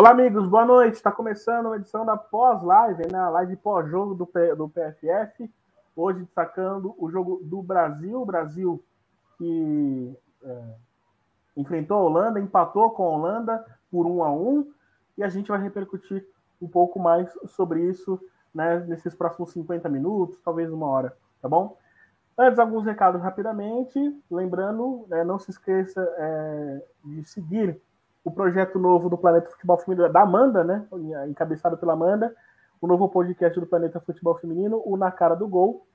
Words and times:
Olá, 0.00 0.12
amigos, 0.12 0.48
boa 0.48 0.64
noite. 0.64 0.94
Está 0.94 1.12
começando 1.12 1.66
uma 1.66 1.76
edição 1.76 2.06
da 2.06 2.16
pós-live, 2.16 3.12
né? 3.12 3.18
A 3.18 3.28
live 3.28 3.54
pós-jogo 3.56 4.14
do, 4.14 4.26
do 4.56 4.66
PFF. 4.66 5.52
Hoje 5.94 6.20
destacando 6.20 6.94
o 6.96 7.10
jogo 7.10 7.38
do 7.42 7.62
Brasil. 7.62 8.22
O 8.22 8.24
Brasil 8.24 8.82
que 9.36 10.16
é, 10.42 10.62
enfrentou 11.54 11.98
a 11.98 12.00
Holanda, 12.00 12.40
empatou 12.40 12.92
com 12.92 13.02
a 13.02 13.10
Holanda 13.10 13.66
por 13.90 14.06
um 14.06 14.24
a 14.24 14.32
um. 14.32 14.72
E 15.18 15.22
a 15.22 15.28
gente 15.28 15.48
vai 15.48 15.60
repercutir 15.60 16.26
um 16.62 16.66
pouco 16.66 16.98
mais 16.98 17.30
sobre 17.48 17.82
isso 17.82 18.18
né, 18.54 18.78
nesses 18.88 19.14
próximos 19.14 19.52
50 19.52 19.86
minutos, 19.90 20.40
talvez 20.42 20.72
uma 20.72 20.86
hora, 20.86 21.14
tá 21.42 21.48
bom? 21.48 21.76
Antes, 22.38 22.58
alguns 22.58 22.86
recados 22.86 23.20
rapidamente. 23.20 23.98
Lembrando, 24.30 25.04
né, 25.08 25.24
não 25.24 25.38
se 25.38 25.50
esqueça 25.50 26.00
é, 26.16 26.82
de 27.04 27.22
seguir 27.22 27.78
o 28.24 28.30
projeto 28.30 28.78
novo 28.78 29.08
do 29.08 29.16
Planeta 29.16 29.50
Futebol 29.50 29.78
Feminino, 29.78 30.12
da 30.12 30.22
Amanda, 30.22 30.62
né? 30.62 30.86
Encabeçado 31.28 31.76
pela 31.76 31.94
Amanda, 31.94 32.34
o 32.80 32.86
novo 32.86 33.08
podcast 33.08 33.58
do 33.58 33.66
Planeta 33.66 34.00
Futebol 34.00 34.36
Feminino, 34.36 34.82
o 34.84 34.96
Na 34.96 35.10
Cara 35.10 35.34
do 35.34 35.48
Gol. 35.48 35.86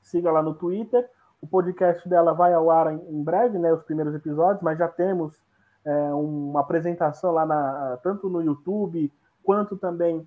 Siga 0.00 0.30
lá 0.30 0.42
no 0.42 0.54
Twitter. 0.54 1.08
O 1.40 1.46
podcast 1.46 2.08
dela 2.08 2.32
vai 2.32 2.52
ao 2.52 2.70
ar 2.70 2.92
em 2.92 3.22
breve, 3.22 3.58
né? 3.58 3.72
Os 3.72 3.82
primeiros 3.82 4.14
episódios, 4.14 4.62
mas 4.62 4.78
já 4.78 4.86
temos 4.86 5.40
é, 5.84 6.14
uma 6.14 6.60
apresentação 6.60 7.32
lá 7.32 7.44
na, 7.44 7.98
tanto 8.02 8.28
no 8.28 8.40
YouTube 8.40 9.12
quanto 9.42 9.76
também 9.76 10.26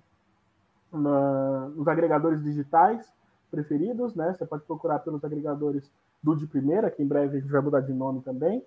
na, 0.92 1.68
nos 1.74 1.88
agregadores 1.88 2.42
digitais 2.42 3.10
preferidos, 3.50 4.14
né? 4.14 4.34
Você 4.34 4.44
pode 4.44 4.64
procurar 4.64 4.98
pelos 4.98 5.24
agregadores 5.24 5.90
do 6.22 6.36
de 6.36 6.46
primeira, 6.46 6.90
que 6.90 7.02
em 7.02 7.06
breve 7.06 7.38
a 7.38 7.40
gente 7.40 7.50
vai 7.50 7.62
mudar 7.62 7.80
de 7.80 7.92
nome 7.92 8.20
também 8.20 8.62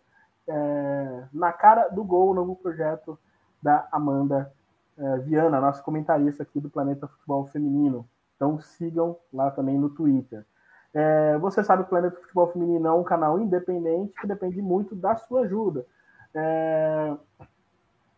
é, 0.50 1.24
na 1.32 1.54
cara 1.54 1.88
do 1.90 2.04
gol, 2.04 2.32
o 2.32 2.34
novo 2.34 2.56
projeto 2.56 3.18
da 3.62 3.88
Amanda 3.92 4.52
é, 4.98 5.18
Viana, 5.20 5.62
nossa 5.62 5.82
comentarista 5.82 6.44
aqui 6.44 6.60
do 6.60 6.70
Planeta 6.70 7.08
Futebol 7.08 7.46
Feminino. 7.48 8.08
Então 8.36 8.60
sigam 8.60 9.18
lá 9.32 9.52
também 9.52 9.78
no 9.78 9.90
Twitter. 9.90 10.46
É, 10.94 11.38
você 11.38 11.64
sabe 11.64 11.84
que 11.84 11.88
o 11.88 11.90
Planeta 11.90 12.20
Futebol 12.20 12.52
Feminino 12.52 12.88
é 12.88 12.92
um 12.92 13.04
canal 13.04 13.40
independente 13.40 14.20
que 14.20 14.26
depende 14.26 14.62
muito 14.62 14.96
da 14.96 15.16
sua 15.16 15.42
ajuda. 15.42 15.86
É, 16.34 17.16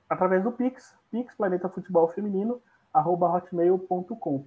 através 0.10 0.44
do 0.44 0.52
Pix, 0.52 0.96
Pix 1.12 1.36
Planeta 1.36 1.68
Futebol. 1.68 2.08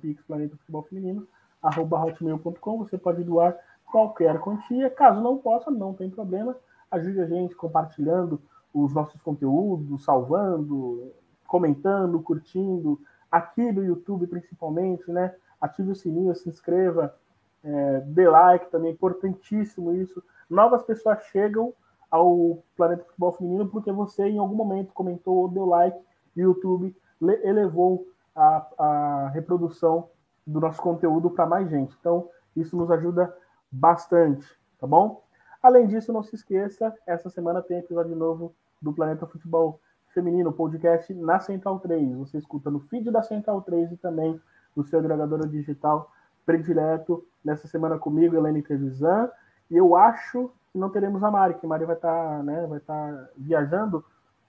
Pix 0.00 0.22
Planeta 0.26 0.56
Futebol 0.56 0.82
Feminino, 0.84 1.26
arroba 1.62 2.02
hotmail.com. 2.02 2.78
Você 2.78 2.96
pode 2.96 3.22
doar 3.22 3.56
qualquer 3.84 4.38
quantia. 4.40 4.88
Caso 4.88 5.20
não 5.20 5.36
possa, 5.36 5.70
não 5.70 5.92
tem 5.92 6.08
problema 6.08 6.56
Ajude 6.90 7.20
a 7.20 7.26
gente 7.26 7.54
compartilhando 7.54 8.40
os 8.72 8.92
nossos 8.92 9.22
conteúdos, 9.22 10.04
salvando, 10.04 11.12
comentando, 11.46 12.20
curtindo, 12.20 13.00
aqui 13.30 13.72
no 13.72 13.84
YouTube 13.84 14.26
principalmente, 14.26 15.10
né? 15.10 15.34
Ative 15.60 15.92
o 15.92 15.94
sininho, 15.94 16.34
se 16.34 16.48
inscreva, 16.48 17.14
é, 17.62 18.00
dê 18.00 18.28
like 18.28 18.70
também, 18.70 18.92
importantíssimo 18.92 19.92
isso. 19.92 20.22
Novas 20.48 20.82
pessoas 20.82 21.22
chegam 21.24 21.72
ao 22.10 22.62
Planeta 22.76 23.04
Futebol 23.04 23.32
Feminino 23.32 23.68
porque 23.68 23.90
você 23.90 24.28
em 24.28 24.38
algum 24.38 24.54
momento 24.54 24.92
comentou 24.92 25.36
ou 25.36 25.48
deu 25.48 25.64
like 25.64 25.98
e 26.36 26.42
o 26.42 26.50
YouTube 26.50 26.94
elevou 27.20 28.06
a, 28.34 28.66
a 28.78 29.28
reprodução 29.30 30.08
do 30.46 30.60
nosso 30.60 30.80
conteúdo 30.82 31.30
para 31.30 31.46
mais 31.46 31.68
gente. 31.70 31.96
Então, 31.98 32.28
isso 32.54 32.76
nos 32.76 32.90
ajuda 32.90 33.34
bastante, 33.70 34.46
tá 34.78 34.86
bom? 34.86 35.23
Além 35.64 35.86
disso, 35.86 36.12
não 36.12 36.22
se 36.22 36.34
esqueça, 36.34 36.94
essa 37.06 37.30
semana 37.30 37.62
tem 37.62 37.78
episódio 37.78 38.14
novo 38.14 38.54
do 38.82 38.92
Planeta 38.92 39.26
Futebol 39.26 39.80
Feminino, 40.08 40.52
podcast 40.52 41.14
na 41.14 41.40
Central 41.40 41.80
3. 41.80 42.18
Você 42.18 42.36
escuta 42.36 42.70
no 42.70 42.80
feed 42.80 43.10
da 43.10 43.22
Central 43.22 43.62
3 43.62 43.92
e 43.92 43.96
também 43.96 44.38
no 44.76 44.84
seu 44.84 44.98
agregador 44.98 45.48
digital 45.48 46.12
predileto. 46.44 47.26
Nessa 47.42 47.66
semana 47.66 47.98
comigo, 47.98 48.36
Helene 48.36 48.60
Trevisan. 48.60 49.30
E 49.70 49.78
eu 49.78 49.96
acho 49.96 50.50
que 50.70 50.76
não 50.78 50.90
teremos 50.90 51.24
a 51.24 51.30
Mari, 51.30 51.54
que 51.54 51.64
a 51.64 51.68
Mari 51.70 51.86
vai 51.86 51.96
estar 51.96 52.12
tá, 52.12 52.42
né, 52.42 52.66
vai 52.66 52.80
tá 52.80 53.28
viajando, 53.34 54.04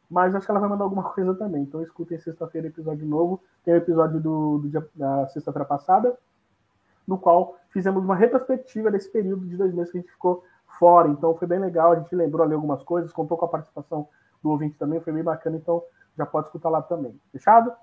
mas 0.10 0.36
acho 0.36 0.46
que 0.46 0.52
ela 0.52 0.60
vai 0.60 0.68
mandar 0.68 0.84
alguma 0.84 1.04
coisa 1.16 1.34
também. 1.34 1.62
Então 1.62 1.82
escutem 1.82 2.20
sexta-feira 2.20 2.68
episódio 2.68 3.08
novo. 3.08 3.42
Tem 3.64 3.74
o 3.74 3.78
episódio 3.78 4.20
do, 4.20 4.58
do 4.58 4.68
dia, 4.68 4.86
da 4.94 5.26
sexta-feira 5.30 5.64
passada, 5.64 6.18
no 7.08 7.18
qual 7.18 7.56
fizemos 7.70 8.04
uma 8.04 8.18
retrospectiva 8.18 8.92
desse 8.92 9.10
período 9.10 9.46
de 9.46 9.56
dois 9.56 9.74
meses 9.74 9.94
que 9.94 9.98
a 10.00 10.02
gente 10.02 10.12
ficou 10.12 10.44
fora, 10.78 11.08
então 11.08 11.36
foi 11.36 11.48
bem 11.48 11.60
legal, 11.60 11.92
a 11.92 11.96
gente 11.96 12.16
lembrou 12.16 12.44
ali 12.44 12.54
algumas 12.54 12.84
coisas, 12.84 13.12
contou 13.12 13.38
com 13.38 13.46
a 13.46 13.50
participação 13.50 14.08
do 14.42 14.50
ouvinte 14.50 14.78
também, 14.78 15.00
foi 15.00 15.14
bem 15.14 15.24
bacana, 15.24 15.58
então 15.58 15.84
já 16.18 16.26
pode 16.26 16.48
escutar 16.48 16.70
lá 16.70 16.82
também. 16.82 17.20
Fechado? 17.32 17.74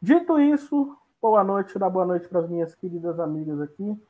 Dito 0.00 0.38
isso, 0.38 0.96
boa 1.20 1.44
noite, 1.44 1.78
dá 1.78 1.88
boa 1.88 2.06
noite 2.06 2.28
para 2.28 2.40
as 2.40 2.48
minhas 2.48 2.74
queridas 2.74 3.20
amigas 3.20 3.60
aqui. 3.60 4.00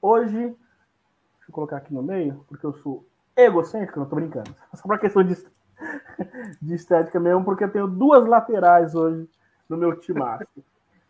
Hoje, 0.00 0.38
deixa 0.38 1.48
eu 1.48 1.52
colocar 1.52 1.78
aqui 1.78 1.92
no 1.92 2.02
meio, 2.02 2.44
porque 2.48 2.64
eu 2.64 2.72
sou 2.74 3.04
egocêntrico, 3.36 3.98
não 3.98 4.06
tô 4.06 4.16
brincando, 4.16 4.54
só 4.74 4.86
para 4.86 4.98
questão 4.98 5.22
de, 5.22 5.34
de 6.60 6.74
estética 6.74 7.20
mesmo, 7.20 7.44
porque 7.44 7.64
eu 7.64 7.72
tenho 7.72 7.86
duas 7.86 8.26
laterais 8.26 8.94
hoje 8.94 9.28
no 9.68 9.76
meu 9.76 9.98
timaço. 9.98 10.44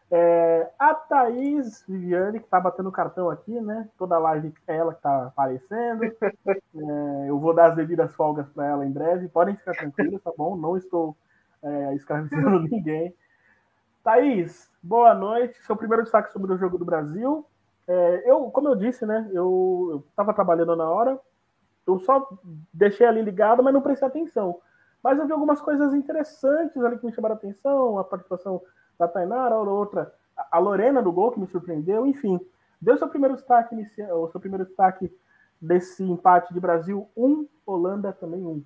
É, 0.09 0.71
a 0.78 0.94
Thaís 0.94 1.84
Viviane, 1.89 2.39
que 2.39 2.44
está 2.44 2.61
batendo 2.61 2.93
cartão 2.93 3.28
aqui, 3.28 3.61
né? 3.61 3.89
Toda 3.99 4.19
live 4.19 4.55
é 4.67 4.77
ela 4.77 4.93
que 4.93 4.99
está 4.99 5.27
aparecendo. 5.27 6.00
É, 6.78 7.31
eu 7.31 7.39
vou 7.39 7.55
dar 7.55 7.71
as 7.71 7.77
devidas 7.77 8.15
folgas 8.15 8.47
para 8.50 8.67
ela 8.67 8.84
em 8.84 8.91
breve. 8.91 9.28
Podem 9.28 9.56
ficar 9.56 9.72
tranquilos, 9.72 10.22
tá 10.22 10.31
bom? 10.37 10.56
Não 10.56 10.77
estou 10.77 11.17
é, 11.62 11.94
escravizando 11.94 12.61
ninguém. 12.69 13.15
Thaís, 14.05 14.71
boa 14.83 15.15
noite. 15.15 15.61
Seu 15.65 15.75
primeiro 15.75 16.03
destaque 16.03 16.31
sobre 16.33 16.53
o 16.53 16.59
jogo 16.59 16.77
do 16.77 16.84
Brasil. 16.84 17.47
É, 17.88 18.31
eu, 18.31 18.50
como 18.50 18.69
eu 18.69 18.77
disse, 18.77 19.06
né? 19.06 19.28
Eu 19.33 20.05
estava 20.11 20.34
trabalhando 20.34 20.77
na 20.77 20.88
hora. 20.88 21.19
Eu 21.87 21.99
só 21.99 22.28
deixei 22.73 23.06
ali 23.06 23.23
ligado, 23.23 23.62
mas 23.62 23.73
não 23.73 23.83
prestei 23.83 24.06
atenção. 24.06 24.61
Mas 25.03 25.19
eu 25.19 25.27
vi 25.27 25.33
algumas 25.33 25.61
coisas 25.61 25.94
interessantes 25.94 26.77
ali 26.84 26.99
que 26.99 27.06
me 27.06 27.12
chamaram 27.12 27.34
a 27.34 27.38
atenção. 27.38 27.99
A 27.99 28.05
participação 28.05 28.61
da 28.99 29.09
Tainara, 29.09 29.55
a 29.55 29.61
outra, 29.61 30.12
a 30.51 30.59
Lorena 30.59 31.03
do 31.03 31.12
gol, 31.12 31.33
que 31.33 31.41
me 31.41 31.47
surpreendeu, 31.47 32.07
enfim. 32.07 32.41
Deu 32.81 32.97
seu 32.99 33.09
primeiro 33.09 33.34
destaque 33.34 33.75
inicial, 33.75 34.23
o 34.23 34.31
seu 34.31 34.41
primeiro 34.41 34.65
destaque 34.65 35.11
desse 35.61 36.03
empate 36.03 36.53
de 36.53 36.61
Brasil 36.61 37.09
1, 37.17 37.27
um, 37.27 37.49
Holanda 37.65 38.12
também 38.12 38.43
1. 38.43 38.49
Um. 38.49 38.65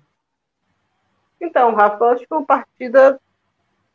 Então, 1.39 1.73
Rafa, 1.73 2.05
acho 2.05 2.27
que 2.27 2.33
uma 2.33 2.45
partida 2.45 3.19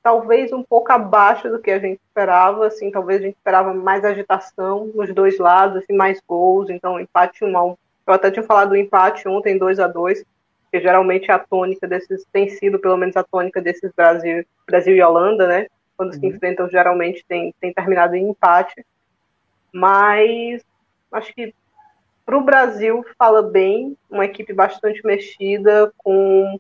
talvez 0.03 0.53
um 0.53 0.63
pouco 0.63 0.93
abaixo 0.93 1.49
do 1.49 1.59
que 1.59 1.71
a 1.71 1.81
gente 1.81 2.01
esperava, 2.01 2.67
assim, 2.67 2.93
talvez 2.93 3.21
a 3.21 3.25
gente 3.25 3.37
esperava 3.37 3.75
mais 3.75 4.05
agitação 4.05 4.87
nos 4.95 5.13
dois 5.13 5.37
lados, 5.37 5.79
assim, 5.79 5.97
mais 5.97 6.21
gols, 6.29 6.71
então 6.71 7.01
empate 7.01 7.45
1 7.45 7.49
um 7.49 7.59
a 7.59 7.65
1. 7.65 7.77
Eu 8.07 8.15
até 8.15 8.31
tinha 8.31 8.45
falado 8.45 8.69
do 8.69 8.77
empate 8.77 9.29
ontem 9.29 9.59
2 9.59 9.81
a 9.81 9.89
2, 9.89 10.25
que 10.71 10.81
geralmente 10.81 11.29
é 11.29 11.35
a 11.35 11.41
tônica 11.41 11.89
desses 11.89 12.25
tem 12.33 12.49
sido 12.49 12.79
pelo 12.79 12.97
menos 12.97 13.17
a 13.17 13.25
tônica 13.25 13.61
desses 13.61 13.91
Brasil, 13.97 14.45
Brasil 14.65 14.95
e 14.95 15.03
Holanda, 15.03 15.49
né? 15.49 15.67
Quando 15.97 16.12
uhum. 16.15 16.21
se 16.21 16.27
enfrentam, 16.27 16.69
geralmente 16.69 17.25
tem, 17.27 17.55
tem 17.61 17.73
terminado 17.73 18.15
em 18.15 18.31
empate. 18.31 18.84
Mas 19.73 20.65
acho 21.13 21.34
que 21.34 21.54
para 22.27 22.37
o 22.37 22.45
Brasil 22.45 23.04
fala 23.16 23.41
bem, 23.41 23.97
uma 24.10 24.25
equipe 24.25 24.53
bastante 24.53 25.04
mexida, 25.07 25.93
com 25.97 26.59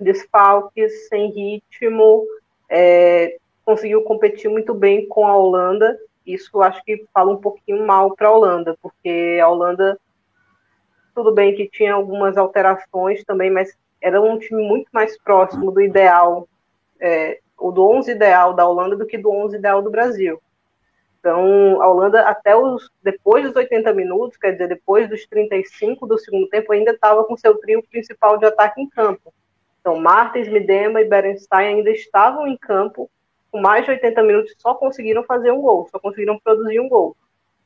desfalques, 0.00 1.08
sem 1.08 1.30
ritmo, 1.30 2.24
é, 2.70 3.36
conseguiu 3.66 4.02
competir 4.02 4.50
muito 4.50 4.72
bem 4.72 5.06
com 5.06 5.26
a 5.26 5.36
Holanda. 5.36 5.98
Isso 6.26 6.62
acho 6.62 6.82
que 6.84 7.04
fala 7.12 7.32
um 7.32 7.36
pouquinho 7.36 7.86
mal 7.86 8.16
para 8.16 8.28
a 8.28 8.32
Holanda, 8.32 8.76
porque 8.80 9.38
a 9.42 9.48
Holanda, 9.48 10.00
tudo 11.14 11.32
bem 11.32 11.54
que 11.54 11.68
tinha 11.68 11.92
algumas 11.92 12.38
alterações 12.38 13.22
também, 13.24 13.50
mas 13.50 13.76
era 14.00 14.20
um 14.22 14.38
time 14.38 14.66
muito 14.66 14.88
mais 14.90 15.18
próximo 15.18 15.70
do 15.70 15.82
ideal 15.82 16.48
é, 16.98 17.40
o 17.62 17.70
do 17.70 17.88
11 17.88 18.10
ideal 18.10 18.52
da 18.54 18.66
Holanda 18.66 18.96
do 18.96 19.06
que 19.06 19.16
do 19.16 19.30
11 19.30 19.56
ideal 19.56 19.80
do 19.80 19.90
Brasil. 19.90 20.40
Então, 21.20 21.80
a 21.80 21.88
Holanda, 21.88 22.22
até 22.22 22.56
os 22.56 22.90
depois 23.00 23.44
dos 23.44 23.54
80 23.54 23.92
minutos, 23.94 24.36
quer 24.36 24.52
dizer, 24.52 24.66
depois 24.66 25.08
dos 25.08 25.24
35 25.26 26.04
do 26.04 26.18
segundo 26.18 26.48
tempo, 26.48 26.72
ainda 26.72 26.90
estava 26.90 27.22
com 27.24 27.36
seu 27.36 27.56
trio 27.58 27.80
principal 27.88 28.38
de 28.38 28.44
ataque 28.44 28.80
em 28.80 28.88
campo. 28.88 29.32
Então, 29.80 30.00
Martins, 30.00 30.48
Midema 30.48 31.00
e 31.00 31.04
Berenstein 31.04 31.76
ainda 31.76 31.90
estavam 31.90 32.48
em 32.48 32.56
campo, 32.56 33.08
com 33.52 33.60
mais 33.60 33.84
de 33.84 33.92
80 33.92 34.22
minutos, 34.24 34.54
só 34.58 34.74
conseguiram 34.74 35.22
fazer 35.22 35.52
um 35.52 35.60
gol, 35.60 35.86
só 35.92 36.00
conseguiram 36.00 36.40
produzir 36.40 36.80
um 36.80 36.88
gol. 36.88 37.16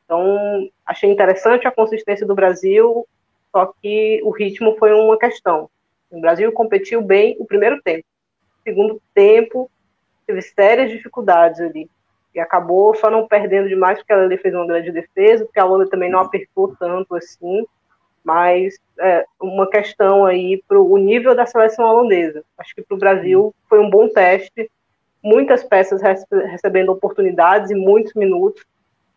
Então, 0.04 0.68
achei 0.84 1.10
interessante 1.10 1.66
a 1.66 1.72
consistência 1.72 2.26
do 2.26 2.34
Brasil, 2.34 3.06
só 3.50 3.72
que 3.80 4.20
o 4.22 4.30
ritmo 4.30 4.76
foi 4.78 4.92
uma 4.92 5.18
questão. 5.18 5.70
O 6.10 6.20
Brasil 6.20 6.52
competiu 6.52 7.00
bem 7.00 7.36
o 7.38 7.46
primeiro 7.46 7.80
tempo. 7.82 8.04
segundo 8.62 9.00
tempo, 9.14 9.70
teve 10.26 10.42
sérias 10.42 10.90
dificuldades 10.90 11.60
ali. 11.60 11.88
E 12.34 12.40
acabou 12.40 12.94
só 12.94 13.10
não 13.10 13.26
perdendo 13.26 13.68
demais, 13.68 13.98
porque 13.98 14.12
ela 14.12 14.28
fez 14.36 14.54
uma 14.54 14.66
grande 14.66 14.92
defesa, 14.92 15.44
porque 15.44 15.58
a 15.58 15.64
Holanda 15.64 15.88
também 15.88 16.10
não 16.10 16.20
apertou 16.20 16.76
tanto 16.78 17.14
assim. 17.14 17.64
Mas 18.22 18.78
é, 18.98 19.24
uma 19.40 19.70
questão 19.70 20.26
aí 20.26 20.62
para 20.68 20.80
o 20.80 20.98
nível 20.98 21.34
da 21.34 21.46
seleção 21.46 21.86
holandesa. 21.86 22.44
Acho 22.58 22.74
que 22.74 22.82
para 22.82 22.94
o 22.94 22.98
Brasil 22.98 23.54
foi 23.68 23.78
um 23.78 23.88
bom 23.88 24.08
teste. 24.08 24.70
muitas 25.22 25.64
peças 25.64 26.02
recebendo 26.02 26.92
oportunidades 26.92 27.70
e 27.70 27.74
muitos 27.74 28.12
minutos. 28.14 28.64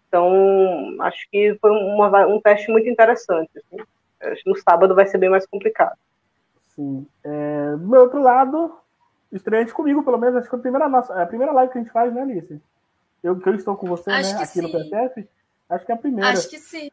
Então, 0.08 0.96
acho 1.02 1.30
que 1.32 1.56
foi 1.62 1.72
uma, 1.72 2.26
um 2.26 2.40
teste 2.40 2.72
muito 2.72 2.88
interessante. 2.88 3.52
Assim. 3.56 3.84
Acho 4.22 4.44
que 4.44 4.50
no 4.50 4.58
sábado 4.58 4.96
vai 4.96 5.06
ser 5.06 5.18
bem 5.18 5.30
mais 5.30 5.46
complicado. 5.46 5.98
Sim. 6.76 7.06
É, 7.24 7.76
do 7.78 7.88
meu 7.88 8.02
outro 8.02 8.22
lado, 8.22 8.74
estreante 9.32 9.74
comigo, 9.74 10.04
pelo 10.04 10.18
menos, 10.18 10.38
acho 10.38 10.50
que 10.50 10.56
a 10.56 10.60
primeira, 10.60 10.90
nossa, 10.90 11.14
é 11.14 11.24
a 11.24 11.28
primeira 11.28 11.54
live 11.54 11.72
que 11.72 11.78
a 11.78 11.82
gente 11.82 11.92
faz, 11.92 12.14
né, 12.14 12.22
Alice? 12.22 12.62
Eu, 13.22 13.40
que 13.40 13.50
eu 13.50 13.56
estou 13.56 13.76
com 13.76 13.88
você, 13.88 14.10
acho 14.12 14.34
né, 14.34 14.44
aqui 14.44 14.48
sim. 14.48 14.62
no 14.62 14.72
PSF, 14.72 15.30
acho 15.70 15.86
que 15.86 15.92
é 15.92 15.96
a 15.96 15.98
primeira. 15.98 16.30
Acho 16.30 16.50
que 16.50 16.58
sim. 16.58 16.90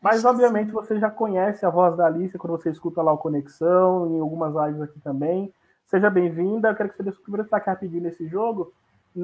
Mas, 0.00 0.18
acho 0.18 0.28
obviamente, 0.28 0.70
você 0.70 0.98
já 0.98 1.10
conhece 1.10 1.64
a 1.64 1.70
voz 1.70 1.96
da 1.96 2.06
Alice 2.06 2.36
quando 2.38 2.56
você 2.56 2.70
escuta 2.70 3.02
lá 3.02 3.12
o 3.12 3.18
Conexão, 3.18 4.06
em 4.16 4.20
algumas 4.20 4.54
lives 4.54 4.82
aqui 4.82 5.00
também. 5.00 5.52
Seja 5.86 6.10
bem-vinda. 6.10 6.68
Eu 6.68 6.76
quero 6.76 6.90
que 6.90 6.96
você 6.96 7.02
dê 7.02 7.10
o 7.10 7.14
primeiro 7.14 7.44
destaque 7.44 7.68
rapidinho 7.68 8.02
nesse 8.02 8.26
jogo. 8.28 8.72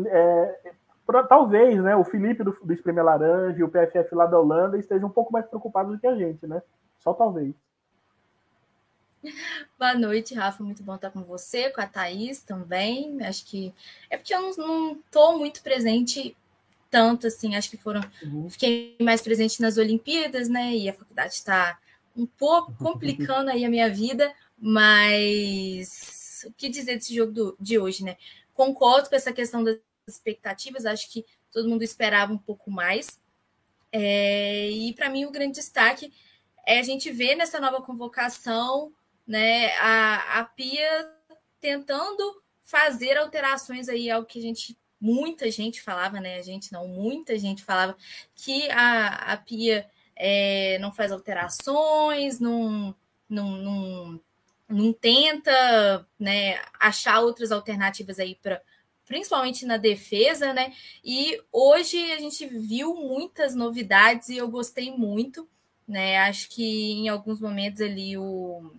É, 0.06 0.72
pra, 1.06 1.22
talvez 1.24 1.80
né, 1.82 1.94
o 1.94 2.04
Felipe 2.04 2.42
do, 2.42 2.52
do 2.52 2.72
Espremer 2.72 3.04
Laranja 3.04 3.58
e 3.58 3.62
o 3.62 3.68
PFF 3.68 4.14
lá 4.14 4.26
da 4.26 4.40
Holanda 4.40 4.78
estejam 4.78 5.08
um 5.08 5.12
pouco 5.12 5.32
mais 5.32 5.46
preocupados 5.46 5.92
do 5.92 6.00
que 6.00 6.06
a 6.06 6.14
gente, 6.16 6.46
né? 6.46 6.62
Só 6.98 7.12
talvez. 7.12 7.54
Boa 9.78 9.94
noite, 9.94 10.34
Rafa. 10.34 10.62
Muito 10.62 10.82
bom 10.82 10.94
estar 10.94 11.10
com 11.10 11.22
você, 11.22 11.70
com 11.70 11.80
a 11.80 11.86
Thaís 11.86 12.40
também. 12.42 13.22
Acho 13.22 13.44
que 13.46 13.72
é 14.10 14.16
porque 14.16 14.34
eu 14.34 14.56
não 14.56 14.92
estou 14.92 15.38
muito 15.38 15.62
presente 15.62 16.36
tanto 16.90 17.26
assim. 17.26 17.54
Acho 17.54 17.70
que 17.70 17.76
foram. 17.76 18.00
Uhum. 18.22 18.50
Fiquei 18.50 18.96
mais 19.00 19.22
presente 19.22 19.60
nas 19.60 19.76
Olimpíadas, 19.76 20.48
né? 20.48 20.74
E 20.74 20.88
a 20.88 20.94
faculdade 20.94 21.34
está 21.34 21.78
um 22.16 22.26
pouco 22.26 22.74
complicando 22.78 23.50
aí 23.50 23.64
a 23.64 23.70
minha 23.70 23.88
vida, 23.88 24.32
mas 24.58 26.44
o 26.46 26.52
que 26.52 26.68
dizer 26.68 26.96
desse 26.96 27.14
jogo 27.14 27.32
do, 27.32 27.56
de 27.60 27.78
hoje, 27.78 28.04
né? 28.04 28.16
Concordo 28.52 29.08
com 29.08 29.16
essa 29.16 29.32
questão 29.32 29.62
das 29.62 29.78
expectativas. 30.06 30.84
Acho 30.84 31.10
que 31.10 31.24
todo 31.50 31.68
mundo 31.68 31.82
esperava 31.82 32.32
um 32.32 32.38
pouco 32.38 32.70
mais. 32.70 33.20
É, 33.92 34.70
e 34.70 34.92
para 34.94 35.10
mim 35.10 35.26
o 35.26 35.30
grande 35.30 35.56
destaque 35.56 36.12
é 36.66 36.78
a 36.78 36.82
gente 36.82 37.10
ver 37.10 37.34
nessa 37.36 37.60
nova 37.60 37.82
convocação 37.82 38.92
né, 39.26 39.74
a, 39.76 40.40
a 40.40 40.44
Pia 40.44 41.10
tentando 41.60 42.42
fazer 42.62 43.16
alterações 43.16 43.88
aí 43.88 44.10
ao 44.10 44.24
que 44.24 44.38
a 44.38 44.42
gente 44.42 44.76
muita 45.02 45.50
gente 45.50 45.82
falava, 45.82 46.20
né? 46.20 46.36
A 46.38 46.42
gente 46.42 46.72
não, 46.72 46.86
muita 46.86 47.36
gente 47.36 47.64
falava 47.64 47.96
que 48.36 48.70
a, 48.70 49.32
a 49.32 49.36
Pia 49.36 49.90
é, 50.14 50.78
não 50.78 50.92
faz 50.92 51.10
alterações, 51.10 52.38
não, 52.38 52.94
não, 53.28 53.50
não, 53.50 54.20
não 54.68 54.92
tenta 54.92 56.06
né, 56.18 56.60
achar 56.78 57.20
outras 57.20 57.50
alternativas 57.50 58.20
aí 58.20 58.36
para 58.36 58.62
principalmente 59.04 59.66
na 59.66 59.76
defesa, 59.76 60.54
né? 60.54 60.72
E 61.04 61.42
hoje 61.52 62.12
a 62.12 62.18
gente 62.18 62.46
viu 62.46 62.94
muitas 62.94 63.54
novidades 63.54 64.28
e 64.28 64.36
eu 64.36 64.48
gostei 64.48 64.92
muito, 64.92 65.48
né? 65.86 66.18
Acho 66.18 66.48
que 66.48 66.92
em 66.92 67.08
alguns 67.08 67.40
momentos 67.40 67.80
ali 67.80 68.16
o 68.16 68.72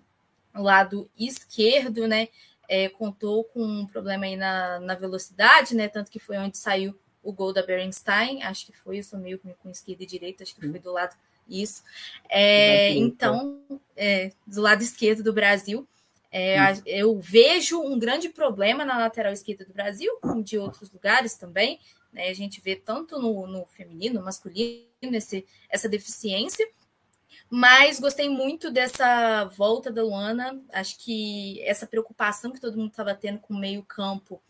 lado 0.61 1.09
esquerdo, 1.17 2.07
né? 2.07 2.27
É, 2.69 2.89
contou 2.89 3.43
com 3.45 3.63
um 3.63 3.85
problema 3.85 4.25
aí 4.25 4.35
na, 4.35 4.79
na 4.79 4.95
velocidade, 4.95 5.75
né? 5.75 5.87
Tanto 5.87 6.11
que 6.11 6.19
foi 6.19 6.37
onde 6.37 6.57
saiu 6.57 6.97
o 7.21 7.31
gol 7.31 7.53
da 7.53 7.65
Berenstein, 7.65 8.43
acho 8.43 8.65
que 8.65 8.73
foi, 8.73 8.99
eu 8.99 9.03
sou 9.03 9.17
meio 9.17 9.39
com 9.39 9.69
esquerda 9.69 10.03
e 10.03 10.05
direita, 10.05 10.43
acho 10.43 10.53
que 10.53 10.69
foi 10.69 10.79
do 10.79 10.91
lado 10.91 11.15
isso. 11.47 11.81
É, 12.29 12.91
então, 12.91 13.61
é, 13.95 14.31
do 14.45 14.61
lado 14.61 14.83
esquerdo 14.83 15.23
do 15.23 15.33
Brasil, 15.33 15.87
é, 16.31 16.57
eu 16.85 17.19
vejo 17.19 17.79
um 17.79 17.97
grande 17.99 18.29
problema 18.29 18.83
na 18.83 18.97
lateral 18.97 19.31
esquerda 19.31 19.65
do 19.65 19.73
Brasil, 19.73 20.11
como 20.21 20.43
de 20.43 20.57
outros 20.57 20.91
lugares 20.91 21.35
também. 21.35 21.79
Né? 22.11 22.27
A 22.29 22.33
gente 22.33 22.59
vê 22.59 22.75
tanto 22.75 23.19
no, 23.19 23.45
no 23.47 23.65
feminino, 23.67 24.19
no 24.19 24.25
masculino, 24.25 24.87
esse, 25.13 25.45
essa 25.69 25.87
deficiência. 25.87 26.67
Mas 27.55 27.99
gostei 27.99 28.27
muito 28.27 28.71
dessa 28.71 29.45
volta 29.45 29.91
da 29.91 30.01
Luana. 30.01 30.59
Acho 30.73 30.97
que 30.97 31.61
essa 31.61 31.85
preocupação 31.85 32.51
que 32.51 32.59
todo 32.59 32.75
mundo 32.75 32.89
estava 32.89 33.13
tendo 33.13 33.37
com 33.37 33.53
o 33.53 33.59
meio-campo, 33.59 34.41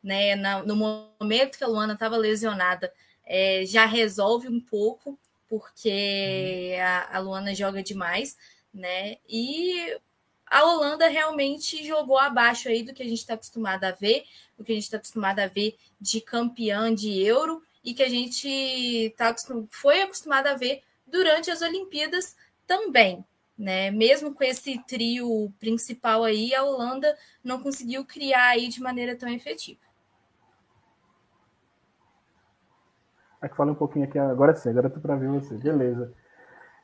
né? 0.00 0.36
No 0.62 0.76
momento 0.76 1.58
que 1.58 1.64
a 1.64 1.66
Luana 1.66 1.94
estava 1.94 2.16
lesionada, 2.16 2.92
é, 3.26 3.66
já 3.66 3.84
resolve 3.84 4.46
um 4.46 4.60
pouco, 4.60 5.18
porque 5.48 6.76
uhum. 6.76 6.84
a, 6.84 7.16
a 7.16 7.18
Luana 7.18 7.52
joga 7.52 7.82
demais, 7.82 8.38
né? 8.72 9.16
E 9.28 9.98
a 10.46 10.64
Holanda 10.64 11.08
realmente 11.08 11.84
jogou 11.84 12.16
abaixo 12.16 12.68
aí 12.68 12.84
do 12.84 12.94
que 12.94 13.02
a 13.02 13.08
gente 13.08 13.18
está 13.18 13.34
acostumado 13.34 13.82
a 13.82 13.90
ver, 13.90 14.24
do 14.56 14.62
que 14.62 14.70
a 14.70 14.74
gente 14.76 14.84
está 14.84 14.98
acostumado 14.98 15.40
a 15.40 15.48
ver 15.48 15.76
de 16.00 16.20
campeã 16.20 16.94
de 16.94 17.24
euro 17.24 17.60
e 17.82 17.92
que 17.92 18.04
a 18.04 18.08
gente 18.08 19.12
tá, 19.16 19.34
foi 19.68 20.02
acostumado 20.02 20.46
a 20.46 20.54
ver 20.54 20.84
durante 21.08 21.50
as 21.50 21.60
Olimpíadas 21.60 22.36
também. 22.66 23.24
Né? 23.58 23.90
Mesmo 23.90 24.34
com 24.34 24.42
esse 24.42 24.82
trio 24.84 25.52
principal 25.60 26.24
aí, 26.24 26.54
a 26.54 26.64
Holanda 26.64 27.16
não 27.44 27.62
conseguiu 27.62 28.04
criar 28.04 28.48
aí 28.48 28.68
de 28.68 28.80
maneira 28.80 29.16
tão 29.16 29.28
efetiva. 29.28 29.80
Aqui 33.40 33.56
fala 33.56 33.72
um 33.72 33.76
pouquinho 33.76 34.04
aqui, 34.04 34.18
agora 34.18 34.54
sim, 34.54 34.70
agora 34.70 34.88
tô 34.88 35.00
para 35.00 35.16
ver 35.16 35.28
você, 35.28 35.56
beleza. 35.56 36.14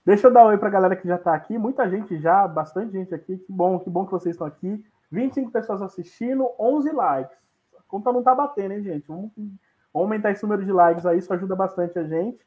Deixa 0.04 0.26
eu 0.26 0.32
dar 0.32 0.44
um 0.44 0.48
oi 0.48 0.58
para 0.58 0.68
a 0.68 0.72
galera 0.72 0.96
que 0.96 1.06
já 1.06 1.14
está 1.14 1.34
aqui, 1.34 1.56
muita 1.56 1.88
gente 1.88 2.18
já, 2.18 2.48
bastante 2.48 2.92
gente 2.92 3.14
aqui, 3.14 3.38
que 3.38 3.52
bom, 3.52 3.78
que 3.78 3.88
bom 3.88 4.04
que 4.04 4.10
vocês 4.10 4.34
estão 4.34 4.46
aqui. 4.46 4.84
25 5.10 5.50
pessoas 5.50 5.80
assistindo, 5.82 6.50
11 6.58 6.90
likes. 6.90 7.36
A 7.78 7.82
conta 7.86 8.12
não 8.12 8.22
tá 8.22 8.34
batendo, 8.34 8.72
hein, 8.72 8.82
gente? 8.82 9.06
Vamos 9.06 9.30
aumentar 9.94 10.32
esse 10.32 10.42
número 10.42 10.64
de 10.64 10.72
likes 10.72 11.06
aí, 11.06 11.18
isso 11.18 11.32
ajuda 11.32 11.54
bastante 11.54 11.98
a 11.98 12.04
gente. 12.04 12.38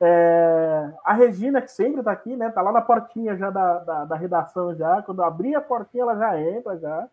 É, 0.00 0.92
a 1.04 1.12
Regina, 1.12 1.60
que 1.60 1.72
sempre 1.72 2.00
está 2.00 2.12
aqui, 2.12 2.36
né? 2.36 2.50
Tá 2.50 2.62
lá 2.62 2.70
na 2.70 2.80
portinha 2.80 3.36
já 3.36 3.50
da, 3.50 3.78
da, 3.80 4.04
da, 4.04 4.16
redação 4.16 4.74
já. 4.74 5.02
Quando 5.02 5.22
abrir 5.22 5.54
a 5.56 5.60
portinha, 5.60 6.02
ela 6.02 6.16
já 6.16 6.40
entra 6.40 6.78
já. 6.78 7.08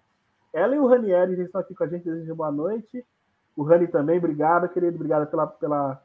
Ela 0.54 0.76
e 0.76 0.80
o 0.80 0.88
Ranieri 0.88 1.36
já 1.36 1.44
estão 1.44 1.62
aqui 1.62 1.74
com 1.74 1.84
a 1.84 1.88
gente, 1.88 2.04
desejo 2.04 2.36
boa 2.36 2.52
noite. 2.52 3.04
O 3.56 3.64
Rani 3.64 3.88
também, 3.88 4.18
obrigado, 4.18 4.70
querido, 4.70 4.96
obrigado 4.96 5.28
pela, 5.28 5.48
pela 5.48 6.02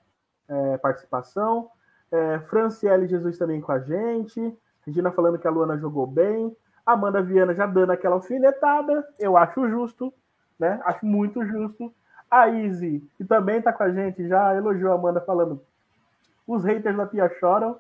é, 0.49 0.79
participação. 0.79 1.69
É, 2.11 2.39
Franciele 2.41 3.07
Jesus 3.07 3.37
também 3.37 3.61
com 3.61 3.73
a 3.73 3.79
gente. 3.79 4.57
Regina 4.87 5.13
falando 5.13 5.39
que 5.39 5.47
a 5.47 5.51
Luana 5.51 5.77
jogou 5.77 6.07
bem. 6.07 6.57
Amanda 6.85 7.23
Viana 7.23 7.55
já 7.55 7.67
dando 7.67 7.91
aquela 7.91 8.17
alfinetada. 8.17 9.07
Eu 9.19 9.37
acho 9.37 9.69
justo, 9.69 10.13
né? 10.59 10.81
Acho 10.85 11.05
muito 11.05 11.45
justo. 11.45 11.93
A 12.31 12.49
Izzy, 12.49 13.07
que 13.17 13.25
também 13.25 13.59
está 13.59 13.73
com 13.73 13.83
a 13.83 13.91
gente, 13.91 14.27
já 14.27 14.55
elogiou 14.55 14.93
a 14.93 14.95
Amanda 14.95 15.21
falando 15.21 15.61
os 16.55 16.65
haters 16.65 16.97
da 16.97 17.07
Pia 17.07 17.29
choram. 17.39 17.79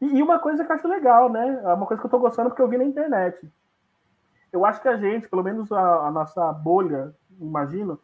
E, 0.00 0.22
uma 0.22 0.38
coisa 0.38 0.64
que 0.64 0.70
eu 0.70 0.76
acho 0.76 0.88
legal, 0.88 1.30
né? 1.30 1.60
É 1.64 1.72
uma 1.72 1.86
coisa 1.86 2.00
que 2.00 2.06
eu 2.06 2.10
tô 2.10 2.18
gostando 2.18 2.50
porque 2.50 2.60
eu 2.60 2.68
vi 2.68 2.76
na 2.76 2.84
internet. 2.84 3.50
Eu 4.52 4.64
acho 4.64 4.80
que 4.80 4.88
a 4.88 4.96
gente, 4.96 5.28
pelo 5.28 5.42
menos 5.42 5.72
a, 5.72 6.06
a 6.06 6.10
nossa 6.10 6.52
bolha, 6.52 7.14
imagino, 7.40 7.98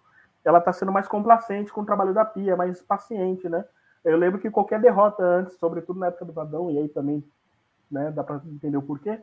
ela 0.45 0.61
tá 0.61 0.73
sendo 0.73 0.91
mais 0.91 1.07
complacente 1.07 1.73
com 1.73 1.83
o 1.83 1.87
trabalho 1.87 2.15
da 2.15 2.25
Pia, 2.25 2.57
mais 2.57 2.83
paciente, 2.83 3.49
né? 3.49 3.65
Eu 4.05 4.17
lembro 4.17 4.41
que 4.41 4.51
qualquer 4.51 4.81
derrota 4.81 5.23
antes, 5.23 5.57
sobretudo 5.59 6.01
na 6.01 6.07
época 6.07 6.25
do 6.25 6.33
Vadão, 6.33 6.71
e 6.71 6.79
aí 6.79 6.89
também, 6.89 7.23
né, 7.91 8.11
dá 8.11 8.25
para 8.25 8.41
entender 8.47 8.77
o 8.77 8.83
porquê. 8.83 9.21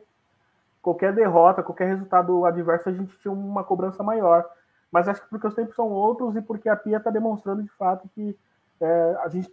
Qualquer 0.80 1.12
derrota, 1.12 1.62
qualquer 1.62 1.88
resultado 1.88 2.46
adverso, 2.46 2.88
a 2.88 2.92
gente 2.92 3.18
tinha 3.18 3.32
uma 3.32 3.62
cobrança 3.62 4.02
maior. 4.02 4.48
Mas 4.90 5.06
acho 5.06 5.22
que 5.22 5.28
porque 5.28 5.46
os 5.46 5.54
tempos 5.54 5.74
são 5.74 5.88
outros 5.88 6.34
e 6.36 6.40
porque 6.40 6.68
a 6.68 6.76
Pia 6.76 6.96
está 6.96 7.10
demonstrando 7.10 7.62
de 7.62 7.68
fato 7.70 8.08
que 8.14 8.36
é, 8.80 9.18
a 9.22 9.28
gente 9.28 9.52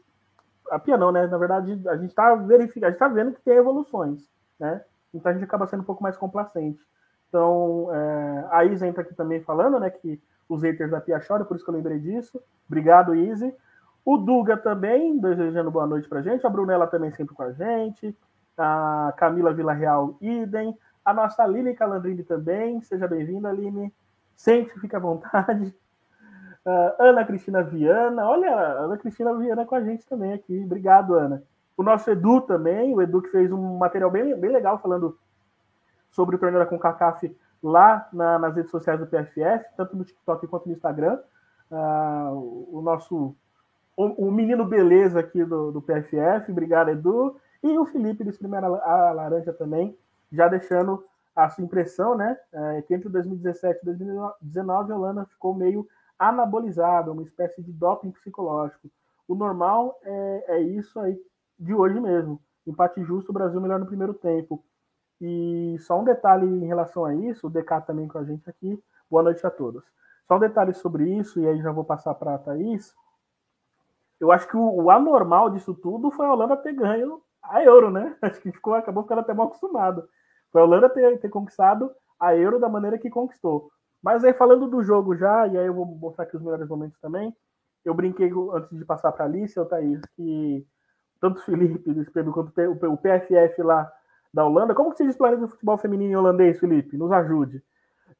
a 0.71 0.79
pia 0.79 0.97
não, 0.97 1.11
né? 1.11 1.27
Na 1.27 1.37
verdade, 1.37 1.81
a 1.87 1.95
gente 1.95 2.09
está 2.09 2.35
verificando, 2.35 2.91
está 2.91 3.07
vendo 3.07 3.33
que 3.33 3.41
tem 3.41 3.55
evoluções, 3.55 4.29
né? 4.59 4.83
Então 5.13 5.31
a 5.31 5.33
gente 5.33 5.43
acaba 5.43 5.67
sendo 5.67 5.81
um 5.81 5.85
pouco 5.85 6.03
mais 6.03 6.17
complacente. 6.17 6.79
Então, 7.27 7.89
é, 7.93 8.47
a 8.51 8.65
Isa 8.65 8.87
entra 8.87 9.01
aqui 9.01 9.13
também 9.13 9.41
falando, 9.41 9.79
né, 9.79 9.89
que 9.89 10.21
os 10.47 10.61
haters 10.61 10.91
da 10.91 11.01
Pia 11.01 11.19
choram, 11.19 11.45
por 11.45 11.55
isso 11.55 11.65
que 11.65 11.69
eu 11.69 11.75
lembrei 11.75 11.99
disso. 11.99 12.41
Obrigado, 12.67 13.13
Izzy. 13.13 13.53
O 14.05 14.17
Duga 14.17 14.55
também, 14.55 15.19
desejando 15.19 15.69
boa 15.69 15.85
noite 15.85 16.07
pra 16.07 16.21
gente. 16.21 16.45
A 16.47 16.49
Brunella 16.49 16.87
também 16.87 17.11
sempre 17.11 17.35
com 17.35 17.43
a 17.43 17.51
gente. 17.51 18.17
A 18.57 19.13
Camila 19.17 19.53
Villarreal, 19.53 20.15
idem. 20.21 20.77
A 21.03 21.13
nossa 21.13 21.43
Aline 21.43 21.75
Calandrini 21.75 22.23
também. 22.23 22.81
Seja 22.81 23.07
bem-vinda, 23.07 23.49
Aline. 23.49 23.93
Sempre 24.33 24.79
fica 24.79 24.95
à 24.95 24.99
vontade. 25.01 25.75
Uh, 26.67 26.91
Ana 26.99 27.23
Cristina 27.23 27.63
Viana, 27.63 28.27
olha, 28.27 28.53
Ana 28.53 28.97
Cristina 28.97 29.33
Viana 29.33 29.65
com 29.65 29.73
a 29.73 29.81
gente 29.81 30.05
também 30.05 30.33
aqui. 30.33 30.65
Obrigado, 30.65 31.13
Ana. 31.13 31.41
O 31.77 31.81
nosso 31.81 32.11
Edu 32.11 32.41
também, 32.41 32.93
o 32.93 33.01
Edu 33.01 33.21
que 33.21 33.29
fez 33.29 33.49
um 33.53 33.77
material 33.77 34.11
bem, 34.11 34.37
bem 34.37 34.51
legal 34.51 34.77
falando 34.77 35.17
sobre 36.11 36.35
o 36.35 36.39
torneio 36.39 36.61
da 36.61 36.69
CONCACAF 36.69 37.33
lá 37.63 38.09
na, 38.11 38.37
nas 38.37 38.53
redes 38.53 38.69
sociais 38.69 38.99
do 38.99 39.07
PFF, 39.07 39.65
tanto 39.77 39.95
no 39.95 40.03
TikTok 40.03 40.45
quanto 40.47 40.65
no 40.65 40.73
Instagram. 40.73 41.17
Uh, 41.71 42.77
o 42.77 42.81
nosso 42.81 43.33
o, 43.95 44.27
o, 44.27 44.31
menino 44.31 44.65
beleza 44.65 45.21
aqui 45.21 45.45
do, 45.45 45.71
do 45.71 45.81
PFF, 45.81 46.51
obrigado, 46.51 46.89
Edu. 46.89 47.37
E 47.63 47.77
o 47.77 47.85
Felipe 47.85 48.25
do 48.25 48.37
Primeira 48.37 48.67
Laranja 48.67 49.53
também, 49.53 49.97
já 50.33 50.49
deixando 50.49 51.01
a 51.33 51.47
sua 51.47 51.63
impressão, 51.63 52.17
né? 52.17 52.37
É, 52.51 52.81
que 52.81 52.93
entre 52.93 53.07
2017 53.07 53.79
e 53.81 53.85
2019 53.85 54.91
a 54.91 54.95
Holanda 54.97 55.25
ficou 55.25 55.53
meio 55.53 55.87
anabolizada, 56.17 57.11
uma 57.11 57.23
espécie 57.23 57.61
de 57.61 57.71
doping 57.71 58.11
psicológico. 58.11 58.89
O 59.27 59.35
normal 59.35 59.99
é, 60.03 60.45
é 60.47 60.61
isso 60.61 60.99
aí 60.99 61.19
de 61.59 61.73
hoje 61.73 61.99
mesmo. 61.99 62.41
Empate 62.65 63.03
justo, 63.03 63.29
o 63.29 63.33
Brasil 63.33 63.59
melhor 63.61 63.79
no 63.79 63.85
primeiro 63.85 64.13
tempo. 64.13 64.63
E 65.19 65.75
só 65.79 65.99
um 65.99 66.03
detalhe 66.03 66.45
em 66.45 66.65
relação 66.65 67.05
a 67.05 67.13
isso, 67.13 67.47
o 67.47 67.49
DK 67.49 67.81
também 67.85 68.07
com 68.07 68.17
a 68.17 68.23
gente 68.23 68.49
aqui. 68.49 68.81
Boa 69.09 69.23
noite 69.23 69.45
a 69.45 69.49
todos. 69.49 69.83
Só 70.27 70.35
um 70.35 70.39
detalhe 70.39 70.73
sobre 70.73 71.09
isso, 71.09 71.39
e 71.39 71.47
aí 71.47 71.61
já 71.61 71.71
vou 71.71 71.83
passar 71.83 72.13
para 72.15 72.35
a 72.35 72.37
Thaís. 72.37 72.93
Eu 74.19 74.31
acho 74.31 74.47
que 74.47 74.57
o, 74.57 74.83
o, 74.83 74.91
anormal 74.91 75.49
disso 75.49 75.73
tudo 75.73 76.11
foi 76.11 76.25
a 76.25 76.33
Holanda 76.33 76.57
ter 76.57 76.73
ganho 76.73 77.21
a 77.41 77.63
Euro, 77.63 77.89
né? 77.89 78.15
Acho 78.21 78.41
que 78.41 78.51
ficou, 78.51 78.73
acabou 78.73 79.03
ficando 79.03 79.21
até 79.21 79.33
mal 79.33 79.47
acostumado. 79.47 80.07
Foi 80.51 80.61
a 80.61 80.65
Holanda 80.65 80.89
ter, 80.89 81.19
ter 81.19 81.29
conquistado 81.29 81.91
a 82.19 82.35
Euro 82.35 82.59
da 82.59 82.67
maneira 82.67 82.97
que 82.97 83.09
conquistou. 83.09 83.71
Mas 84.01 84.23
aí 84.23 84.33
falando 84.33 84.67
do 84.67 84.83
jogo 84.83 85.15
já, 85.15 85.47
e 85.47 85.57
aí 85.57 85.65
eu 85.65 85.73
vou 85.73 85.85
mostrar 85.85 86.23
aqui 86.25 86.35
os 86.35 86.41
melhores 86.41 86.67
momentos 86.67 86.99
também. 86.99 87.35
Eu 87.83 87.93
brinquei 87.93 88.31
antes 88.53 88.77
de 88.77 88.85
passar 88.85 89.11
para 89.11 89.25
a 89.25 89.27
Alice, 89.27 89.59
o 89.59 89.65
Thaís, 89.65 90.01
que 90.15 90.65
tanto 91.19 91.39
o 91.39 91.43
Felipe 91.43 91.93
do 91.93 92.01
Espelho 92.01 92.31
quanto 92.31 92.51
o 92.51 92.97
PFF 92.97 93.61
lá 93.63 93.91
da 94.33 94.45
Holanda. 94.45 94.75
Como 94.75 94.91
que 94.91 94.97
se 94.97 95.05
diz 95.05 95.17
do 95.17 95.47
futebol 95.47 95.77
feminino 95.77 96.19
holandês, 96.19 96.59
Felipe? 96.59 96.97
Nos 96.97 97.11
ajude. 97.11 97.63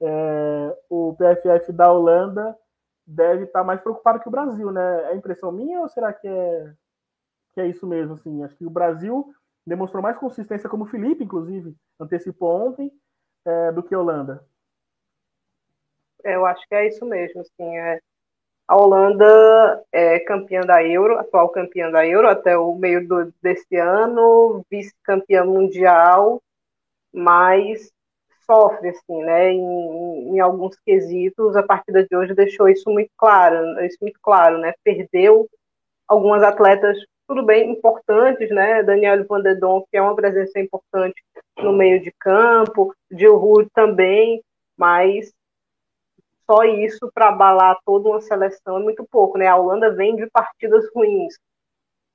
É, 0.02 0.78
o 0.90 1.16
PFF 1.16 1.72
da 1.72 1.92
Holanda 1.92 2.58
deve 3.06 3.46
estar 3.46 3.64
mais 3.64 3.82
preocupado 3.82 4.20
que 4.20 4.28
o 4.28 4.32
Brasil, 4.32 4.72
né? 4.72 5.12
É 5.12 5.16
impressão 5.16 5.52
minha 5.52 5.82
ou 5.82 5.88
será 5.88 6.12
que 6.12 6.28
é, 6.28 6.74
que 7.54 7.62
é 7.62 7.68
isso 7.68 7.88
mesmo? 7.88 8.14
Assim? 8.14 8.44
Acho 8.44 8.56
que 8.56 8.66
o 8.66 8.70
Brasil 8.70 9.34
demonstrou 9.66 10.02
mais 10.02 10.18
consistência, 10.18 10.70
como 10.70 10.86
o 10.86 10.88
Felipe, 10.88 11.24
inclusive, 11.24 11.76
antecipou 12.00 12.68
ontem, 12.68 12.92
é, 13.46 13.72
do 13.72 13.84
que 13.84 13.94
a 13.94 14.00
Holanda. 14.00 14.46
Eu 16.24 16.46
acho 16.46 16.68
que 16.68 16.76
é 16.76 16.88
isso 16.88 17.06
mesmo. 17.06 17.42
Assim, 17.42 17.78
é, 17.78 18.00
a 18.68 18.76
Holanda 18.76 19.84
é 19.92 20.20
campeã 20.20 20.62
da 20.62 20.84
Euro, 20.84 21.18
atual 21.18 21.50
campeã 21.50 21.90
da 21.90 22.06
Euro 22.06 22.28
até 22.28 22.58
o 22.58 22.76
meio 22.76 23.08
do, 23.08 23.34
desse 23.42 23.78
ano, 23.78 24.66
vice-campeã 24.70 25.46
mundial, 25.46 26.42
mas 27.14 27.92
sofre, 28.46 28.90
assim, 28.90 29.24
né, 29.24 29.52
em, 29.52 30.36
em, 30.36 30.40
alguns 30.40 30.78
quesitos, 30.86 31.56
a 31.56 31.64
partida 31.64 32.06
de 32.06 32.16
hoje 32.16 32.34
deixou 32.34 32.70
isso 32.70 32.90
muito 32.90 33.12
claro, 33.18 33.80
isso 33.86 33.98
muito 34.02 34.20
claro, 34.22 34.58
né, 34.58 34.74
perdeu 34.84 35.48
algumas 36.08 36.42
atletas, 36.44 36.98
tudo 37.28 37.44
bem, 37.44 37.72
importantes, 37.72 38.50
né, 38.50 38.84
Daniel 38.84 39.26
Van 39.28 39.42
der 39.42 39.60
Donk, 39.60 39.86
que 39.92 39.98
é 39.98 40.02
uma 40.02 40.16
presença 40.16 40.60
importante 40.60 41.22
no 41.58 41.74
meio 41.74 42.02
de 42.02 42.12
campo, 42.20 42.94
Hood 43.12 43.70
também, 43.74 44.42
mas 44.78 45.34
só 46.50 46.64
isso 46.64 47.12
para 47.14 47.30
abalar 47.30 47.78
toda 47.86 48.10
uma 48.10 48.22
seleção 48.22 48.78
é 48.78 48.82
muito 48.82 49.06
pouco, 49.12 49.38
né, 49.38 49.48
a 49.48 49.56
Holanda 49.56 49.94
vem 49.94 50.16
de 50.16 50.28
partidas 50.28 50.90
ruins, 50.96 51.36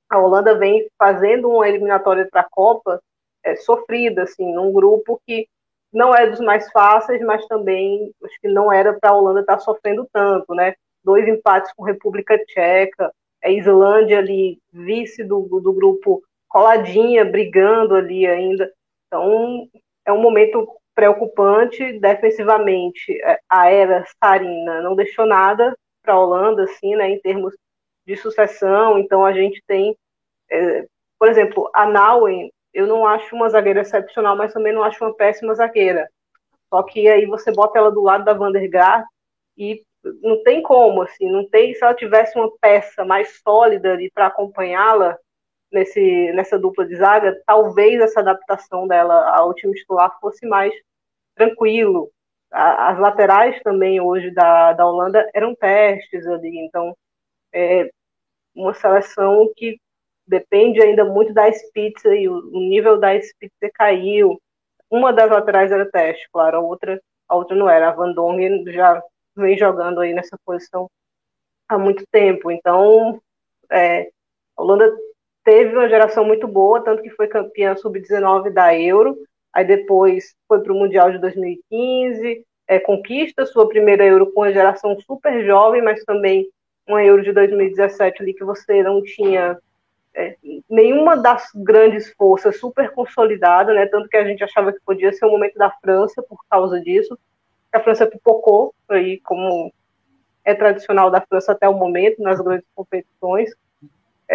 a 0.09 0.19
Holanda 0.19 0.57
vem 0.57 0.87
fazendo 0.97 1.49
uma 1.49 1.67
eliminatória 1.67 2.27
para 2.29 2.41
a 2.41 2.49
Copa 2.49 3.01
é, 3.43 3.55
sofrida, 3.55 4.23
assim, 4.23 4.53
num 4.53 4.71
grupo 4.71 5.19
que 5.25 5.47
não 5.91 6.13
é 6.13 6.27
dos 6.27 6.39
mais 6.39 6.71
fáceis, 6.71 7.21
mas 7.21 7.45
também 7.47 8.11
acho 8.23 8.39
que 8.41 8.47
não 8.47 8.71
era 8.71 8.93
para 8.93 9.11
a 9.11 9.15
Holanda 9.15 9.41
estar 9.41 9.57
tá 9.57 9.59
sofrendo 9.59 10.07
tanto, 10.11 10.55
né? 10.55 10.73
Dois 11.03 11.27
empates 11.27 11.71
com 11.73 11.83
República 11.83 12.37
Tcheca, 12.45 13.11
a 13.43 13.49
Islândia 13.49 14.17
ali, 14.19 14.59
vice 14.71 15.23
do, 15.23 15.41
do 15.59 15.73
grupo, 15.73 16.23
coladinha, 16.47 17.25
brigando 17.25 17.95
ali 17.95 18.25
ainda. 18.25 18.71
Então, 19.07 19.67
é 20.05 20.11
um 20.11 20.21
momento 20.21 20.67
preocupante 20.95 21.99
defensivamente. 21.99 23.11
É, 23.23 23.39
a 23.49 23.69
era 23.69 24.05
Sarina 24.23 24.81
não 24.81 24.95
deixou 24.95 25.25
nada 25.25 25.75
para 26.01 26.13
a 26.13 26.19
Holanda, 26.19 26.63
assim, 26.63 26.95
né, 26.95 27.09
em 27.09 27.19
termos 27.19 27.55
de 28.05 28.15
sucessão. 28.17 28.99
Então, 28.99 29.25
a 29.25 29.33
gente 29.33 29.61
tem, 29.67 29.95
é, 30.51 30.85
por 31.19 31.27
exemplo, 31.29 31.69
a 31.73 31.85
Nauen 31.85 32.51
eu 32.73 32.87
não 32.87 33.05
acho 33.05 33.35
uma 33.35 33.49
zagueira 33.49 33.81
excepcional, 33.81 34.35
mas 34.35 34.51
também 34.51 34.73
não 34.73 34.83
acho 34.83 35.03
uma 35.03 35.15
péssima 35.15 35.53
zagueira. 35.53 36.09
Só 36.69 36.81
que 36.83 37.07
aí 37.07 37.25
você 37.25 37.51
bota 37.51 37.77
ela 37.77 37.91
do 37.91 38.01
lado 38.01 38.25
da 38.25 38.33
Vandergaard 38.33 39.05
e 39.55 39.83
não 40.21 40.41
tem 40.43 40.61
como, 40.61 41.03
assim, 41.03 41.31
não 41.31 41.47
tem. 41.47 41.73
Se 41.75 41.83
ela 41.83 41.93
tivesse 41.93 42.37
uma 42.37 42.51
peça 42.59 43.05
mais 43.05 43.39
sólida 43.41 43.93
ali 43.93 44.09
para 44.11 44.27
acompanhá-la 44.27 45.17
nesse 45.73 46.31
nessa 46.33 46.57
dupla 46.59 46.85
de 46.85 46.95
zaga, 46.95 47.41
talvez 47.45 47.99
essa 48.01 48.19
adaptação 48.19 48.87
dela 48.87 49.29
ao 49.35 49.53
time 49.53 49.73
titular 49.73 50.17
fosse 50.19 50.45
mais 50.47 50.73
tranquilo. 51.35 52.11
As 52.51 52.99
laterais 52.99 53.61
também 53.63 53.99
hoje 53.99 54.31
da, 54.31 54.73
da 54.73 54.85
Holanda 54.85 55.27
eram 55.33 55.55
testes 55.55 56.25
ali, 56.27 56.59
então 56.59 56.95
é 57.53 57.89
uma 58.55 58.73
seleção 58.73 59.51
que 59.55 59.79
depende 60.27 60.81
ainda 60.81 61.03
muito 61.03 61.33
da 61.33 61.51
Spitzer 61.51 62.13
e 62.13 62.29
o, 62.29 62.41
nível 62.51 62.99
da 62.99 63.19
Spitzer 63.19 63.71
caiu. 63.73 64.39
Uma 64.89 65.11
das 65.11 65.29
laterais 65.31 65.71
era 65.71 65.89
teste, 65.89 66.27
claro, 66.31 66.57
a 66.57 66.61
outra, 66.61 67.01
a 67.27 67.35
outra 67.35 67.55
não 67.55 67.69
era. 67.69 67.89
A 67.89 67.91
Van 67.91 68.13
Dongen 68.13 68.63
já 68.71 69.01
vem 69.35 69.57
jogando 69.57 70.01
aí 70.01 70.13
nessa 70.13 70.37
posição 70.45 70.89
há 71.67 71.77
muito 71.77 72.03
tempo. 72.11 72.51
Então, 72.51 73.19
é, 73.71 74.09
a 74.55 74.61
Holanda 74.61 74.95
teve 75.43 75.75
uma 75.75 75.89
geração 75.89 76.25
muito 76.25 76.47
boa, 76.47 76.83
tanto 76.83 77.03
que 77.03 77.09
foi 77.09 77.27
campeã 77.27 77.75
sub-19 77.75 78.51
da 78.51 78.77
Euro, 78.77 79.17
aí 79.51 79.65
depois 79.65 80.35
foi 80.47 80.61
para 80.61 80.73
o 80.73 80.75
Mundial 80.75 81.11
de 81.11 81.19
2015, 81.19 82.45
é, 82.67 82.79
conquista 82.79 83.45
sua 83.45 83.67
primeira 83.67 84.05
Euro 84.05 84.31
com 84.31 84.41
uma 84.41 84.53
geração 84.53 84.99
super 85.01 85.45
jovem, 85.45 85.81
mas 85.81 86.03
também 86.03 86.47
uma 86.87 87.03
Euro 87.03 87.23
de 87.23 87.31
2017 87.31 88.21
ali 88.21 88.33
que 88.33 88.43
você 88.43 88.81
não 88.83 89.01
tinha 89.03 89.57
é, 90.15 90.35
nenhuma 90.69 91.17
das 91.17 91.49
grandes 91.55 92.13
forças 92.13 92.59
super 92.59 92.91
consolidada, 92.91 93.73
né? 93.73 93.85
Tanto 93.87 94.07
que 94.07 94.17
a 94.17 94.23
gente 94.23 94.43
achava 94.43 94.71
que 94.71 94.79
podia 94.85 95.11
ser 95.11 95.25
o 95.25 95.31
momento 95.31 95.55
da 95.55 95.71
França 95.81 96.21
por 96.21 96.39
causa 96.49 96.79
disso. 96.79 97.17
A 97.71 97.79
França 97.79 98.05
pipocou 98.05 98.73
aí, 98.87 99.19
como 99.21 99.73
é 100.45 100.53
tradicional 100.53 101.09
da 101.09 101.21
França 101.21 101.53
até 101.53 101.67
o 101.67 101.73
momento 101.73 102.21
nas 102.21 102.39
grandes 102.39 102.67
competições. 102.75 103.51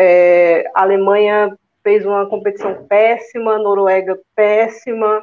É, 0.00 0.70
a 0.72 0.82
Alemanha 0.82 1.58
fez 1.82 2.06
uma 2.06 2.24
competição 2.26 2.86
péssima, 2.86 3.58
Noruega 3.58 4.16
péssima, 4.32 5.20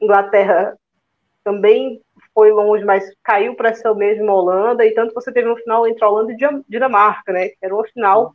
Inglaterra 0.00 0.76
também 1.44 2.02
foi 2.34 2.50
longe, 2.50 2.84
mas 2.84 3.08
caiu 3.22 3.54
para 3.54 3.68
essa 3.68 3.94
mesma 3.94 4.32
Holanda, 4.34 4.84
e 4.84 4.92
tanto 4.92 5.14
você 5.14 5.32
teve 5.32 5.48
um 5.48 5.54
final 5.54 5.86
entre 5.86 6.04
Holanda 6.04 6.32
e 6.32 6.36
Dinamarca, 6.68 7.32
né? 7.32 7.50
Era 7.62 7.72
uma 7.72 7.86
final 7.86 8.34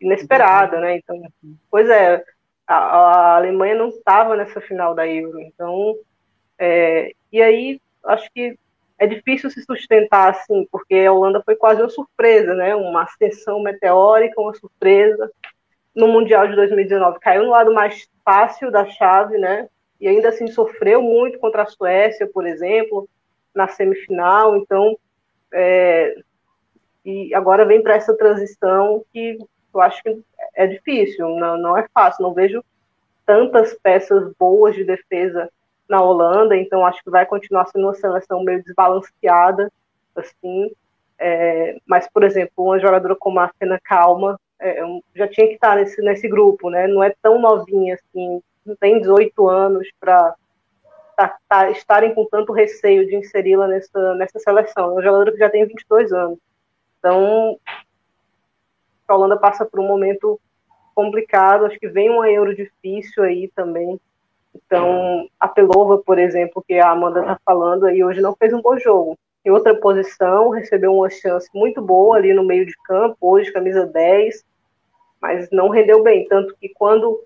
inesperada, 0.00 0.80
né? 0.80 0.96
Então, 0.96 1.22
pois 1.70 1.88
é, 1.88 2.24
a, 2.66 2.74
a 2.74 3.36
Alemanha 3.36 3.76
não 3.76 3.90
estava 3.90 4.34
nessa 4.34 4.60
final 4.60 4.96
da 4.96 5.06
Euro, 5.06 5.40
então, 5.40 5.94
é, 6.58 7.12
e 7.32 7.40
aí 7.40 7.80
acho 8.04 8.28
que 8.34 8.58
é 8.98 9.06
difícil 9.06 9.48
se 9.50 9.62
sustentar 9.62 10.30
assim, 10.30 10.66
porque 10.70 10.94
a 10.96 11.12
Holanda 11.12 11.40
foi 11.44 11.54
quase 11.54 11.80
uma 11.80 11.88
surpresa, 11.88 12.54
né? 12.54 12.74
Uma 12.74 13.04
ascensão 13.04 13.62
meteórica, 13.62 14.40
uma 14.40 14.54
surpresa. 14.54 15.30
No 15.94 16.08
Mundial 16.08 16.48
de 16.48 16.56
2019 16.56 17.20
caiu 17.20 17.44
no 17.44 17.50
lado 17.50 17.72
mais 17.72 18.08
fácil 18.24 18.70
da 18.70 18.86
chave, 18.86 19.38
né? 19.38 19.68
E 20.00 20.08
ainda 20.08 20.30
assim 20.30 20.48
sofreu 20.48 21.00
muito 21.00 21.38
contra 21.38 21.62
a 21.62 21.66
Suécia, 21.66 22.28
por 22.32 22.46
exemplo, 22.46 23.08
na 23.54 23.68
semifinal. 23.68 24.56
Então, 24.56 24.98
é, 25.52 26.16
e 27.04 27.32
agora 27.34 27.64
vem 27.64 27.82
para 27.82 27.94
essa 27.94 28.16
transição 28.16 29.04
que 29.12 29.38
eu 29.72 29.80
acho 29.80 30.02
que 30.02 30.20
é 30.54 30.66
difícil, 30.66 31.28
não, 31.36 31.56
não 31.56 31.76
é 31.76 31.86
fácil. 31.94 32.22
Não 32.22 32.34
vejo 32.34 32.64
tantas 33.24 33.74
peças 33.74 34.32
boas 34.38 34.74
de 34.74 34.84
defesa 34.84 35.48
na 35.88 36.02
Holanda, 36.02 36.56
então 36.56 36.84
acho 36.84 37.02
que 37.02 37.10
vai 37.10 37.24
continuar 37.24 37.66
sendo 37.66 37.86
uma 37.86 37.94
seleção 37.94 38.42
meio 38.42 38.62
desbalanceada, 38.62 39.72
assim. 40.14 40.70
É, 41.18 41.78
mas, 41.86 42.08
por 42.12 42.22
exemplo, 42.22 42.52
uma 42.58 42.78
jogadora 42.78 43.16
como 43.16 43.40
a 43.40 43.48
Fena 43.58 43.80
Calma 43.82 44.38
é, 44.60 44.80
já 45.14 45.26
tinha 45.26 45.46
que 45.48 45.54
estar 45.54 45.76
nesse, 45.76 46.00
nesse 46.02 46.28
grupo, 46.28 46.70
né? 46.70 46.86
Não 46.86 47.02
é 47.02 47.14
tão 47.22 47.40
novinha 47.40 47.94
assim, 47.94 48.40
não 48.64 48.76
tem 48.76 49.00
18 49.00 49.48
anos 49.48 49.88
para 49.98 50.34
tá, 51.16 51.36
tá, 51.48 51.70
estarem 51.70 52.14
com 52.14 52.24
tanto 52.26 52.52
receio 52.52 53.06
de 53.06 53.16
inseri-la 53.16 53.66
nessa, 53.66 54.14
nessa 54.14 54.38
seleção. 54.38 54.90
É 54.90 54.92
uma 54.92 55.02
jogadora 55.02 55.32
que 55.32 55.38
já 55.38 55.50
tem 55.50 55.66
22 55.66 56.12
anos. 56.12 56.38
Então, 56.98 57.58
a 59.06 59.14
Holanda 59.14 59.36
passa 59.36 59.64
por 59.64 59.80
um 59.80 59.86
momento 59.86 60.40
complicado, 60.94 61.64
acho 61.64 61.78
que 61.78 61.88
vem 61.88 62.10
uma 62.10 62.28
Euro 62.30 62.54
difícil 62.54 63.22
aí 63.22 63.50
também. 63.54 64.00
Então, 64.54 65.28
a 65.38 65.48
Pelova, 65.48 65.98
por 65.98 66.18
exemplo, 66.18 66.64
que 66.66 66.74
a 66.74 66.90
Amanda 66.90 67.20
está 67.20 67.40
falando 67.44 67.86
aí, 67.86 68.02
hoje 68.02 68.20
não 68.20 68.34
fez 68.36 68.52
um 68.52 68.60
bom 68.60 68.78
jogo. 68.78 69.18
Em 69.44 69.50
outra 69.50 69.74
posição, 69.74 70.50
recebeu 70.50 70.94
uma 70.94 71.08
chance 71.08 71.48
muito 71.54 71.80
boa 71.80 72.16
ali 72.16 72.34
no 72.34 72.44
meio 72.44 72.66
de 72.66 72.74
campo, 72.84 73.16
hoje 73.20 73.52
camisa 73.52 73.86
10, 73.86 74.44
mas 75.20 75.48
não 75.50 75.68
rendeu 75.68 76.02
bem. 76.02 76.26
Tanto 76.28 76.54
que 76.60 76.68
quando 76.70 77.22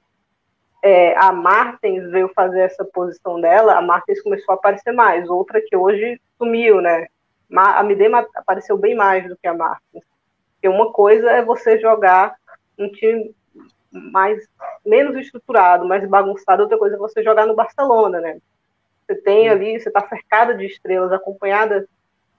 é, 0.83 1.17
a 1.17 1.33
Martens 1.33 2.11
veio 2.11 2.29
fazer 2.35 2.61
essa 2.61 2.85
posição 2.85 3.41
dela, 3.41 3.77
a 3.77 3.83
Martens 3.83 4.21
começou 4.21 4.53
a 4.53 4.57
aparecer 4.57 4.93
mais. 4.93 5.29
Outra 5.29 5.61
que 5.61 5.77
hoje 5.77 6.21
sumiu, 6.39 6.81
né? 6.81 7.07
a 7.55 7.83
Midema 7.83 8.27
apareceu 8.35 8.79
bem 8.79 8.95
mais 8.95 9.29
do 9.29 9.37
que 9.37 9.47
a 9.47 9.55
Martins. 9.55 10.03
Porque 10.55 10.69
uma 10.69 10.93
coisa 10.93 11.31
é 11.31 11.45
você 11.45 11.79
jogar 11.79 12.35
um 12.79 12.89
time 12.91 13.35
mais 13.93 14.49
menos 14.85 15.17
estruturado, 15.17 15.87
mais 15.87 16.09
bagunçado, 16.09 16.63
outra 16.63 16.79
coisa 16.79 16.97
é 16.97 16.99
você 16.99 17.23
jogar 17.23 17.47
no 17.47 17.55
Barcelona, 17.55 18.21
né? 18.21 18.39
Você 19.07 19.15
tem 19.17 19.49
ali, 19.49 19.79
você 19.79 19.89
está 19.89 20.07
cercada 20.09 20.55
de 20.55 20.67
estrelas, 20.67 21.13
acompanhada 21.13 21.87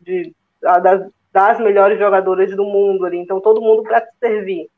de, 0.02 0.34
das, 0.62 1.08
das 1.32 1.60
melhores 1.60 2.00
jogadoras 2.00 2.56
do 2.56 2.64
mundo 2.64 3.06
ali, 3.06 3.18
então 3.18 3.40
todo 3.40 3.62
mundo 3.62 3.84
para 3.84 4.02
te 4.02 4.12
servir. 4.20 4.70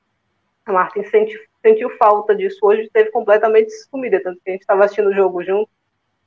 A 0.66 0.74
Martin 0.74 1.04
senti, 1.04 1.40
sentiu 1.62 1.90
falta 1.92 2.36
disso 2.36 2.60
hoje, 2.64 2.84
esteve 2.84 3.12
completamente 3.12 3.72
sumida, 3.72 4.22
tanto 4.22 4.42
que 4.44 4.50
a 4.50 4.54
gente 4.54 4.62
estava 4.62 4.84
assistindo 4.84 5.10
o 5.10 5.16
jogo 5.16 5.44
junto, 5.44 5.70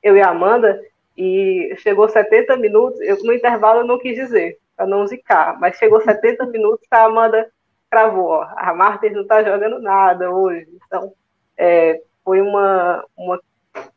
eu 0.02 0.16
e 0.16 0.20
a 0.20 0.30
Amanda, 0.30 0.80
e 1.16 1.74
chegou 1.78 2.08
70 2.08 2.56
minutos, 2.56 3.00
eu, 3.00 3.16
no 3.24 3.32
intervalo 3.32 3.80
eu 3.80 3.86
não 3.86 3.98
quis 3.98 4.14
dizer, 4.14 4.58
para 4.76 4.86
não 4.86 5.06
zicar, 5.06 5.58
mas 5.58 5.76
chegou 5.76 6.00
70 6.00 6.46
minutos, 6.46 6.86
a 6.90 7.04
Amanda 7.04 7.50
cravou, 7.90 8.28
ó, 8.28 8.48
a 8.56 8.74
Martins 8.74 9.12
não 9.12 9.22
está 9.22 9.42
jogando 9.42 9.80
nada 9.80 10.30
hoje. 10.30 10.68
Então, 10.86 11.12
é, 11.56 12.00
foi 12.24 12.40
uma, 12.40 13.04
uma, 13.16 13.40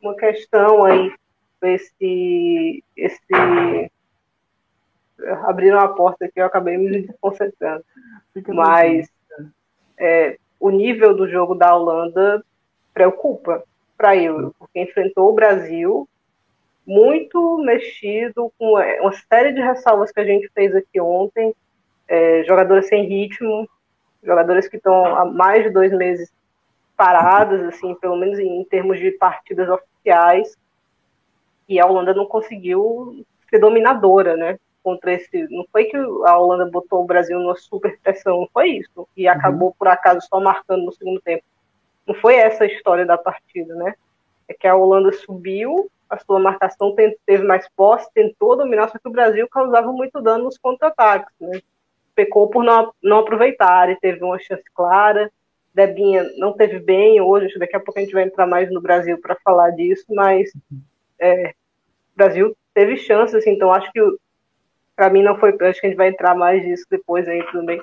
uma 0.01 0.15
questão 0.15 0.85
aí, 0.85 1.13
esse, 1.61 2.83
esse 2.95 3.91
abriram 5.43 5.79
a 5.79 5.87
porta 5.87 6.27
que 6.27 6.39
eu 6.39 6.45
acabei 6.45 6.77
me 6.77 7.01
desconcentrando. 7.01 7.83
Mas 8.47 9.09
é, 9.97 10.37
o 10.59 10.69
nível 10.69 11.15
do 11.15 11.29
jogo 11.29 11.53
da 11.53 11.75
Holanda 11.75 12.43
preocupa 12.93 13.63
para 13.97 14.15
eu, 14.15 14.53
porque 14.57 14.79
enfrentou 14.79 15.29
o 15.29 15.33
Brasil 15.33 16.07
muito 16.85 17.57
mexido, 17.59 18.51
com 18.57 18.79
é, 18.79 18.99
uma 19.01 19.13
série 19.13 19.53
de 19.53 19.61
ressalvas 19.61 20.11
que 20.11 20.19
a 20.19 20.25
gente 20.25 20.49
fez 20.53 20.75
aqui 20.75 20.99
ontem, 20.99 21.53
é, 22.07 22.43
jogadoras 22.43 22.87
sem 22.87 23.05
ritmo, 23.05 23.69
jogadoras 24.23 24.67
que 24.67 24.77
estão 24.77 25.05
há 25.15 25.25
mais 25.25 25.63
de 25.63 25.69
dois 25.69 25.91
meses 25.91 26.31
paradas, 26.95 27.61
assim, 27.63 27.95
pelo 27.95 28.15
menos 28.15 28.37
em 28.37 28.63
termos 28.65 28.99
de 28.99 29.11
partidas 29.11 29.67
oficiais, 29.69 30.55
e 31.67 31.79
a 31.79 31.85
Holanda 31.85 32.13
não 32.13 32.25
conseguiu 32.25 33.25
ser 33.49 33.59
dominadora, 33.59 34.35
né? 34.35 34.59
Contra 34.83 35.13
esse, 35.13 35.47
não 35.49 35.65
foi 35.71 35.85
que 35.85 35.97
a 35.97 36.37
Holanda 36.37 36.69
botou 36.69 37.01
o 37.01 37.05
Brasil 37.05 37.39
numa 37.39 37.55
super 37.55 37.99
pressão, 37.99 38.41
não 38.41 38.49
foi 38.51 38.69
isso, 38.69 39.07
e 39.15 39.27
uhum. 39.27 39.33
acabou 39.33 39.75
por 39.77 39.87
acaso 39.87 40.27
só 40.27 40.39
marcando 40.39 40.85
no 40.85 40.91
segundo 40.91 41.21
tempo. 41.21 41.43
Não 42.05 42.15
foi 42.15 42.35
essa 42.35 42.63
a 42.63 42.67
história 42.67 43.05
da 43.05 43.17
partida, 43.17 43.73
né? 43.75 43.95
É 44.47 44.53
que 44.53 44.67
a 44.67 44.75
Holanda 44.75 45.11
subiu, 45.13 45.89
a 46.09 46.19
sua 46.19 46.39
marcação 46.39 46.93
teve 47.25 47.43
mais 47.43 47.69
posse, 47.69 48.11
tentou 48.13 48.57
dominar, 48.57 48.89
só 48.89 48.99
que 48.99 49.07
o 49.07 49.11
Brasil 49.11 49.47
causava 49.47 49.91
muito 49.91 50.21
dano 50.21 50.45
nos 50.45 50.57
contra-ataques, 50.57 51.33
né? 51.39 51.61
Pecou 52.21 52.47
por 52.49 52.63
não, 52.63 52.93
não 53.01 53.19
aproveitar 53.19 53.89
e 53.89 53.95
teve 53.95 54.23
uma 54.23 54.37
chance 54.37 54.63
clara. 54.75 55.31
Debinha 55.73 56.23
não 56.37 56.53
teve 56.53 56.79
bem 56.79 57.19
hoje, 57.19 57.57
daqui 57.57 57.75
a 57.75 57.79
pouco 57.79 57.99
a 57.99 58.03
gente 58.03 58.13
vai 58.13 58.23
entrar 58.23 58.45
mais 58.45 58.71
no 58.71 58.81
Brasil 58.81 59.17
para 59.19 59.37
falar 59.43 59.71
disso, 59.71 60.05
mas 60.09 60.51
é, 61.19 61.49
o 61.49 62.15
Brasil 62.15 62.55
teve 62.73 62.97
chances, 62.97 63.35
assim, 63.35 63.51
então 63.51 63.73
acho 63.73 63.91
que 63.91 63.99
para 64.95 65.09
mim 65.09 65.23
não 65.23 65.37
foi, 65.37 65.49
acho 65.61 65.79
que 65.79 65.87
a 65.87 65.89
gente 65.89 65.97
vai 65.97 66.09
entrar 66.09 66.35
mais 66.35 66.61
disso 66.61 66.85
depois 66.91 67.27
aí 67.27 67.41
também. 67.51 67.81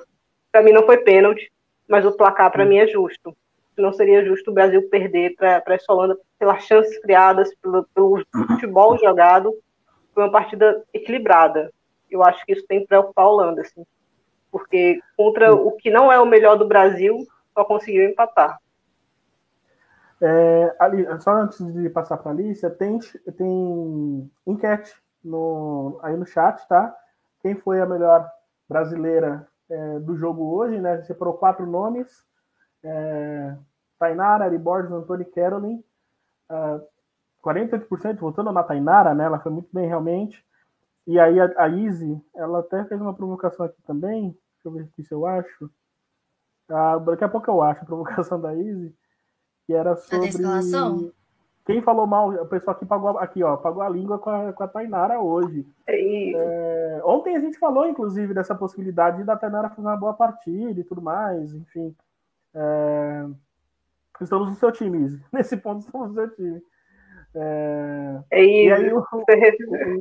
Para 0.51 0.61
mim 0.61 0.71
não 0.71 0.85
foi 0.85 0.97
pênalti, 0.97 1.51
mas 1.87 2.05
o 2.05 2.15
placar 2.15 2.51
para 2.51 2.65
mim 2.65 2.77
é 2.77 2.87
justo. 2.87 3.35
Não 3.75 3.91
seria 3.91 4.23
justo 4.23 4.51
o 4.51 4.53
Brasil 4.53 4.87
perder 4.89 5.35
para 5.35 5.63
essa 5.67 5.91
Holanda 5.91 6.17
pelas 6.37 6.63
chances 6.65 6.97
criadas, 6.99 7.53
pelo, 7.55 7.83
pelo 7.93 8.23
futebol 8.47 8.97
jogado. 8.97 9.53
Foi 10.13 10.23
uma 10.23 10.31
partida 10.31 10.83
equilibrada. 10.93 11.71
Eu 12.09 12.23
acho 12.23 12.45
que 12.45 12.53
isso 12.53 12.65
tem 12.67 12.81
que 12.81 12.87
preocupar 12.87 13.25
a 13.25 13.29
Holanda, 13.29 13.61
assim 13.61 13.83
porque 14.51 14.99
contra 15.15 15.53
o 15.53 15.71
que 15.73 15.89
não 15.89 16.11
é 16.11 16.19
o 16.19 16.25
melhor 16.25 16.57
do 16.57 16.67
Brasil, 16.67 17.25
só 17.53 17.63
conseguiu 17.63 18.09
empatar. 18.09 18.59
É, 20.21 20.75
ali, 20.79 21.05
só 21.21 21.31
antes 21.31 21.73
de 21.73 21.89
passar 21.89 22.17
para 22.17 22.31
a 22.31 22.33
Alicia, 22.33 22.69
tem, 22.69 22.99
tem 23.37 24.31
enquete 24.45 24.93
no, 25.23 25.99
aí 26.03 26.15
no 26.15 26.25
chat, 26.25 26.67
tá? 26.67 26.93
Quem 27.41 27.55
foi 27.55 27.79
a 27.79 27.85
melhor 27.85 28.29
brasileira 28.67 29.47
é, 29.69 29.99
do 29.99 30.17
jogo 30.17 30.55
hoje, 30.55 30.79
né? 30.79 31.01
Separou 31.03 31.35
quatro 31.35 31.65
nomes: 31.65 32.25
é, 32.83 33.55
Tainara, 33.97 34.45
Ari 34.45 34.57
Borges, 34.57 34.91
Antônio 34.91 35.25
Carolyn. 35.31 35.83
Uh, 36.49 36.81
48% 37.43 38.17
votando 38.19 38.51
na 38.51 38.63
Tainara, 38.63 39.13
né? 39.13 39.25
Ela 39.25 39.39
foi 39.39 39.51
muito 39.51 39.69
bem 39.71 39.87
realmente. 39.87 40.43
E 41.09 41.19
aí 41.19 41.39
a, 41.39 41.51
a 41.57 41.67
Izzy, 41.67 42.23
ela 42.35 42.59
até 42.59 42.85
fez 42.85 43.01
uma 43.01 43.15
provocação 43.15 43.65
aqui 43.65 43.81
também. 43.81 44.29
Deixa 44.29 44.65
eu 44.65 44.71
ver 44.71 44.83
aqui 44.83 45.03
se 45.03 45.11
eu 45.11 45.25
acho. 45.25 45.67
Ah, 46.69 46.99
daqui 46.99 47.23
a 47.23 47.27
pouco 47.27 47.49
eu 47.49 47.63
acho 47.63 47.81
a 47.81 47.85
provocação 47.85 48.39
da 48.39 48.53
Izzy, 48.53 48.95
que 49.65 49.73
era 49.73 49.95
sobre. 49.95 50.27
Quem 51.65 51.81
falou 51.81 52.05
mal, 52.05 52.29
o 52.29 52.45
pessoal 52.45 52.75
aqui 52.75 52.85
pagou 52.85 53.17
aqui, 53.17 53.41
ó, 53.41 53.57
pagou 53.57 53.81
a 53.81 53.89
língua 53.89 54.19
com 54.19 54.29
a, 54.29 54.53
com 54.53 54.63
a 54.63 54.67
Tainara 54.67 55.19
hoje. 55.19 55.67
É, 56.35 57.01
ontem 57.03 57.35
a 57.35 57.39
gente 57.39 57.57
falou, 57.57 57.87
inclusive, 57.87 58.31
dessa 58.35 58.53
possibilidade 58.53 59.23
da 59.23 59.35
Tainara 59.35 59.69
fazer 59.69 59.87
uma 59.87 59.97
boa 59.97 60.13
partida 60.13 60.79
e 60.79 60.83
tudo 60.83 61.01
mais, 61.01 61.51
enfim. 61.55 61.95
É, 62.53 63.25
estamos 64.21 64.47
no 64.47 64.55
seu 64.57 64.71
time, 64.71 65.05
Izzy. 65.05 65.25
Nesse 65.33 65.57
ponto 65.57 65.79
estamos 65.79 66.09
no 66.09 66.13
seu 66.13 66.29
time. 66.35 66.61
É... 67.35 68.19
E, 68.33 68.71
aí, 68.71 68.89
você, 68.89 69.35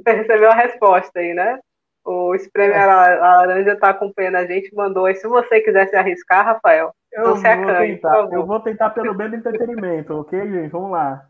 recebeu 0.07 0.51
a 0.51 0.55
resposta 0.55 1.19
aí, 1.19 1.35
né? 1.35 1.59
O 2.05 2.35
Espreme 2.35 2.73
a 2.75 2.87
Laranja 2.87 3.73
está 3.75 3.91
acompanhando 3.91 4.37
a 4.37 4.47
gente, 4.47 4.75
mandou 4.75 5.05
aí. 5.05 5.15
Se 5.15 5.29
você 5.29 5.61
quiser 5.61 5.89
se 5.89 5.97
arriscar, 5.97 6.45
Rafael, 6.45 6.93
eu 7.13 7.23
não 7.23 7.37
se 7.37 7.47
acanhe, 7.47 8.01
Eu 8.33 8.47
vou 8.47 8.61
tentar 8.61 8.91
pelo 8.91 9.15
bem 9.15 9.29
do 9.29 9.37
entretenimento, 9.37 10.15
ok, 10.15 10.41
gente? 10.51 10.71
Vamos 10.71 10.93
lá. 10.93 11.29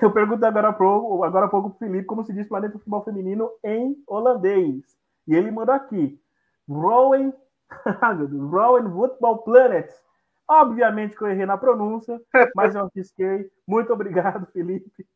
Eu 0.00 0.12
pergunto 0.12 0.46
agora 0.46 0.68
há 0.68 0.72
pouco, 0.72 1.24
agora 1.24 1.46
há 1.46 1.48
pouco 1.48 1.70
pro 1.70 1.78
Felipe 1.80 2.06
como 2.06 2.24
se 2.24 2.32
diz 2.32 2.46
planeta 2.46 2.78
futebol 2.78 3.02
feminino 3.02 3.50
em 3.64 3.96
holandês. 4.06 4.96
E 5.26 5.34
ele 5.34 5.50
manda 5.50 5.74
aqui. 5.74 6.16
Rowan, 6.68 7.32
Rowan 8.50 8.90
Football 8.90 9.38
Planet. 9.38 9.90
Obviamente 10.48 11.16
que 11.16 11.22
eu 11.22 11.28
errei 11.28 11.46
na 11.46 11.56
pronúncia, 11.56 12.20
mas 12.54 12.74
eu 12.74 12.82
arrisquei. 12.82 13.50
Muito 13.66 13.92
obrigado, 13.92 14.46
Felipe. 14.52 15.06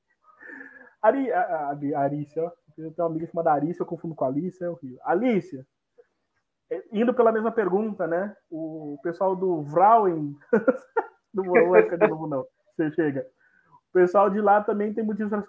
Ari, 1.02 1.30
a, 1.32 1.70
a, 1.70 2.00
Arícia, 2.00 2.44
ó. 2.44 2.52
Eu 2.76 2.92
tenho 2.92 3.06
uma 3.08 3.10
amiga 3.10 3.26
chamada 3.26 3.52
Arícia, 3.52 3.82
eu 3.82 3.86
confundo 3.86 4.14
com 4.14 4.24
a 4.24 4.28
Alicia, 4.28 4.66
é 4.66 4.70
horrível. 4.70 5.00
Alicia, 5.04 5.66
é, 6.70 6.82
indo 6.92 7.12
pela 7.12 7.32
mesma 7.32 7.50
pergunta, 7.50 8.06
né? 8.06 8.36
O 8.50 8.98
pessoal 9.02 9.34
do 9.34 9.62
Vrauen. 9.62 10.36
não 11.34 11.44
vou 11.44 11.76
ficar 11.82 11.96
de 11.96 12.08
novo, 12.08 12.26
não. 12.26 12.46
Você 12.76 12.90
chega. 12.92 13.26
O 13.90 13.92
pessoal 13.92 14.30
de 14.30 14.40
lá 14.40 14.62
também 14.62 14.94
tem 14.94 15.04
motivos 15.04 15.30
para 15.30 15.42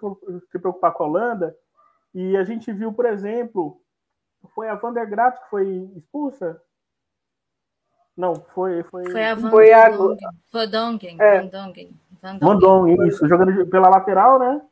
se 0.50 0.58
preocupar 0.58 0.92
com 0.92 1.04
a 1.04 1.06
Holanda. 1.06 1.56
E 2.12 2.36
a 2.36 2.42
gente 2.42 2.72
viu, 2.72 2.92
por 2.92 3.06
exemplo, 3.06 3.80
foi 4.54 4.68
a 4.68 4.74
Van 4.74 4.92
der 4.92 5.06
Graat 5.06 5.38
que 5.40 5.50
foi 5.50 5.68
expulsa 5.96 6.60
não, 8.16 8.34
foi. 8.34 8.82
Foi, 8.84 9.10
foi 9.10 9.24
a 9.24 9.34
Van, 9.34 9.50
foi 9.50 9.72
a... 9.72 9.88
Van 10.52 10.68
Dongen. 10.68 11.16
É. 11.20 11.40
Van 12.38 12.58
Dongen. 12.58 13.08
isso, 13.08 13.26
jogando 13.26 13.66
pela 13.66 13.88
lateral, 13.88 14.38
né? 14.38 14.62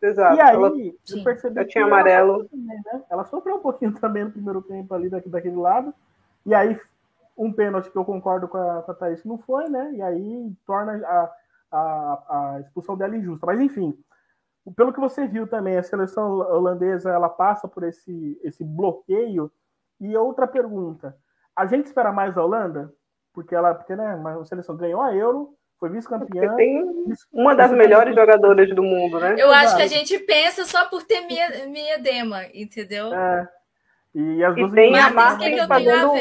Exato. 0.00 0.36
E 0.36 0.40
aí, 0.40 0.54
ela, 0.54 0.68
eu 0.68 1.24
percebi 1.24 1.60
eu 1.60 1.68
tinha 1.68 1.84
amarelo. 1.84 2.34
Ela, 2.34 2.44
também, 2.48 2.82
né? 2.84 3.02
ela 3.10 3.24
sofreu 3.24 3.56
um 3.56 3.60
pouquinho 3.60 3.92
também 4.00 4.24
no 4.24 4.30
primeiro 4.30 4.62
tempo 4.62 4.94
ali 4.94 5.08
daqui, 5.08 5.28
daquele 5.28 5.56
lado. 5.56 5.92
E 6.44 6.54
aí, 6.54 6.78
um 7.36 7.52
pênalti 7.52 7.90
que 7.90 7.96
eu 7.96 8.04
concordo 8.04 8.48
com 8.48 8.58
a, 8.58 8.82
com 8.82 8.92
a 8.92 8.94
Thaís 8.94 9.24
não 9.24 9.38
foi, 9.38 9.68
né? 9.68 9.92
E 9.94 10.02
aí 10.02 10.52
torna 10.66 11.04
a, 11.06 11.32
a, 11.72 12.54
a 12.54 12.60
expulsão 12.60 12.96
dela 12.96 13.16
injusta. 13.16 13.46
Mas 13.46 13.60
enfim, 13.60 13.98
pelo 14.74 14.92
que 14.92 15.00
você 15.00 15.26
viu 15.26 15.46
também, 15.46 15.76
a 15.76 15.82
seleção 15.82 16.38
holandesa 16.38 17.10
ela 17.10 17.28
passa 17.28 17.68
por 17.68 17.82
esse, 17.82 18.40
esse 18.42 18.64
bloqueio. 18.64 19.50
E 20.00 20.16
outra 20.16 20.46
pergunta: 20.46 21.16
a 21.56 21.66
gente 21.66 21.86
espera 21.86 22.12
mais 22.12 22.36
a 22.36 22.44
Holanda, 22.44 22.92
porque 23.32 23.54
ela, 23.54 23.74
porque 23.74 23.96
né, 23.96 24.22
a 24.40 24.44
seleção 24.44 24.76
ganhou 24.76 25.00
a 25.00 25.14
Euro, 25.14 25.54
foi 25.78 25.90
vice-campeã. 25.90 26.54
Tem 26.54 26.84
uma 27.32 27.54
das 27.54 27.70
melhores 27.70 28.14
jogadoras 28.14 28.68
do 28.74 28.82
mundo, 28.82 29.20
né? 29.20 29.34
Eu 29.38 29.52
acho 29.52 29.76
que 29.76 29.82
a 29.82 29.86
gente 29.86 30.18
pensa 30.20 30.64
só 30.64 30.88
por 30.88 31.02
ter 31.02 31.22
minha, 31.22 31.66
minha 31.66 31.98
dema, 31.98 32.44
entendeu? 32.54 33.14
É. 33.14 33.48
E, 34.14 34.42
as 34.42 34.56
e 34.56 34.70
tem 34.70 34.98
a 34.98 35.10
Marta 35.10 35.66
fazendo. 35.66 36.12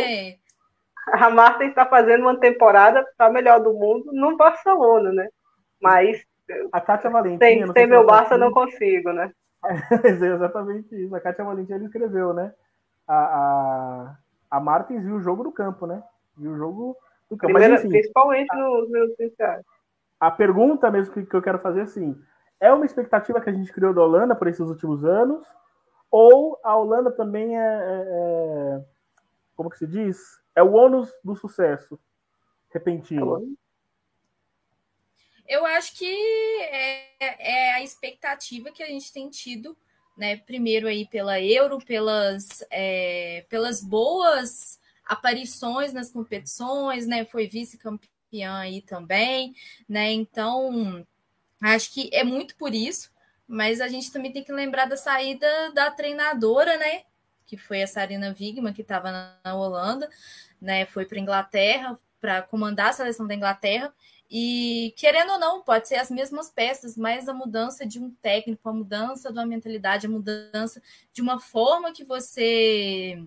A, 1.08 1.26
a 1.26 1.30
Marta 1.30 1.64
está 1.64 1.86
fazendo 1.86 2.22
uma 2.24 2.38
temporada 2.38 3.06
para 3.18 3.32
melhor 3.32 3.62
do 3.62 3.74
mundo 3.74 4.12
no 4.12 4.36
Barcelona, 4.36 5.12
né? 5.14 5.30
Mas 5.82 6.22
a 6.72 6.82
Kátia 6.82 7.10
Valentim. 7.10 7.40
Sem, 7.40 7.72
sem 7.72 7.88
meu 7.88 8.06
Barça 8.06 8.38
não 8.38 8.52
consigo, 8.52 9.12
né? 9.12 9.32
É, 9.66 10.10
exatamente 10.10 10.94
isso. 10.94 11.16
A 11.16 11.20
Kátia 11.20 11.44
Valentim 11.44 11.74
ele 11.74 11.86
escreveu, 11.86 12.34
né? 12.34 12.54
A, 13.08 13.16
a, 13.16 14.18
a 14.50 14.60
Martins 14.60 15.04
viu 15.04 15.16
o 15.16 15.22
jogo 15.22 15.44
do 15.44 15.52
campo, 15.52 15.86
né? 15.86 16.04
Viu 16.38 16.52
o 16.52 16.58
jogo 16.58 16.98
do 17.30 17.38
campo. 17.38 17.54
Primeira, 17.54 17.76
Mas, 17.76 17.84
enfim, 17.84 17.94
principalmente 17.94 18.56
nos 18.56 18.90
meus 18.90 19.12
essenciais. 19.12 19.66
A 20.20 20.32
pergunta 20.32 20.90
mesmo 20.90 21.14
que, 21.14 21.26
que 21.26 21.36
eu 21.36 21.42
quero 21.42 21.60
fazer 21.60 21.82
é 21.82 21.84
assim: 21.84 22.20
é 22.60 22.72
uma 22.74 22.86
expectativa 22.86 23.42
que 23.42 23.50
a 23.50 23.54
gente 23.54 23.72
criou 23.72 23.94
da 23.94 24.02
Holanda 24.02 24.36
por 24.36 24.48
esses 24.48 24.68
últimos 24.68 25.04
anos? 25.04 25.46
ou 26.18 26.58
a 26.64 26.74
Holanda 26.78 27.12
também 27.12 27.58
é, 27.58 27.62
é, 27.62 28.80
é 28.80 28.86
como 29.54 29.70
que 29.70 29.78
se 29.78 29.86
diz? 29.86 30.18
É 30.56 30.64
o 30.64 30.72
ônus 30.72 31.12
do 31.22 31.36
sucesso 31.36 32.00
repentino. 32.70 33.58
Eu 35.46 35.66
acho 35.66 35.98
que 35.98 36.06
é, 36.62 37.18
é, 37.20 37.74
a 37.74 37.84
expectativa 37.84 38.72
que 38.72 38.82
a 38.82 38.88
gente 38.88 39.12
tem 39.12 39.30
tido, 39.30 39.78
né? 40.18 40.38
Primeiro 40.38 40.88
aí 40.88 41.06
pela 41.08 41.42
Euro, 41.42 41.80
pelas, 41.80 42.64
é, 42.70 43.46
pelas 43.50 43.82
boas 43.82 44.80
aparições 45.06 45.94
nas 45.94 46.12
competições, 46.12 47.06
né? 47.06 47.26
Foi 47.26 47.48
vice-campeã 47.48 48.58
aí 48.58 48.82
também, 48.82 49.54
né? 49.88 50.12
Então, 50.12 51.06
acho 51.62 51.94
que 51.94 52.10
é 52.14 52.24
muito 52.24 52.56
por 52.56 52.74
isso, 52.74 53.12
mas 53.48 53.82
a 53.82 53.88
gente 53.88 54.12
também 54.12 54.32
tem 54.32 54.44
que 54.44 54.52
lembrar 54.52 54.86
da 54.86 54.98
saída 54.98 55.72
da 55.74 55.92
treinadora, 55.92 56.78
né? 56.78 57.04
Que 57.46 57.58
foi 57.58 57.84
a 57.84 57.88
Sarina 57.88 58.36
Wigman, 58.38 58.74
que 58.74 58.82
estava 58.82 59.12
na 59.12 59.56
Holanda, 59.56 60.10
né? 60.60 60.86
Foi 60.86 61.06
para 61.06 61.20
Inglaterra 61.20 61.98
para 62.20 62.42
comandar 62.42 62.90
a 62.90 62.94
seleção 62.94 63.28
da 63.28 63.36
Inglaterra. 63.36 63.94
E 64.30 64.94
querendo 64.98 65.34
ou 65.34 65.40
não, 65.40 65.62
pode 65.62 65.88
ser 65.88 65.96
as 65.96 66.10
mesmas 66.10 66.50
peças, 66.50 66.98
mas 66.98 67.30
a 67.30 67.34
mudança 67.34 67.86
de 67.86 68.00
um 68.00 68.10
técnico, 68.10 68.68
a 68.68 68.74
mudança 68.74 69.32
de 69.32 69.38
uma 69.38 69.46
mentalidade, 69.46 70.08
a 70.08 70.10
mudança 70.10 70.82
de 71.14 71.22
uma 71.22 71.40
forma 71.40 71.94
que 71.94 72.04
você 72.04 73.24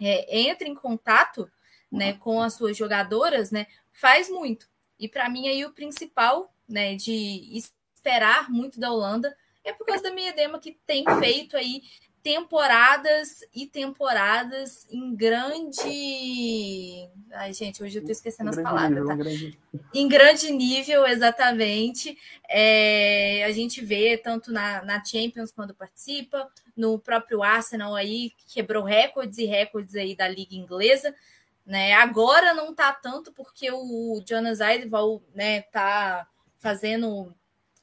é, 0.00 0.40
entra 0.40 0.66
em 0.66 0.74
contato 0.74 1.50
né, 1.90 2.14
com 2.14 2.40
as 2.40 2.54
suas 2.54 2.76
jogadoras, 2.76 3.50
né, 3.50 3.66
faz 3.92 4.28
muito. 4.28 4.68
E 4.98 5.08
para 5.08 5.28
mim 5.28 5.48
aí 5.48 5.64
o 5.64 5.72
principal, 5.72 6.52
né, 6.68 6.94
de 6.94 7.48
esperar 7.56 8.50
muito 8.50 8.78
da 8.78 8.92
Holanda 8.92 9.36
é 9.64 9.72
por 9.72 9.86
causa 9.86 10.02
da 10.02 10.10
minha 10.10 10.30
edema 10.30 10.58
que 10.58 10.78
tem 10.86 11.04
feito 11.20 11.56
aí 11.56 11.82
temporadas 12.22 13.44
e 13.54 13.66
temporadas 13.66 14.86
em 14.90 15.14
grande. 15.14 17.08
Ai, 17.32 17.52
gente, 17.52 17.82
hoje 17.82 17.98
eu 17.98 18.04
tô 18.04 18.12
esquecendo 18.12 18.50
as 18.50 18.56
palavras. 18.56 18.90
Nível, 18.90 19.06
tá? 19.06 19.14
grande... 19.14 19.58
Em 19.94 20.08
grande 20.08 20.52
nível, 20.52 21.06
exatamente. 21.06 22.18
É, 22.48 23.44
a 23.44 23.52
gente 23.52 23.84
vê 23.84 24.16
tanto 24.16 24.52
na, 24.52 24.82
na 24.84 25.04
Champions 25.04 25.50
quando 25.50 25.74
participa, 25.74 26.50
no 26.76 26.98
próprio 26.98 27.42
Arsenal 27.42 27.94
aí, 27.94 28.30
que 28.30 28.54
quebrou 28.54 28.84
recordes 28.84 29.38
e 29.38 29.46
recordes 29.46 29.94
aí 29.94 30.14
da 30.14 30.28
Liga 30.28 30.54
Inglesa. 30.54 31.14
Né? 31.64 31.94
Agora 31.94 32.52
não 32.52 32.74
tá 32.74 32.92
tanto 32.92 33.32
porque 33.32 33.70
o 33.70 34.22
Jonas 34.26 34.60
Eidval 34.60 35.22
né, 35.34 35.62
tá 35.62 36.26
fazendo 36.58 37.34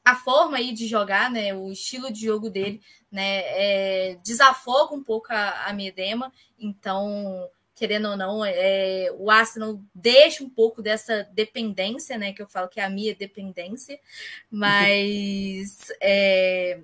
a 0.07 0.15
forma 0.15 0.55
aí 0.55 0.71
de 0.71 0.87
jogar, 0.87 1.29
né, 1.29 1.53
o 1.53 1.69
estilo 1.69 2.09
de 2.09 2.21
jogo 2.21 2.49
dele, 2.49 2.81
né, 3.11 3.41
é, 3.43 4.17
desafoga 4.23 4.95
um 4.95 5.03
pouco 5.03 5.27
a, 5.31 5.65
a 5.65 5.73
Miedema, 5.73 6.31
então, 6.57 7.49
querendo 7.75 8.07
ou 8.07 8.15
não, 8.15 8.45
é, 8.45 9.09
o 9.17 9.29
Arsenal 9.29 9.81
deixa 9.93 10.45
um 10.45 10.49
pouco 10.49 10.81
dessa 10.81 11.23
dependência, 11.33 12.17
né, 12.17 12.31
que 12.31 12.41
eu 12.41 12.47
falo 12.47 12.69
que 12.69 12.79
é 12.79 12.85
a 12.85 12.89
minha 12.89 13.13
dependência, 13.13 13.99
mas 14.49 15.91
é, 16.01 16.79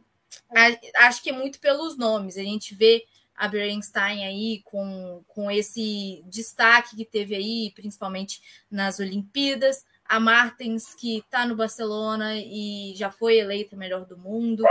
a, 0.53 1.07
acho 1.07 1.23
que 1.23 1.29
é 1.29 1.33
muito 1.33 1.61
pelos 1.61 1.97
nomes, 1.97 2.37
a 2.37 2.43
gente 2.43 2.75
vê 2.75 3.05
a 3.37 3.47
Berenstein 3.47 4.25
aí 4.25 4.61
com, 4.65 5.23
com 5.29 5.49
esse 5.49 6.21
destaque 6.25 6.97
que 6.97 7.05
teve 7.05 7.35
aí, 7.35 7.71
principalmente 7.73 8.41
nas 8.69 8.99
Olimpíadas, 8.99 9.85
a 10.05 10.19
Martens, 10.19 10.93
que 10.95 11.19
está 11.19 11.45
no 11.45 11.55
Barcelona 11.55 12.35
e 12.35 12.93
já 12.95 13.09
foi 13.09 13.37
eleita 13.37 13.75
melhor 13.75 14.05
do 14.05 14.17
mundo. 14.17 14.63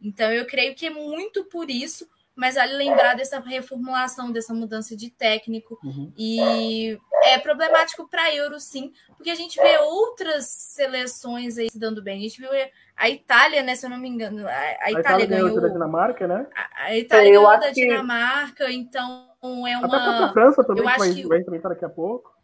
Então, 0.00 0.30
eu 0.30 0.46
creio 0.46 0.74
que 0.74 0.86
é 0.86 0.90
muito 0.90 1.44
por 1.44 1.70
isso, 1.70 2.08
mas 2.34 2.54
vale 2.54 2.74
lembrar 2.74 3.14
dessa 3.14 3.40
reformulação, 3.40 4.30
dessa 4.30 4.52
mudança 4.52 4.94
de 4.94 5.10
técnico. 5.10 5.78
Uhum. 5.82 6.12
E 6.16 6.98
é 7.24 7.38
problemático 7.38 8.06
para 8.08 8.24
a 8.24 8.34
Euro, 8.34 8.60
sim, 8.60 8.92
porque 9.16 9.30
a 9.30 9.34
gente 9.34 9.60
vê 9.60 9.78
outras 9.78 10.46
seleções 10.46 11.56
aí 11.56 11.70
se 11.70 11.78
dando 11.78 12.02
bem. 12.02 12.18
A 12.18 12.22
gente 12.22 12.40
viu 12.40 12.50
a 12.96 13.10
Itália, 13.10 13.62
né? 13.62 13.74
Se 13.74 13.86
eu 13.86 13.90
não 13.90 13.98
me 13.98 14.08
engano, 14.08 14.46
a, 14.46 14.50
a, 14.50 14.54
a 14.54 14.90
Itália, 14.90 15.00
Itália 15.00 15.26
ganhou. 15.26 15.48
ganhou 15.48 15.62
da 15.62 15.68
Dinamarca, 15.68 16.28
né? 16.28 16.46
A, 16.54 16.84
a 16.84 16.96
Itália 16.96 17.32
eu 17.32 17.42
ganhou 17.42 17.60
da 17.60 17.70
Dinamarca, 17.70 18.66
que... 18.66 18.72
então 18.74 19.28
é 19.66 19.78
uma. 19.78 19.86
Até 19.86 20.24
a 20.24 20.32
França 20.32 20.62
também 20.62 20.84
eu 20.84 20.98
vai, 20.98 21.14
que... 21.14 21.26
vai 21.26 21.40
enfrentar 21.40 21.70
daqui 21.70 21.84
a 21.86 21.88
pouco. 21.90 22.35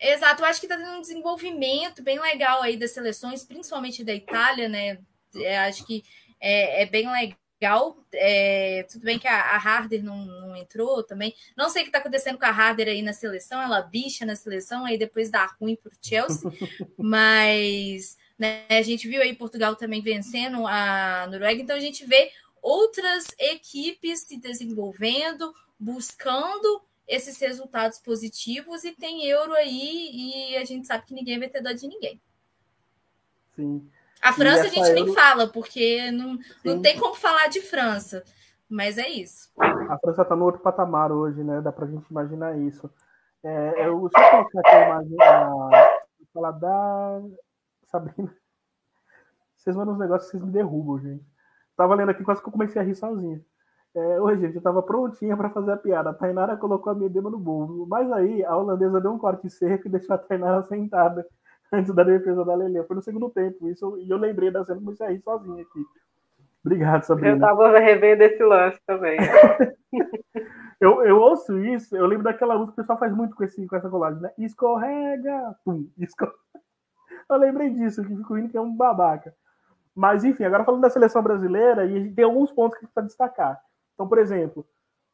Exato, 0.00 0.42
eu 0.42 0.46
acho 0.46 0.60
que 0.60 0.66
está 0.66 0.78
tendo 0.78 0.96
um 0.96 1.00
desenvolvimento 1.00 2.02
bem 2.02 2.18
legal 2.18 2.62
aí 2.62 2.76
das 2.76 2.92
seleções, 2.92 3.44
principalmente 3.44 4.02
da 4.02 4.14
Itália, 4.14 4.66
né? 4.66 4.98
É, 5.36 5.58
acho 5.58 5.86
que 5.86 6.02
é, 6.40 6.82
é 6.82 6.86
bem 6.86 7.06
legal. 7.10 8.02
É, 8.14 8.86
tudo 8.90 9.04
bem 9.04 9.18
que 9.18 9.28
a, 9.28 9.38
a 9.38 9.56
Harder 9.56 10.02
não, 10.02 10.16
não, 10.24 10.56
entrou 10.56 11.02
também. 11.02 11.34
Não 11.54 11.68
sei 11.68 11.82
o 11.82 11.84
que 11.84 11.90
está 11.90 11.98
acontecendo 11.98 12.38
com 12.38 12.46
a 12.46 12.50
Harder 12.50 12.88
aí 12.88 13.02
na 13.02 13.12
seleção, 13.12 13.60
ela 13.60 13.82
bicha 13.82 14.24
na 14.24 14.34
seleção, 14.34 14.86
aí 14.86 14.96
depois 14.96 15.30
dá 15.30 15.44
ruim 15.60 15.76
para 15.76 15.90
o 15.90 15.96
Chelsea. 16.00 16.50
mas 16.96 18.16
né, 18.38 18.64
a 18.70 18.80
gente 18.80 19.06
viu 19.06 19.20
aí 19.20 19.34
Portugal 19.36 19.76
também 19.76 20.00
vencendo 20.00 20.66
a 20.66 21.26
Noruega, 21.30 21.60
então 21.60 21.76
a 21.76 21.80
gente 21.80 22.06
vê 22.06 22.32
outras 22.62 23.26
equipes 23.38 24.20
se 24.20 24.38
desenvolvendo, 24.38 25.52
buscando 25.78 26.82
esses 27.10 27.38
resultados 27.40 27.98
positivos 27.98 28.84
e 28.84 28.92
tem 28.92 29.26
euro 29.26 29.52
aí 29.52 30.52
e 30.52 30.56
a 30.56 30.64
gente 30.64 30.86
sabe 30.86 31.04
que 31.04 31.12
ninguém 31.12 31.40
vai 31.40 31.48
ter 31.48 31.60
dó 31.60 31.72
de 31.72 31.88
ninguém. 31.88 32.22
Sim. 33.56 33.90
A 34.22 34.32
França 34.32 34.62
a 34.62 34.68
gente 34.68 34.88
euro... 34.88 34.94
nem 34.94 35.12
fala, 35.12 35.48
porque 35.48 36.10
não, 36.12 36.38
não 36.64 36.80
tem 36.80 36.98
como 36.98 37.14
falar 37.14 37.48
de 37.48 37.60
França. 37.60 38.22
Mas 38.68 38.96
é 38.96 39.08
isso. 39.08 39.50
A 39.58 39.98
França 39.98 40.22
está 40.22 40.36
no 40.36 40.44
outro 40.44 40.60
patamar 40.60 41.10
hoje, 41.10 41.42
né? 41.42 41.60
Dá 41.60 41.72
para 41.72 41.86
a 41.86 41.88
gente 41.88 42.08
imaginar 42.08 42.56
isso. 42.56 42.88
É, 43.42 43.86
eu, 43.86 44.04
eu 44.04 44.10
colocar 44.10 44.60
aqui 44.60 44.68
a 44.68 44.86
imagem. 44.86 45.16
Falar 46.32 46.52
da 46.52 47.20
Sabrina. 47.86 48.32
Vocês 49.56 49.74
mandam 49.74 49.94
uns 49.94 49.98
negócios 49.98 50.30
que 50.30 50.36
vocês 50.36 50.46
me 50.46 50.52
derrubam, 50.52 51.00
gente. 51.00 51.24
Tava 51.76 51.96
lendo 51.96 52.10
aqui, 52.10 52.22
quase 52.22 52.40
que 52.40 52.48
eu 52.48 52.52
comecei 52.52 52.80
a 52.80 52.84
rir 52.84 52.94
sozinho. 52.94 53.44
É, 53.94 54.20
hoje, 54.20 54.42
gente, 54.42 54.56
eu 54.56 54.62
tava 54.62 54.82
prontinha 54.82 55.36
para 55.36 55.50
fazer 55.50 55.72
a 55.72 55.76
piada. 55.76 56.10
A 56.10 56.14
Tainara 56.14 56.56
colocou 56.56 56.92
a 56.92 56.94
Medema 56.94 57.28
no 57.28 57.38
bolso. 57.38 57.86
Mas 57.88 58.10
aí, 58.12 58.44
a 58.44 58.56
holandesa 58.56 59.00
deu 59.00 59.12
um 59.12 59.18
corte 59.18 59.50
seco 59.50 59.88
e 59.88 59.90
deixou 59.90 60.14
a 60.14 60.18
Tainara 60.18 60.62
sentada 60.68 61.26
antes 61.72 61.92
da 61.94 62.04
defesa 62.04 62.44
da 62.44 62.54
Lele. 62.54 62.84
Foi 62.84 62.96
no 62.96 63.02
segundo 63.02 63.30
tempo. 63.30 63.68
Isso, 63.68 63.98
e 63.98 64.08
eu 64.08 64.16
lembrei 64.16 64.50
da 64.50 64.64
cena, 64.64 64.80
comecei 64.80 65.06
a 65.06 65.10
rir 65.10 65.20
sozinha 65.20 65.62
aqui. 65.62 65.84
Obrigado, 66.64 67.02
Sabrina. 67.04 67.36
Eu 67.36 67.40
tava 67.40 67.78
revendo 67.78 68.22
esse 68.22 68.42
lance 68.44 68.78
também. 68.86 69.18
eu, 70.80 71.02
eu 71.04 71.18
ouço 71.18 71.58
isso, 71.58 71.96
eu 71.96 72.06
lembro 72.06 72.24
daquela 72.24 72.54
música 72.54 72.74
que 72.74 72.80
o 72.80 72.82
pessoal 72.82 72.98
faz 72.98 73.14
muito 73.14 73.34
com, 73.34 73.42
esse, 73.42 73.66
com 73.66 73.76
essa 73.76 73.88
colagem, 73.88 74.20
né? 74.20 74.30
Escorrega! 74.38 75.56
Pum, 75.64 75.88
escorrega. 75.98 76.38
Eu 77.28 77.36
lembrei 77.36 77.70
disso, 77.70 78.02
que 78.02 78.16
ficou 78.16 78.36
indo 78.36 78.48
que 78.48 78.56
é 78.56 78.60
um 78.60 78.76
babaca. 78.76 79.32
Mas, 79.94 80.24
enfim, 80.24 80.42
agora 80.42 80.64
falando 80.64 80.80
da 80.80 80.90
seleção 80.90 81.22
brasileira, 81.22 81.86
e 81.86 81.96
a 81.96 82.00
gente 82.00 82.14
tem 82.14 82.24
alguns 82.24 82.50
pontos 82.50 82.76
que 82.76 82.86
precisa 82.86 83.06
destacar. 83.06 83.60
Então, 84.00 84.08
por 84.08 84.16
exemplo, 84.16 84.66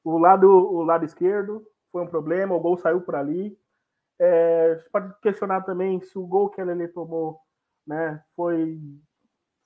o 0.04 0.16
lado, 0.16 0.48
o 0.48 0.80
lado 0.84 1.04
esquerdo 1.04 1.66
foi 1.90 2.04
um 2.04 2.06
problema, 2.06 2.54
o 2.54 2.60
gol 2.60 2.78
saiu 2.78 3.00
por 3.00 3.16
ali. 3.16 3.58
É, 4.16 4.76
pode 4.92 5.12
questionar 5.20 5.62
também 5.62 6.00
se 6.00 6.16
o 6.16 6.24
gol 6.24 6.50
que 6.50 6.60
a 6.60 6.64
Lele 6.64 6.86
tomou 6.86 7.40
né, 7.84 8.22
foi, 8.36 8.78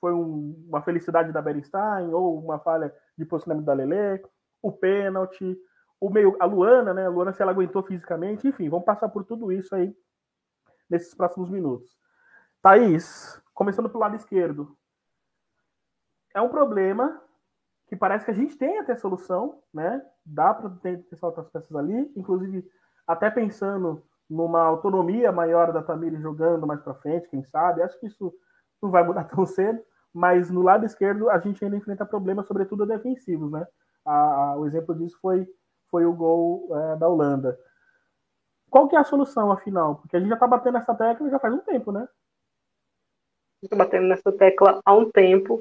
foi 0.01 0.15
um, 0.15 0.65
uma 0.67 0.81
felicidade 0.81 1.33
da 1.33 1.43
Berenstein 1.43 2.15
ou 2.15 2.43
uma 2.43 2.59
falha 2.61 2.91
de 3.15 3.27
posicionamento 3.27 3.67
da 3.67 3.75
Lele, 3.75 4.25
o 4.63 4.73
pênalti, 4.73 5.55
o 6.01 6.09
meio, 6.09 6.35
a 6.41 6.47
Luana, 6.47 6.95
né? 6.95 7.05
A 7.05 7.11
Luana 7.11 7.35
se 7.35 7.43
ela 7.43 7.53
aguentou 7.53 7.83
fisicamente, 7.83 8.49
enfim, 8.49 8.71
vamos 8.71 8.87
passar 8.87 9.11
por 9.11 9.23
tudo 9.23 9.53
isso 9.53 9.75
aí 9.75 9.95
nesses 10.89 11.15
próximos 11.15 11.51
minutos. 11.51 11.95
Thaís, 12.63 13.39
começando 13.53 13.91
pelo 13.91 14.01
lado 14.01 14.17
esquerdo. 14.17 14.75
É 16.35 16.41
um 16.41 16.49
problema 16.49 17.23
que 17.91 17.97
parece 17.97 18.25
que 18.25 18.31
a 18.31 18.35
gente 18.35 18.57
tem 18.57 18.79
até 18.79 18.95
solução, 18.95 19.61
né? 19.75 20.01
Dá 20.25 20.55
para 20.55 20.71
ter 20.71 21.05
outras 21.21 21.51
peças 21.51 21.75
ali, 21.75 22.09
inclusive 22.17 22.65
até 23.05 23.29
pensando 23.29 24.01
numa 24.29 24.63
autonomia 24.63 25.33
maior 25.33 25.73
da 25.73 25.83
Tamiri 25.83 26.17
jogando 26.21 26.69
mais 26.69 26.81
para 26.81 26.95
frente, 26.95 27.29
quem 27.29 27.43
sabe. 27.43 27.83
Acho 27.83 27.99
que 27.99 28.07
isso 28.07 28.33
não 28.81 28.93
vai 28.93 29.03
mudar 29.03 29.25
tão 29.35 29.45
cedo, 29.45 29.83
mas 30.15 30.53
no 30.53 30.63
lado 30.63 30.87
esquerdo 30.87 31.29
a 31.29 31.41
gente 31.41 31.65
ainda 31.65 31.77
enfrenta 31.77 32.07
problemas, 32.07 32.47
sobretudo 32.47 32.87
defensivos, 32.87 33.51
né? 33.51 33.67
A, 34.05 34.13
a, 34.13 34.57
o 34.57 34.67
exemplo 34.67 34.95
disso 34.95 35.19
foi, 35.21 35.45
foi 35.91 36.07
o 36.07 36.13
gol 36.13 36.69
é, 36.71 36.97
da 36.97 37.09
Holanda. 37.09 37.59
Qual 38.71 38.87
que 38.87 38.95
é 38.95 39.01
a 39.01 39.05
solução, 39.05 39.51
afinal? 39.51 39.97
Porque 39.97 40.17
a 40.17 40.21
gente 40.21 40.29
já 40.29 40.37
está 40.37 40.47
batendo 40.47 40.79
essa 40.79 40.95
tecla 40.95 41.29
já 41.29 41.41
faz 41.41 41.53
um 41.53 41.59
tempo, 41.59 41.91
né? 41.91 42.09
Estou 43.61 43.77
batendo 43.77 44.07
nessa 44.07 44.31
tecla 44.31 44.81
há 44.85 44.95
um 44.95 45.11
tempo 45.11 45.61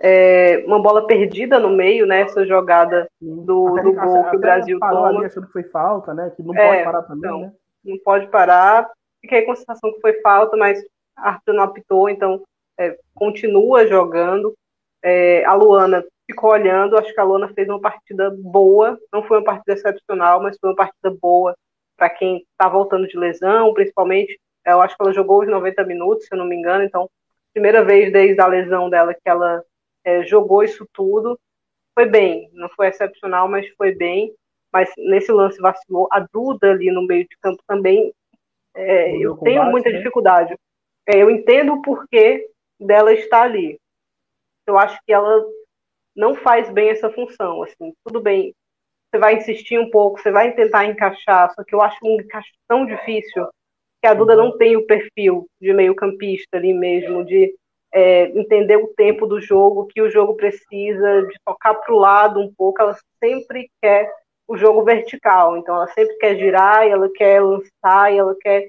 é, 0.00 0.62
uma 0.66 0.80
bola 0.80 1.06
perdida 1.06 1.58
no 1.58 1.70
meio, 1.70 2.06
né? 2.06 2.22
Essa 2.22 2.44
jogada 2.44 3.08
do, 3.20 3.76
do 3.76 3.92
gol 3.92 4.30
que 4.30 4.36
o 4.36 4.40
Brasil 4.40 4.78
toma. 4.80 5.08
Ali 5.08 5.26
achando 5.26 5.46
que 5.46 5.52
foi 5.52 5.64
falta, 5.64 6.12
né? 6.12 6.32
Que 6.36 6.42
não 6.42 6.54
é, 6.54 6.68
pode 6.68 6.84
parar 6.84 7.02
também, 7.02 7.30
não, 7.30 7.40
né? 7.40 7.52
Não 7.84 7.98
pode 7.98 8.26
parar. 8.28 8.90
Fiquei 9.20 9.42
com 9.42 9.52
a 9.52 9.56
sensação 9.56 9.92
que 9.92 10.00
foi 10.00 10.20
falta, 10.20 10.56
mas 10.56 10.82
Arthur 11.16 11.52
não 11.54 11.62
apitou, 11.62 12.08
então 12.08 12.42
é, 12.78 12.98
continua 13.14 13.86
jogando. 13.86 14.54
É, 15.02 15.44
a 15.44 15.54
Luana 15.54 16.04
ficou 16.26 16.50
olhando, 16.50 16.96
acho 16.96 17.12
que 17.12 17.20
a 17.20 17.24
Luana 17.24 17.52
fez 17.54 17.68
uma 17.68 17.80
partida 17.80 18.34
boa, 18.38 18.98
não 19.12 19.22
foi 19.22 19.38
uma 19.38 19.44
partida 19.44 19.74
excepcional, 19.74 20.42
mas 20.42 20.56
foi 20.60 20.70
uma 20.70 20.76
partida 20.76 21.10
boa 21.20 21.54
para 21.96 22.10
quem 22.10 22.38
está 22.50 22.68
voltando 22.68 23.06
de 23.06 23.16
lesão, 23.16 23.72
principalmente, 23.74 24.38
eu 24.66 24.80
acho 24.80 24.96
que 24.96 25.02
ela 25.02 25.12
jogou 25.12 25.42
os 25.42 25.48
90 25.48 25.84
minutos, 25.84 26.26
se 26.26 26.34
eu 26.34 26.38
não 26.38 26.46
me 26.46 26.56
engano, 26.56 26.82
então, 26.82 27.08
primeira 27.52 27.84
vez 27.84 28.12
desde 28.12 28.40
a 28.40 28.46
lesão 28.46 28.88
dela 28.88 29.14
que 29.14 29.28
ela 29.28 29.62
é, 30.04 30.24
jogou 30.24 30.62
isso 30.62 30.86
tudo, 30.92 31.38
foi 31.94 32.06
bem, 32.06 32.50
não 32.52 32.68
foi 32.70 32.88
excepcional, 32.88 33.48
mas 33.48 33.68
foi 33.76 33.94
bem, 33.94 34.34
mas 34.72 34.90
nesse 34.96 35.30
lance 35.30 35.60
vacilou, 35.60 36.08
a 36.10 36.26
Duda 36.32 36.70
ali 36.70 36.90
no 36.90 37.06
meio 37.06 37.26
de 37.28 37.36
campo 37.40 37.62
também, 37.66 38.12
é, 38.74 39.16
eu 39.16 39.36
tenho 39.38 39.64
muita 39.64 39.90
né? 39.90 39.98
dificuldade, 39.98 40.56
é, 41.06 41.22
eu 41.22 41.30
entendo 41.30 41.74
o 41.74 41.82
porquê 41.82 42.48
dela 42.80 43.12
estar 43.12 43.42
ali, 43.42 43.78
eu 44.66 44.78
acho 44.78 44.98
que 45.04 45.12
ela 45.12 45.44
não 46.16 46.34
faz 46.34 46.70
bem 46.70 46.88
essa 46.88 47.10
função, 47.10 47.62
assim, 47.62 47.92
tudo 48.04 48.20
bem, 48.20 48.54
você 49.10 49.18
vai 49.18 49.36
insistir 49.36 49.78
um 49.78 49.90
pouco, 49.90 50.18
você 50.18 50.30
vai 50.30 50.54
tentar 50.54 50.86
encaixar, 50.86 51.52
só 51.54 51.62
que 51.62 51.74
eu 51.74 51.82
acho 51.82 51.98
um 52.02 52.20
encaixe 52.20 52.50
tão 52.66 52.86
difícil 52.86 53.46
que 54.00 54.08
a 54.08 54.14
Duda 54.14 54.34
não 54.34 54.56
tem 54.56 54.76
o 54.76 54.86
perfil 54.86 55.46
de 55.60 55.72
meio 55.72 55.94
campista 55.94 56.56
ali 56.56 56.72
mesmo, 56.72 57.24
de 57.24 57.54
é, 57.92 58.24
entender 58.38 58.76
o 58.76 58.88
tempo 58.88 59.26
do 59.26 59.40
jogo, 59.40 59.86
que 59.86 60.00
o 60.00 60.10
jogo 60.10 60.34
precisa, 60.34 61.26
de 61.26 61.34
tocar 61.44 61.74
para 61.74 61.94
o 61.94 61.98
lado 61.98 62.40
um 62.40 62.52
pouco, 62.52 62.80
ela 62.80 62.96
sempre 63.22 63.70
quer 63.80 64.10
o 64.48 64.56
jogo 64.56 64.82
vertical, 64.82 65.56
então 65.56 65.74
ela 65.74 65.88
sempre 65.88 66.16
quer 66.16 66.36
girar, 66.36 66.86
ela 66.86 67.08
quer 67.12 67.40
lançar, 67.42 68.12
ela 68.12 68.34
quer 68.40 68.68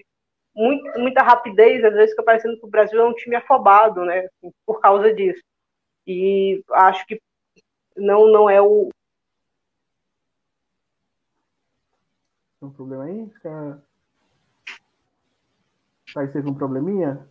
muito, 0.55 0.99
muita 0.99 1.23
rapidez, 1.23 1.83
às 1.83 1.93
vezes 1.93 2.11
fica 2.11 2.23
parecendo 2.23 2.59
que 2.59 2.65
o 2.65 2.69
Brasil 2.69 2.99
é 2.99 3.05
um 3.05 3.13
time 3.13 3.35
afobado, 3.35 4.05
né, 4.05 4.19
assim, 4.19 4.51
por 4.65 4.79
causa 4.79 5.13
disso. 5.13 5.41
E 6.05 6.61
acho 6.71 7.05
que 7.07 7.19
não, 7.95 8.27
não 8.27 8.49
é 8.49 8.61
o, 8.61 8.89
Tem 12.63 12.69
um 12.69 12.71
problema 12.71 13.03
aí? 13.03 13.29
Thaís 16.13 16.31
teve 16.31 16.49
um 16.49 16.53
probleminha? 16.53 17.27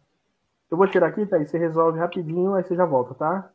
Eu 0.73 0.79
vou 0.79 0.89
tirar 0.89 1.09
aqui, 1.09 1.27
Thaís, 1.27 1.51
você 1.51 1.59
resolve 1.59 1.99
rapidinho, 1.99 2.55
aí 2.55 2.65
você 2.65 2.75
já 2.75 2.87
volta, 2.87 3.13
tá? 3.13 3.51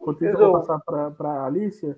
Enquanto 0.00 0.24
isso, 0.24 0.40
eu 0.40 0.50
vou 0.50 0.60
passar 0.60 0.80
para 0.80 1.28
a 1.28 1.44
Alicia. 1.44 1.94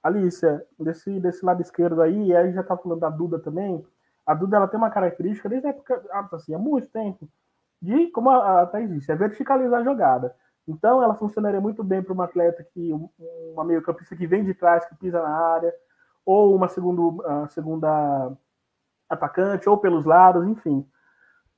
Alicia, 0.00 0.64
desse, 0.78 1.18
desse 1.18 1.44
lado 1.44 1.60
esquerdo 1.60 2.00
aí, 2.00 2.28
e 2.28 2.36
aí 2.36 2.52
já 2.52 2.62
tá 2.62 2.76
falando 2.76 3.00
da 3.00 3.10
Duda 3.10 3.40
também. 3.40 3.84
A 4.24 4.32
Duda 4.32 4.56
ela 4.56 4.68
tem 4.68 4.78
uma 4.78 4.88
característica 4.88 5.48
desde 5.48 5.66
a 5.66 5.70
época, 5.70 6.00
ah, 6.12 6.28
assim, 6.30 6.54
há 6.54 6.58
muito 6.60 6.86
tempo, 6.90 7.28
de, 7.82 8.06
como 8.12 8.30
a 8.30 8.64
Thaís 8.66 8.88
disse, 8.88 9.10
é 9.10 9.16
verticalizar 9.16 9.80
a 9.80 9.84
jogada. 9.84 10.36
Então, 10.68 11.02
ela 11.02 11.16
funcionaria 11.16 11.60
muito 11.60 11.82
bem 11.82 12.00
para 12.00 12.12
uma 12.12 12.26
atleta 12.26 12.62
que, 12.62 12.92
uma 13.52 13.64
meio-campista 13.64 14.14
que 14.14 14.28
vem 14.28 14.44
de 14.44 14.54
trás, 14.54 14.84
que 14.84 14.94
pisa 14.94 15.20
na 15.20 15.28
área, 15.28 15.74
ou 16.24 16.54
uma 16.54 16.68
segundo, 16.68 17.20
segunda 17.48 18.32
atacante 19.10 19.68
ou 19.68 19.76
pelos 19.76 20.04
lados, 20.04 20.46
enfim. 20.46 20.88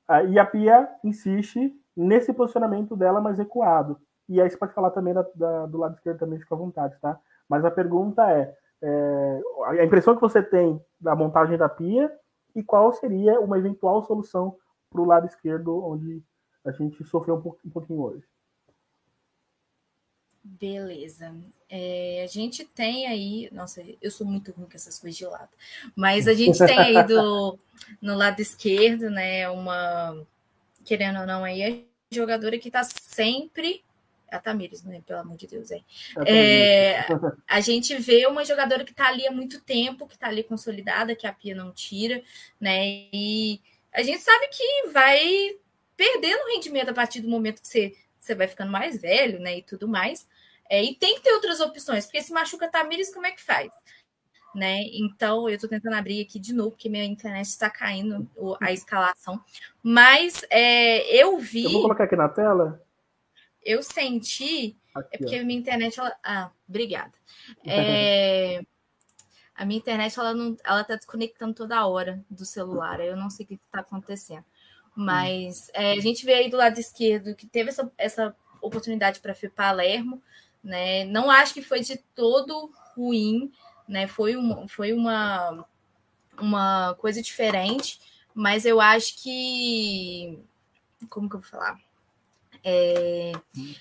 Ah, 0.08 0.22
e 0.22 0.38
a 0.38 0.46
Pia 0.46 0.88
insiste 1.04 1.78
nesse 1.96 2.32
posicionamento 2.32 2.96
dela 2.96 3.20
mais 3.20 3.38
recuado. 3.38 3.98
E 4.28 4.40
aí 4.40 4.50
você 4.50 4.56
pode 4.56 4.74
falar 4.74 4.90
também 4.90 5.14
da, 5.14 5.24
da, 5.34 5.66
do 5.66 5.78
lado 5.78 5.94
esquerdo 5.94 6.18
também, 6.18 6.38
fica 6.38 6.54
à 6.54 6.58
vontade, 6.58 6.96
tá? 7.00 7.18
Mas 7.48 7.64
a 7.64 7.70
pergunta 7.70 8.28
é, 8.30 8.54
é, 8.82 9.40
a 9.80 9.84
impressão 9.84 10.14
que 10.14 10.20
você 10.20 10.42
tem 10.42 10.80
da 11.00 11.14
montagem 11.14 11.56
da 11.56 11.68
Pia 11.68 12.12
e 12.54 12.62
qual 12.62 12.92
seria 12.92 13.40
uma 13.40 13.58
eventual 13.58 14.04
solução 14.04 14.56
para 14.90 15.00
o 15.00 15.04
lado 15.04 15.26
esquerdo, 15.26 15.84
onde 15.84 16.22
a 16.64 16.72
gente 16.72 17.04
sofreu 17.04 17.36
um, 17.36 17.68
um 17.68 17.70
pouquinho 17.70 18.00
hoje. 18.00 18.24
Beleza. 20.42 21.34
É, 21.68 22.22
a 22.22 22.26
gente 22.28 22.64
tem 22.64 23.06
aí. 23.06 23.48
Nossa, 23.52 23.82
eu 24.00 24.10
sou 24.10 24.26
muito 24.26 24.52
ruim 24.52 24.66
com 24.66 24.76
essas 24.76 24.98
coisas 24.98 25.18
de 25.18 25.26
lado. 25.26 25.50
Mas 25.94 26.28
a 26.28 26.34
gente 26.34 26.58
tem 26.58 26.78
aí 26.78 27.02
do, 27.04 27.58
no 28.00 28.14
lado 28.16 28.40
esquerdo, 28.40 29.10
né? 29.10 29.48
Uma. 29.50 30.24
Querendo 30.86 31.20
ou 31.20 31.26
não, 31.26 31.44
aí 31.44 31.62
a 31.62 32.14
jogadora 32.14 32.58
que 32.58 32.68
está 32.68 32.82
sempre. 32.84 33.84
A 34.30 34.40
Tamires, 34.40 34.82
né? 34.82 35.02
Pelo 35.06 35.20
amor 35.20 35.36
de 35.36 35.46
Deus, 35.46 35.70
é. 35.70 35.80
é 36.26 37.06
a 37.46 37.60
gente 37.60 37.94
vê 37.96 38.26
uma 38.26 38.44
jogadora 38.44 38.84
que 38.84 38.90
está 38.90 39.08
ali 39.08 39.26
há 39.26 39.30
muito 39.30 39.60
tempo, 39.60 40.06
que 40.06 40.14
está 40.14 40.28
ali 40.28 40.42
consolidada, 40.42 41.14
que 41.14 41.26
a 41.26 41.32
Pia 41.32 41.54
não 41.54 41.72
tira, 41.72 42.22
né? 42.60 43.08
E 43.12 43.60
a 43.92 44.02
gente 44.02 44.20
sabe 44.20 44.48
que 44.48 44.88
vai 44.88 45.56
perdendo 45.96 46.48
rendimento 46.48 46.90
a 46.90 46.94
partir 46.94 47.20
do 47.20 47.28
momento 47.28 47.62
que 47.62 47.68
você, 47.68 47.96
você 48.18 48.34
vai 48.34 48.48
ficando 48.48 48.70
mais 48.70 49.00
velho, 49.00 49.38
né? 49.38 49.58
E 49.58 49.62
tudo 49.62 49.86
mais. 49.88 50.26
É, 50.68 50.82
e 50.82 50.94
tem 50.94 51.16
que 51.16 51.22
ter 51.22 51.32
outras 51.32 51.60
opções, 51.60 52.06
porque 52.06 52.20
se 52.20 52.32
machuca 52.32 52.68
Tamires, 52.68 53.12
como 53.12 53.26
é 53.26 53.32
que 53.32 53.42
faz? 53.42 53.70
Né? 54.56 54.84
Então, 54.94 55.50
eu 55.50 55.56
estou 55.56 55.68
tentando 55.68 55.96
abrir 55.96 56.22
aqui 56.22 56.38
de 56.38 56.54
novo, 56.54 56.70
porque 56.70 56.88
minha 56.88 57.04
internet 57.04 57.46
está 57.46 57.68
caindo 57.68 58.26
a 58.58 58.72
escalação. 58.72 59.38
Mas 59.82 60.42
é, 60.48 61.14
eu 61.14 61.36
vi. 61.36 61.64
Eu 61.64 61.72
vou 61.72 61.82
colocar 61.82 62.04
aqui 62.04 62.16
na 62.16 62.26
tela. 62.26 62.82
Eu 63.62 63.82
senti. 63.82 64.74
Aqui, 64.94 65.08
é 65.12 65.18
porque 65.18 65.38
ó. 65.38 65.44
minha 65.44 65.58
internet. 65.58 66.00
Ela, 66.00 66.16
ah, 66.24 66.50
obrigada. 66.66 67.12
É, 67.66 68.62
a 69.54 69.66
minha 69.66 69.78
internet 69.78 70.18
ela 70.18 70.32
não, 70.32 70.56
ela 70.64 70.80
está 70.80 70.96
desconectando 70.96 71.52
toda 71.52 71.86
hora 71.86 72.24
do 72.30 72.46
celular. 72.46 72.98
Eu 73.00 73.14
não 73.14 73.28
sei 73.28 73.44
o 73.44 73.48
que 73.48 73.54
está 73.56 73.80
acontecendo. 73.80 74.44
Mas 74.94 75.70
é, 75.74 75.92
a 75.92 76.00
gente 76.00 76.24
vê 76.24 76.32
aí 76.32 76.48
do 76.48 76.56
lado 76.56 76.80
esquerdo 76.80 77.36
que 77.36 77.46
teve 77.46 77.68
essa, 77.68 77.92
essa 77.98 78.34
oportunidade 78.62 79.20
para 79.20 79.34
FIPA 79.34 79.54
Palermo 79.54 80.22
né? 80.66 81.04
Não 81.04 81.30
acho 81.30 81.54
que 81.54 81.62
foi 81.62 81.80
de 81.80 81.96
todo 82.14 82.70
ruim, 82.96 83.52
né? 83.88 84.06
Foi, 84.06 84.36
um, 84.36 84.66
foi 84.68 84.92
uma, 84.92 85.66
uma 86.38 86.94
coisa 86.98 87.22
diferente, 87.22 88.00
mas 88.34 88.64
eu 88.64 88.80
acho 88.80 89.22
que. 89.22 90.38
Como 91.08 91.28
que 91.28 91.36
eu 91.36 91.40
vou 91.40 91.48
falar? 91.48 91.78
É, 92.64 93.32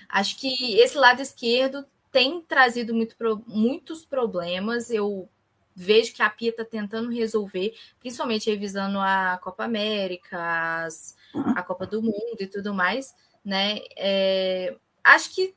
acho 0.09 0.37
que 0.37 0.75
esse 0.79 0.97
lado 0.97 1.21
esquerdo 1.21 1.85
tem 2.11 2.41
trazido 2.41 2.93
muito, 2.93 3.15
muitos 3.47 4.05
problemas. 4.05 4.89
Eu 4.89 5.27
vejo 5.75 6.13
que 6.13 6.21
a 6.21 6.29
Pia 6.29 6.51
está 6.51 6.63
tentando 6.63 7.11
resolver, 7.11 7.75
principalmente 7.99 8.49
revisando 8.49 8.99
a 8.99 9.37
Copa 9.43 9.65
América, 9.65 10.85
as, 10.85 11.17
a 11.33 11.61
Copa 11.61 11.85
do 11.85 12.01
Mundo 12.01 12.37
e 12.39 12.47
tudo 12.47 12.73
mais, 12.73 13.13
né? 13.43 13.79
É, 13.97 14.77
acho 15.03 15.33
que 15.35 15.53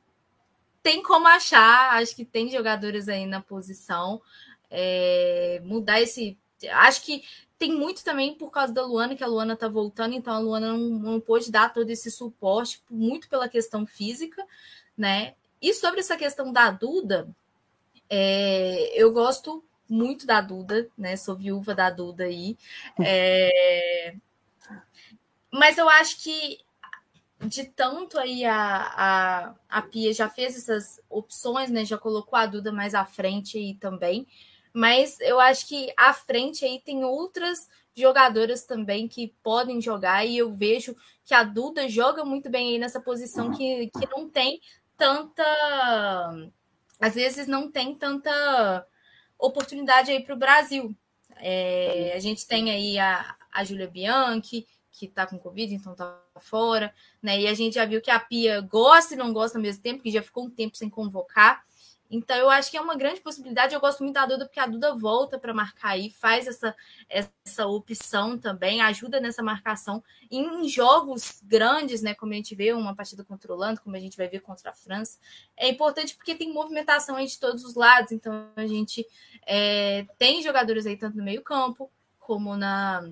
tem 0.81 1.03
como 1.03 1.27
achar, 1.27 1.93
acho 1.95 2.15
que 2.15 2.25
tem 2.25 2.49
jogadores 2.49 3.07
aí 3.07 3.25
na 3.25 3.41
posição. 3.41 4.21
É, 4.69 5.61
mudar 5.63 6.01
esse. 6.01 6.37
Acho 6.71 7.01
que 7.03 7.23
tem 7.57 7.73
muito 7.73 8.03
também 8.03 8.33
por 8.35 8.51
causa 8.51 8.73
da 8.73 8.85
Luana, 8.85 9.15
que 9.15 9.23
a 9.23 9.27
Luana 9.27 9.55
tá 9.55 9.67
voltando, 9.67 10.15
então 10.15 10.33
a 10.33 10.39
Luana 10.39 10.71
não, 10.71 10.77
não 10.77 11.19
pôde 11.19 11.51
dar 11.51 11.73
todo 11.73 11.89
esse 11.89 12.09
suporte, 12.09 12.81
muito 12.89 13.27
pela 13.27 13.49
questão 13.49 13.85
física, 13.85 14.45
né? 14.97 15.33
E 15.61 15.73
sobre 15.73 15.99
essa 15.99 16.15
questão 16.15 16.53
da 16.53 16.71
Duda, 16.71 17.27
é, 18.09 18.91
eu 18.95 19.11
gosto 19.11 19.63
muito 19.89 20.25
da 20.25 20.39
Duda, 20.39 20.87
né? 20.97 21.17
Sou 21.17 21.35
viúva 21.35 21.75
da 21.75 21.89
Duda 21.89 22.23
aí. 22.23 22.57
É, 23.01 24.13
mas 25.51 25.77
eu 25.77 25.89
acho 25.89 26.23
que 26.23 26.59
de 27.41 27.63
tanto 27.63 28.19
aí 28.19 28.43
a, 28.43 28.55
a, 28.57 29.55
a 29.69 29.81
Pia 29.81 30.13
já 30.13 30.29
fez 30.29 30.57
essas 30.57 31.01
opções, 31.09 31.69
né? 31.69 31.85
Já 31.85 31.97
colocou 31.97 32.37
a 32.37 32.45
Duda 32.45 32.71
mais 32.71 32.93
à 32.93 33.05
frente 33.05 33.57
aí 33.57 33.75
também. 33.75 34.27
Mas 34.73 35.19
eu 35.21 35.39
acho 35.39 35.67
que 35.67 35.91
à 35.97 36.13
frente 36.13 36.65
aí 36.65 36.79
tem 36.79 37.03
outras 37.03 37.67
jogadoras 37.95 38.63
também 38.63 39.07
que 39.07 39.33
podem 39.43 39.81
jogar, 39.81 40.25
e 40.25 40.37
eu 40.37 40.53
vejo 40.53 40.95
que 41.25 41.33
a 41.33 41.43
Duda 41.43 41.89
joga 41.89 42.23
muito 42.23 42.49
bem 42.49 42.71
aí 42.71 42.79
nessa 42.79 42.99
posição 42.99 43.51
que, 43.51 43.87
que 43.87 44.09
não 44.09 44.29
tem 44.29 44.61
tanta. 44.97 45.43
Às 46.99 47.15
vezes 47.15 47.47
não 47.47 47.71
tem 47.71 47.95
tanta 47.95 48.85
oportunidade 49.37 50.11
aí 50.11 50.21
para 50.21 50.35
o 50.35 50.39
Brasil. 50.39 50.95
É, 51.37 52.13
a 52.13 52.19
gente 52.19 52.45
tem 52.45 52.69
aí 52.69 52.99
a, 52.99 53.35
a 53.51 53.63
Júlia 53.63 53.87
Bianchi, 53.87 54.67
que 54.99 55.05
está 55.05 55.25
com 55.25 55.39
Covid, 55.39 55.73
então 55.73 55.93
está 55.93 56.19
fora, 56.41 56.93
né? 57.21 57.39
E 57.39 57.47
a 57.47 57.53
gente 57.53 57.75
já 57.75 57.85
viu 57.85 58.01
que 58.01 58.11
a 58.11 58.19
Pia 58.19 58.59
gosta 58.59 59.13
e 59.13 59.17
não 59.17 59.31
gosta 59.31 59.57
ao 59.57 59.61
mesmo 59.61 59.81
tempo, 59.81 60.03
que 60.03 60.11
já 60.11 60.21
ficou 60.21 60.45
um 60.45 60.49
tempo 60.49 60.75
sem 60.75 60.89
convocar. 60.89 61.63
Então, 62.11 62.35
eu 62.35 62.49
acho 62.49 62.71
que 62.71 62.77
é 62.77 62.81
uma 62.81 62.97
grande 62.97 63.21
possibilidade. 63.21 63.73
Eu 63.73 63.79
gosto 63.79 64.01
muito 64.03 64.15
da 64.15 64.25
Duda, 64.25 64.45
porque 64.45 64.59
a 64.59 64.65
Duda 64.65 64.95
volta 64.95 65.37
para 65.37 65.53
marcar 65.53 65.89
aí, 65.89 66.09
faz 66.09 66.47
essa, 66.47 66.75
essa 67.07 67.67
opção 67.67 68.35
também, 68.37 68.81
ajuda 68.81 69.19
nessa 69.21 69.43
marcação. 69.43 70.03
em 70.29 70.67
jogos 70.67 71.39
grandes, 71.43 72.01
né? 72.01 72.15
Como 72.15 72.33
a 72.33 72.35
gente 72.35 72.55
vê, 72.55 72.73
uma 72.73 72.95
partida 72.95 73.23
controlando, 73.23 73.79
como 73.79 73.95
a 73.95 73.99
gente 73.99 74.17
vai 74.17 74.27
ver 74.27 74.39
contra 74.39 74.71
a 74.71 74.73
França, 74.73 75.19
é 75.55 75.69
importante 75.69 76.15
porque 76.15 76.33
tem 76.33 76.51
movimentação 76.51 77.15
aí 77.15 77.27
de 77.27 77.39
todos 77.39 77.63
os 77.63 77.75
lados. 77.75 78.11
Então, 78.11 78.49
a 78.55 78.65
gente 78.65 79.05
é, 79.45 80.07
tem 80.17 80.41
jogadores 80.41 80.87
aí, 80.87 80.97
tanto 80.97 81.15
no 81.15 81.23
meio-campo, 81.23 81.91
como 82.17 82.57
na, 82.57 83.07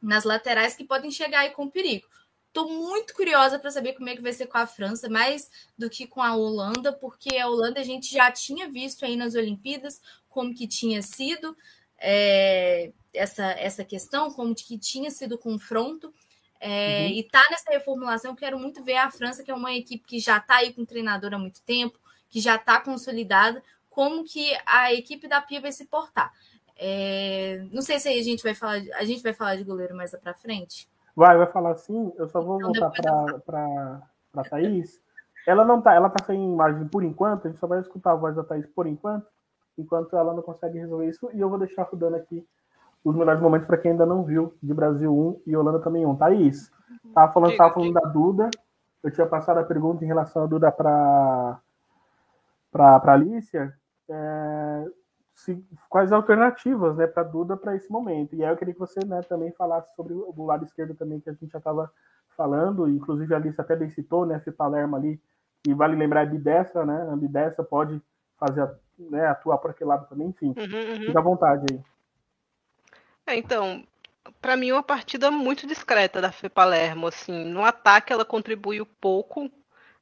nas 0.00 0.24
laterais, 0.24 0.74
que 0.74 0.84
podem 0.84 1.10
chegar 1.10 1.40
aí 1.40 1.50
com 1.50 1.68
perigo. 1.68 2.06
Estou 2.48 2.68
muito 2.68 3.14
curiosa 3.14 3.60
para 3.60 3.70
saber 3.70 3.92
como 3.92 4.08
é 4.08 4.16
que 4.16 4.22
vai 4.22 4.32
ser 4.32 4.46
com 4.46 4.58
a 4.58 4.66
França, 4.66 5.08
mais 5.08 5.48
do 5.78 5.88
que 5.88 6.06
com 6.06 6.20
a 6.20 6.34
Holanda, 6.34 6.92
porque 6.92 7.36
a 7.36 7.46
Holanda 7.46 7.80
a 7.80 7.84
gente 7.84 8.12
já 8.12 8.30
tinha 8.32 8.68
visto 8.68 9.04
aí 9.04 9.14
nas 9.14 9.36
Olimpíadas 9.36 10.00
como 10.28 10.52
que 10.52 10.66
tinha 10.66 11.00
sido 11.00 11.56
é, 11.96 12.92
essa, 13.14 13.44
essa 13.52 13.84
questão, 13.84 14.32
como 14.32 14.52
que 14.54 14.78
tinha 14.78 15.10
sido 15.10 15.36
o 15.36 15.38
confronto. 15.38 16.12
É, 16.58 17.06
uhum. 17.06 17.12
E 17.12 17.22
tá 17.22 17.42
nessa 17.50 17.70
reformulação, 17.70 18.34
quero 18.34 18.58
muito 18.58 18.82
ver 18.82 18.96
a 18.96 19.10
França, 19.10 19.44
que 19.44 19.50
é 19.50 19.54
uma 19.54 19.72
equipe 19.72 20.04
que 20.06 20.18
já 20.18 20.38
está 20.38 20.56
aí 20.56 20.72
com 20.72 20.84
treinador 20.84 21.32
há 21.32 21.38
muito 21.38 21.62
tempo, 21.62 21.98
que 22.28 22.40
já 22.40 22.56
está 22.56 22.80
consolidada, 22.80 23.62
como 23.88 24.24
que 24.24 24.56
a 24.66 24.92
equipe 24.92 25.28
da 25.28 25.40
Pia 25.40 25.60
vai 25.60 25.72
se 25.72 25.84
portar. 25.86 26.32
É, 26.82 27.62
não 27.70 27.82
sei 27.82 27.98
se 27.98 28.08
a 28.08 28.22
gente 28.22 28.42
vai 28.42 28.54
falar, 28.54 28.80
a 28.94 29.04
gente 29.04 29.22
vai 29.22 29.34
falar 29.34 29.56
de 29.56 29.64
goleiro 29.64 29.94
mais 29.94 30.12
para 30.12 30.32
frente. 30.32 30.88
Vai, 31.14 31.36
vai 31.36 31.46
falar 31.46 31.74
sim. 31.76 32.10
Eu 32.16 32.26
só 32.26 32.40
vou 32.40 32.56
então, 32.56 32.72
voltar 32.72 33.40
para 33.44 34.02
a 34.34 34.42
Thaís. 34.42 34.98
Ela 35.46 35.62
não 35.62 35.82
tá, 35.82 35.92
ela 35.92 36.08
tá 36.08 36.24
sem 36.24 36.52
imagem 36.52 36.88
por 36.88 37.04
enquanto, 37.04 37.46
a 37.46 37.50
gente 37.50 37.60
só 37.60 37.66
vai 37.66 37.80
escutar 37.80 38.12
a 38.12 38.16
voz 38.16 38.34
da 38.34 38.42
Thaís 38.42 38.66
por 38.66 38.86
enquanto, 38.86 39.26
enquanto 39.76 40.16
ela 40.16 40.32
não 40.32 40.42
consegue 40.42 40.78
resolver 40.78 41.06
isso, 41.06 41.28
e 41.34 41.40
eu 41.40 41.50
vou 41.50 41.58
deixar 41.58 41.82
rodando 41.82 42.16
aqui 42.16 42.46
os 43.04 43.14
melhores 43.14 43.40
momentos 43.40 43.66
para 43.66 43.76
quem 43.76 43.90
ainda 43.92 44.06
não 44.06 44.22
viu, 44.22 44.54
de 44.62 44.72
Brasil 44.72 45.12
1 45.12 45.42
e 45.46 45.56
Holanda 45.56 45.80
também 45.80 46.06
1. 46.06 46.16
Thaís, 46.16 46.70
tava 47.14 47.32
falando, 47.32 47.56
tava 47.56 47.74
falando 47.74 47.92
da 47.92 48.08
Duda, 48.08 48.50
eu 49.02 49.10
tinha 49.10 49.26
passado 49.26 49.58
a 49.58 49.64
pergunta 49.64 50.02
em 50.02 50.08
relação 50.08 50.44
à 50.44 50.46
Duda 50.46 50.72
para 50.72 51.60
para 52.70 53.12
Alicia, 53.12 53.74
é, 54.08 54.86
se, 55.44 55.64
quais 55.88 56.12
alternativas 56.12 56.96
né, 56.96 57.06
para 57.06 57.22
Duda 57.22 57.56
para 57.56 57.74
esse 57.74 57.90
momento. 57.90 58.34
E 58.34 58.44
aí 58.44 58.50
eu 58.50 58.56
queria 58.56 58.74
que 58.74 58.80
você 58.80 59.00
né, 59.06 59.22
também 59.22 59.52
falasse 59.52 59.94
sobre 59.94 60.12
o 60.14 60.44
lado 60.44 60.64
esquerdo 60.64 60.94
também, 60.94 61.20
que 61.20 61.30
a 61.30 61.32
gente 61.32 61.50
já 61.50 61.58
estava 61.58 61.90
falando, 62.36 62.88
inclusive 62.88 63.32
a 63.34 63.38
Alice 63.38 63.60
até 63.60 63.74
bem 63.74 63.90
citou, 63.90 64.26
né, 64.26 64.36
F. 64.36 64.52
Palermo 64.52 64.96
ali, 64.96 65.20
e 65.66 65.74
vale 65.74 65.96
lembrar 65.96 66.24
de 66.26 66.38
dessa, 66.38 66.84
né, 66.84 67.08
a 67.10 67.16
dessa 67.16 67.62
pode 67.62 68.00
fazer, 68.38 68.70
né, 68.98 69.26
atuar 69.26 69.58
por 69.58 69.70
aquele 69.70 69.88
lado 69.88 70.08
também, 70.08 70.28
enfim, 70.28 70.54
uhum, 70.56 70.92
uhum. 70.92 71.06
fica 71.06 71.18
à 71.18 71.22
vontade 71.22 71.66
aí. 71.70 71.80
É, 73.26 73.36
então, 73.36 73.84
para 74.40 74.56
mim, 74.56 74.72
uma 74.72 74.82
partida 74.82 75.30
muito 75.30 75.66
discreta 75.66 76.20
da 76.20 76.32
Fê 76.32 76.48
Palermo. 76.48 77.06
Assim, 77.06 77.44
no 77.44 77.64
ataque 77.64 78.12
ela 78.12 78.24
contribuiu 78.24 78.84
pouco. 78.84 79.50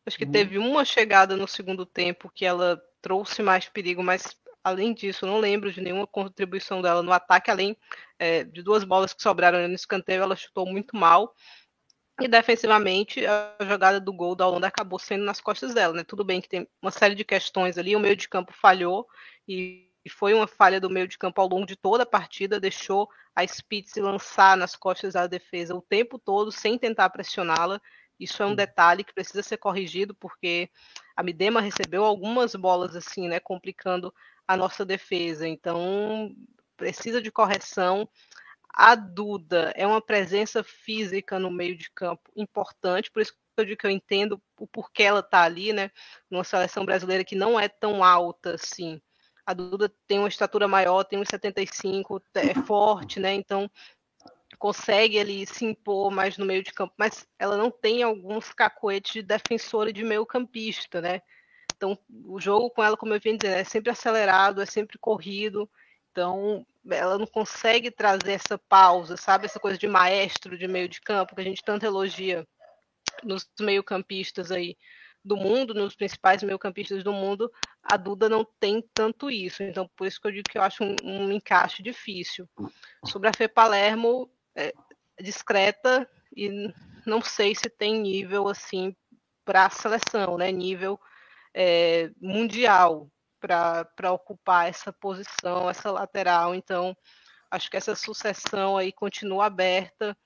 Acho 0.07 0.17
que 0.17 0.25
uhum. 0.25 0.33
teve 0.33 0.59
uma 0.59 0.85
chegada 0.85 1.37
no 1.37 1.47
segundo 1.47 1.85
tempo 1.85 2.31
que 2.35 2.47
ela 2.47 2.83
trouxe 3.03 3.43
mais 3.43 3.69
perigo, 3.69 4.03
mas 4.03 4.35
além 4.69 4.95
disso, 4.95 5.27
não 5.27 5.39
lembro 5.39 5.73
de 5.73 5.81
nenhuma 5.81 6.07
contribuição 6.07 6.81
dela 6.81 7.03
no 7.03 7.13
ataque, 7.13 7.51
além 7.51 7.77
é, 8.19 8.45
de 8.45 8.63
duas 8.63 8.85
bolas 8.85 9.13
que 9.13 9.23
sobraram 9.23 9.67
no 9.67 9.75
escanteio, 9.75 10.23
ela 10.23 10.37
chutou 10.37 10.67
muito 10.67 10.97
mal. 10.97 11.35
E 12.21 12.27
defensivamente, 12.27 13.25
a 13.27 13.55
jogada 13.61 14.01
do 14.01 14.13
gol 14.13 14.35
da 14.35 14.47
Holanda 14.47 14.67
acabou 14.67 14.99
sendo 14.99 15.25
nas 15.25 15.41
costas 15.41 15.73
dela, 15.73 15.95
né? 15.95 16.03
Tudo 16.03 16.25
bem 16.25 16.41
que 16.41 16.49
tem 16.49 16.69
uma 16.83 16.91
série 16.91 17.15
de 17.15 17.25
questões 17.25 17.79
ali, 17.79 17.95
o 17.95 18.01
meio 18.01 18.17
de 18.17 18.29
campo 18.29 18.53
falhou 18.53 19.07
e 19.47 19.89
foi 20.11 20.35
uma 20.35 20.47
falha 20.47 20.81
do 20.81 20.91
meio 20.91 21.07
de 21.07 21.19
campo 21.19 21.41
ao 21.41 21.49
longo 21.49 21.67
de 21.67 21.77
toda 21.77 22.03
a 22.03 22.07
partida, 22.07 22.59
deixou 22.59 23.09
a 23.35 23.45
Spitz 23.47 23.95
lançar 23.97 24.57
nas 24.57 24.75
costas 24.75 25.15
da 25.15 25.27
defesa 25.27 25.75
o 25.75 25.83
tempo 25.83 26.19
todo 26.19 26.51
sem 26.51 26.77
tentar 26.77 27.11
pressioná-la. 27.11 27.81
Isso 28.19 28.43
é 28.43 28.47
um 28.47 28.55
detalhe 28.55 29.05
que 29.05 29.15
precisa 29.15 29.43
ser 29.43 29.59
corrigido, 29.59 30.13
porque 30.15 30.69
a 31.17 31.23
Midema 31.23 31.61
recebeu 31.61 32.05
algumas 32.05 32.55
bolas 32.57 32.97
assim, 32.97 33.29
né, 33.29 33.39
complicando 33.39 34.13
a 34.49 34.57
nossa 34.57 34.85
defesa. 34.85 35.47
Então, 35.47 36.35
precisa 36.77 37.21
de 37.21 37.31
correção. 37.31 38.09
A 38.73 38.95
Duda 38.95 39.73
é 39.77 39.87
uma 39.87 40.01
presença 40.01 40.65
física 40.65 41.39
no 41.39 41.51
meio 41.51 41.77
de 41.77 41.91
campo 41.91 42.31
importante, 42.35 43.11
por 43.11 43.21
isso 43.21 43.33
que 43.33 43.39
eu 43.59 43.65
digo 43.65 43.79
que 43.79 43.87
eu 43.87 43.91
entendo 43.91 44.41
o 44.59 44.67
porquê 44.67 45.03
ela 45.03 45.21
está 45.21 45.43
ali, 45.43 45.73
né? 45.73 45.91
Numa 46.31 46.45
seleção 46.45 46.87
brasileira 46.87 47.25
que 47.25 47.35
não 47.35 47.59
é 47.59 47.69
tão 47.69 48.05
alta 48.05 48.55
assim. 48.55 49.01
A 49.45 49.53
Duda 49.53 49.93
tem 50.07 50.19
uma 50.21 50.29
estatura 50.29 50.69
maior, 50.69 51.03
tem 51.05 51.19
uns 51.19 51.29
75, 51.29 52.23
é 52.35 52.55
forte, 52.55 53.19
né? 53.19 53.35
Então 53.35 53.71
consegue 54.59 55.19
ali 55.19 55.47
se 55.47 55.65
impor 55.65 56.11
mais 56.11 56.39
no 56.39 56.45
meio 56.45 56.63
de 56.63 56.73
campo, 56.73 56.95
mas 56.97 57.27
ela 57.39 57.57
não 57.57 57.71
tem 57.71 58.03
alguns 58.03 58.53
cacoetes 58.53 59.13
de 59.13 59.23
defensora 59.23 59.93
de 59.93 60.05
meio 60.05 60.25
campista, 60.27 61.01
né? 61.01 61.21
Então 61.79 61.97
o 62.27 62.39
jogo 62.41 62.69
com 62.71 62.83
ela, 62.83 62.97
como 62.97 63.15
eu 63.15 63.21
vinha 63.21 63.39
dizendo, 63.39 63.57
é 63.57 63.65
sempre 63.65 63.91
acelerado, 63.91 64.61
é 64.61 64.67
sempre 64.67 64.99
corrido, 64.99 65.71
então 66.11 66.67
ela 66.91 67.17
não 67.17 67.27
consegue 67.27 67.91
trazer 67.91 68.33
essa 68.33 68.59
pausa, 68.59 69.17
sabe? 69.17 69.47
Essa 69.47 69.61
coisa 69.61 69.79
de 69.79 69.87
maestro 69.87 70.59
de 70.59 70.67
meio 70.67 70.89
de 70.89 71.01
campo 71.01 71.35
que 71.35 71.41
a 71.41 71.45
gente 71.45 71.63
tanto 71.65 71.87
elogia 71.87 72.47
nos 73.23 73.49
meio 73.61 73.85
campistas 73.85 74.51
aí 74.51 74.77
do 75.25 75.37
mundo, 75.37 75.75
nos 75.75 75.95
principais 75.95 76.43
meio-campistas 76.43 77.05
do 77.05 77.13
mundo, 77.13 77.51
a 77.83 77.97
Duda 77.97 78.29
não 78.29 78.47
tem 78.59 78.83
tanto 78.95 79.31
isso. 79.31 79.63
Então, 79.63 79.89
por 79.97 80.07
isso 80.07 80.21
que 80.21 80.27
eu 80.27 80.33
digo 80.33 80.49
que 80.49 80.59
eu 80.59 80.63
acho 80.63 80.83
um, 80.83 80.97
um 81.05 81.33
encaixe 81.33 81.83
difícil. 81.83 82.49
Sobre 83.05 83.29
a 83.29 83.33
Fê 83.33 83.47
Palermo, 83.47 84.31
é 84.57 84.73
discreta 85.21 86.09
e 86.35 86.73
não 87.07 87.21
sei 87.21 87.55
se 87.55 87.69
tem 87.69 88.01
nível 88.01 88.49
assim 88.49 88.95
para 89.45 89.67
a 89.67 89.71
seleção, 89.71 90.39
né? 90.39 90.51
Nível 90.51 90.99
é, 91.61 92.09
mundial 92.21 93.11
para 93.41 94.13
ocupar 94.13 94.69
essa 94.69 94.93
posição, 94.93 95.69
essa 95.69 95.91
lateral. 95.91 96.55
Então, 96.55 96.97
acho 97.51 97.69
que 97.69 97.77
essa 97.77 97.97
sucessão 97.97 98.77
aí 98.77 98.93
continua 98.93 99.47
aberta. 99.47 100.17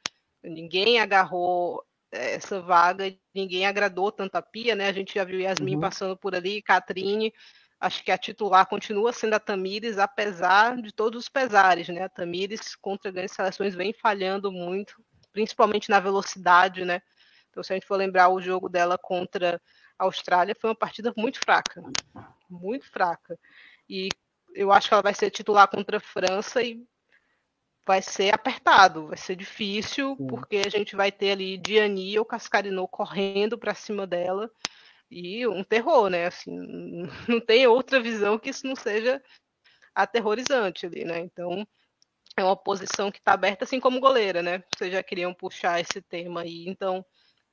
Ninguém 0.42 1.00
agarrou 1.00 1.82
essa 2.10 2.60
vaga, 2.60 3.10
ninguém 3.34 3.64
agradou 3.64 4.12
tanto 4.12 4.36
a 4.36 4.42
Pia, 4.42 4.74
né? 4.74 4.88
A 4.88 4.92
gente 4.92 5.14
já 5.14 5.24
viu 5.24 5.40
Yasmin 5.40 5.76
uhum. 5.76 5.80
passando 5.80 6.14
por 6.18 6.34
ali, 6.34 6.60
Catrine. 6.60 7.32
Acho 7.80 8.04
que 8.04 8.12
a 8.12 8.18
titular 8.18 8.66
continua 8.66 9.10
sendo 9.10 9.32
a 9.32 9.40
Tamires, 9.40 9.98
apesar 9.98 10.76
de 10.82 10.92
todos 10.92 11.22
os 11.22 11.28
pesares, 11.30 11.88
né? 11.88 12.02
A 12.02 12.10
Tamires 12.10 12.76
contra 12.76 13.10
grandes 13.10 13.34
seleções 13.34 13.74
vem 13.74 13.94
falhando 13.94 14.52
muito, 14.52 15.02
principalmente 15.32 15.88
na 15.88 15.98
velocidade, 15.98 16.84
né? 16.84 17.00
Então, 17.48 17.62
se 17.62 17.72
a 17.72 17.76
gente 17.76 17.86
for 17.86 17.96
lembrar 17.96 18.28
o 18.28 18.40
jogo 18.40 18.68
dela 18.68 18.98
contra 18.98 19.58
Austrália, 20.04 20.56
foi 20.58 20.70
uma 20.70 20.76
partida 20.76 21.12
muito 21.16 21.38
fraca, 21.38 21.82
muito 22.48 22.90
fraca. 22.90 23.38
E 23.88 24.08
eu 24.54 24.72
acho 24.72 24.88
que 24.88 24.94
ela 24.94 25.02
vai 25.02 25.14
ser 25.14 25.30
titular 25.30 25.68
contra 25.68 25.96
a 25.96 26.00
França 26.00 26.62
e 26.62 26.84
vai 27.86 28.00
ser 28.00 28.32
apertado, 28.32 29.08
vai 29.08 29.16
ser 29.16 29.34
difícil, 29.34 30.16
Sim. 30.16 30.26
porque 30.26 30.62
a 30.64 30.70
gente 30.70 30.94
vai 30.94 31.10
ter 31.10 31.32
ali 31.32 31.58
Diani 31.58 32.18
ou 32.18 32.24
Cascarinô 32.24 32.86
correndo 32.86 33.58
para 33.58 33.74
cima 33.74 34.06
dela 34.06 34.50
e 35.10 35.46
um 35.46 35.64
terror, 35.64 36.08
né? 36.08 36.26
Assim, 36.26 36.52
não 37.28 37.40
tem 37.40 37.66
outra 37.66 38.00
visão 38.00 38.38
que 38.38 38.50
isso 38.50 38.66
não 38.66 38.76
seja 38.76 39.22
aterrorizante 39.94 40.86
ali, 40.86 41.04
né? 41.04 41.18
Então, 41.18 41.66
é 42.36 42.42
uma 42.42 42.56
posição 42.56 43.10
que 43.10 43.18
está 43.18 43.32
aberta, 43.32 43.64
assim 43.64 43.78
como 43.78 44.00
goleira, 44.00 44.42
né? 44.42 44.62
Vocês 44.74 44.92
já 44.92 45.02
queriam 45.02 45.34
puxar 45.34 45.80
esse 45.80 46.00
tema 46.00 46.42
aí, 46.42 46.64
então 46.66 47.04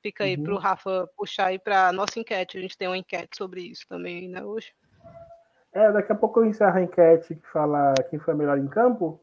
fica 0.02 0.24
aí 0.24 0.36
uhum. 0.36 0.44
para 0.44 0.54
o 0.54 0.58
Rafa 0.58 1.08
puxar 1.16 1.46
aí 1.46 1.58
para 1.58 1.88
a 1.88 1.92
nossa 1.92 2.18
enquete. 2.18 2.58
A 2.58 2.60
gente 2.60 2.76
tem 2.76 2.88
uma 2.88 2.98
enquete 2.98 3.36
sobre 3.36 3.62
isso 3.62 3.86
também, 3.88 4.28
né, 4.28 4.42
hoje. 4.44 4.72
É, 5.72 5.92
daqui 5.92 6.12
a 6.12 6.16
pouco 6.16 6.40
eu 6.40 6.46
encerro 6.46 6.76
a 6.76 6.82
enquete 6.82 7.36
que 7.36 7.46
fala 7.52 7.94
quem 8.08 8.18
foi 8.18 8.34
melhor 8.34 8.58
em 8.58 8.66
campo. 8.66 9.20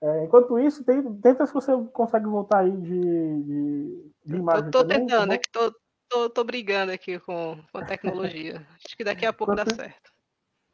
É, 0.00 0.24
enquanto 0.24 0.58
isso, 0.58 0.84
tem, 0.84 1.02
tenta 1.20 1.46
se 1.46 1.52
você 1.52 1.72
consegue 1.92 2.26
voltar 2.26 2.58
aí 2.58 2.70
de, 2.70 3.42
de, 3.42 4.12
de 4.24 4.36
imagem. 4.36 4.66
Eu 4.66 4.70
tô 4.70 4.80
também, 4.80 5.06
tá 5.06 5.16
tentando, 5.16 5.28
tá 5.28 5.34
é 5.34 5.38
que 5.38 5.50
tô, 5.50 5.74
tô, 6.08 6.30
tô, 6.30 6.44
brigando 6.44 6.92
aqui 6.92 7.18
com, 7.18 7.58
com 7.72 7.78
a 7.78 7.84
tecnologia. 7.84 8.64
Acho 8.84 8.96
que 8.96 9.02
daqui 9.02 9.26
a 9.26 9.32
pouco 9.32 9.52
enquanto, 9.52 9.68
dá 9.68 9.74
certo. 9.74 10.12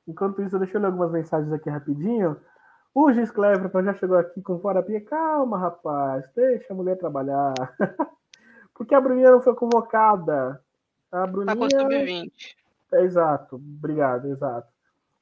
Enquanto 0.07 0.43
isso, 0.43 0.59
deixa 0.59 0.77
eu 0.77 0.81
ler 0.81 0.89
algumas 0.89 1.11
mensagens 1.11 1.53
aqui 1.53 1.71
rapidinho. 1.71 2.39
O 2.95 3.13
Gis 3.13 3.31
Clever 3.31 3.71
já 3.85 3.95
chegou 3.95 4.19
aqui 4.19 4.43
com 4.43 4.61
fora 4.61 4.83
pia. 4.83 5.01
Calma, 5.01 5.59
rapaz, 5.59 6.25
deixa 6.35 6.73
a 6.73 6.77
mulher 6.77 6.97
trabalhar. 6.99 7.55
Porque 8.75 8.95
a 8.95 9.01
Bruninha 9.01 9.31
não 9.31 9.41
foi 9.41 9.55
convocada. 9.55 10.63
A 11.11 11.27
Bruninha. 11.27 11.55
Tá 11.55 11.61
com 11.61 11.71
sub-20. 11.71 12.33
É, 12.93 13.03
exato, 13.03 13.57
obrigado, 13.57 14.29
exato 14.29 14.75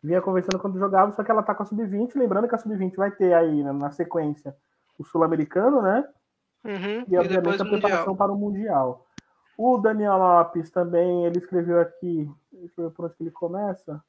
vinha 0.02 0.20
conversando 0.20 0.58
quando 0.58 0.78
jogava, 0.78 1.12
só 1.12 1.22
que 1.22 1.30
ela 1.30 1.42
tá 1.42 1.54
com 1.54 1.62
a 1.62 1.66
sub-20, 1.66 2.16
lembrando 2.16 2.48
que 2.48 2.54
a 2.54 2.58
sub-20 2.58 2.96
vai 2.96 3.10
ter 3.12 3.32
aí 3.32 3.62
né, 3.62 3.72
na 3.72 3.90
sequência 3.90 4.56
o 4.98 5.04
sul-americano, 5.04 5.80
né? 5.80 6.06
Uhum, 6.64 7.04
e 7.08 7.16
obviamente 7.16 7.58
e 7.58 7.62
a 7.62 7.64
preparação 7.64 8.16
para 8.16 8.32
o 8.32 8.36
Mundial. 8.36 9.06
O 9.56 9.78
Daniel 9.78 10.16
Lopes 10.16 10.70
também, 10.70 11.24
ele 11.24 11.38
escreveu 11.38 11.80
aqui, 11.80 12.30
deixa 12.52 12.80
eu 12.80 12.88
ver 12.88 12.94
por 12.94 13.06
onde 13.06 13.14
ele 13.20 13.30
começa. 13.30 14.02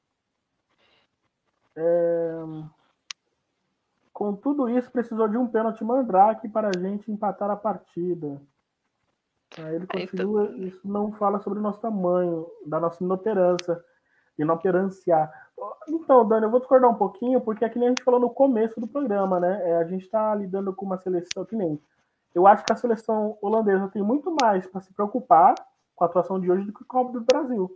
É... 1.75 2.43
Com 4.11 4.35
tudo 4.35 4.69
isso, 4.69 4.91
precisou 4.91 5.27
de 5.27 5.37
um 5.37 5.47
pênalti 5.47 5.83
mandrake 5.83 6.47
para 6.47 6.69
a 6.69 6.79
gente 6.79 7.11
empatar 7.11 7.49
a 7.49 7.55
partida. 7.55 8.39
Aí 9.59 9.75
ele 9.75 9.87
continua, 9.87 10.45
então... 10.45 10.57
isso 10.63 10.87
não 10.87 11.11
fala 11.13 11.39
sobre 11.39 11.59
o 11.59 11.61
nosso 11.61 11.79
tamanho, 11.79 12.47
da 12.65 12.79
nossa 12.79 13.03
inoperância, 13.03 13.83
inoperância. 14.37 15.31
Então, 15.87 16.27
Dani, 16.27 16.45
eu 16.45 16.51
vou 16.51 16.59
discordar 16.59 16.89
um 16.89 16.95
pouquinho, 16.95 17.39
porque 17.41 17.63
aqui 17.63 17.77
a 17.83 17.87
gente 17.87 18.03
falou 18.03 18.19
no 18.19 18.29
começo 18.29 18.79
do 18.79 18.87
programa, 18.87 19.39
né? 19.39 19.69
É, 19.69 19.77
a 19.77 19.83
gente 19.85 20.03
está 20.03 20.33
lidando 20.33 20.73
com 20.73 20.85
uma 20.85 20.97
seleção 20.97 21.45
que 21.45 21.55
nem. 21.55 21.79
eu 22.33 22.47
acho 22.47 22.65
que 22.65 22.73
a 22.73 22.75
seleção 22.75 23.37
holandesa 23.41 23.87
tem 23.89 24.01
muito 24.01 24.35
mais 24.41 24.65
para 24.67 24.81
se 24.81 24.93
preocupar 24.93 25.53
com 25.95 26.03
a 26.03 26.07
atuação 26.07 26.39
de 26.39 26.51
hoje 26.51 26.65
do 26.65 26.73
que 26.73 26.83
com 26.83 26.99
a 26.99 27.03
do 27.03 27.21
Brasil. 27.21 27.69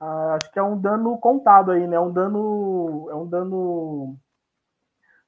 Ah, 0.00 0.38
acho 0.40 0.50
que 0.52 0.58
é 0.58 0.62
um 0.62 0.78
dano 0.78 1.16
contado 1.18 1.70
aí, 1.70 1.86
né? 1.86 1.96
É 1.96 2.00
um 2.00 2.12
dano, 2.12 3.08
é 3.10 3.14
um 3.14 3.26
dano 3.26 4.16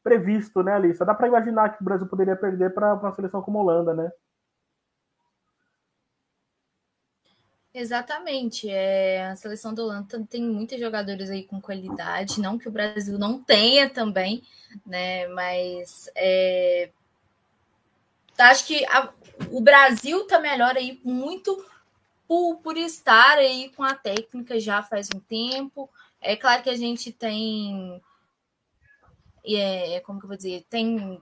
previsto, 0.02 0.62
né, 0.62 0.74
Alissa? 0.74 1.04
Dá 1.04 1.14
para 1.14 1.28
imaginar 1.28 1.70
que 1.70 1.82
o 1.82 1.84
Brasil 1.84 2.06
poderia 2.06 2.36
perder 2.36 2.74
para 2.74 2.94
uma 2.94 3.12
seleção 3.12 3.42
como 3.42 3.58
a 3.58 3.62
Holanda, 3.62 3.94
né? 3.94 4.10
Exatamente. 7.78 8.70
É, 8.70 9.26
a 9.26 9.36
seleção 9.36 9.74
da 9.74 9.82
Holanda 9.82 10.26
tem 10.30 10.42
muitos 10.42 10.80
jogadores 10.80 11.28
aí 11.28 11.44
com 11.44 11.60
qualidade, 11.60 12.40
não 12.40 12.56
que 12.56 12.66
o 12.66 12.72
Brasil 12.72 13.18
não 13.18 13.38
tenha 13.38 13.90
também, 13.90 14.42
né? 14.86 15.28
Mas 15.28 16.08
é, 16.14 16.88
acho 18.38 18.66
que 18.66 18.82
a, 18.86 19.12
o 19.50 19.60
Brasil 19.60 20.26
tá 20.26 20.40
melhor 20.40 20.74
aí 20.74 20.98
muito 21.04 21.66
por, 22.26 22.56
por 22.62 22.78
estar 22.78 23.36
aí 23.36 23.70
com 23.76 23.82
a 23.82 23.94
técnica 23.94 24.58
já 24.58 24.82
faz 24.82 25.10
um 25.14 25.20
tempo. 25.20 25.90
É 26.18 26.34
claro 26.34 26.62
que 26.62 26.70
a 26.70 26.76
gente 26.76 27.12
tem. 27.12 28.02
É, 29.44 30.00
como 30.00 30.18
que 30.18 30.24
eu 30.24 30.28
vou 30.28 30.36
dizer? 30.38 30.64
Tem, 30.70 31.20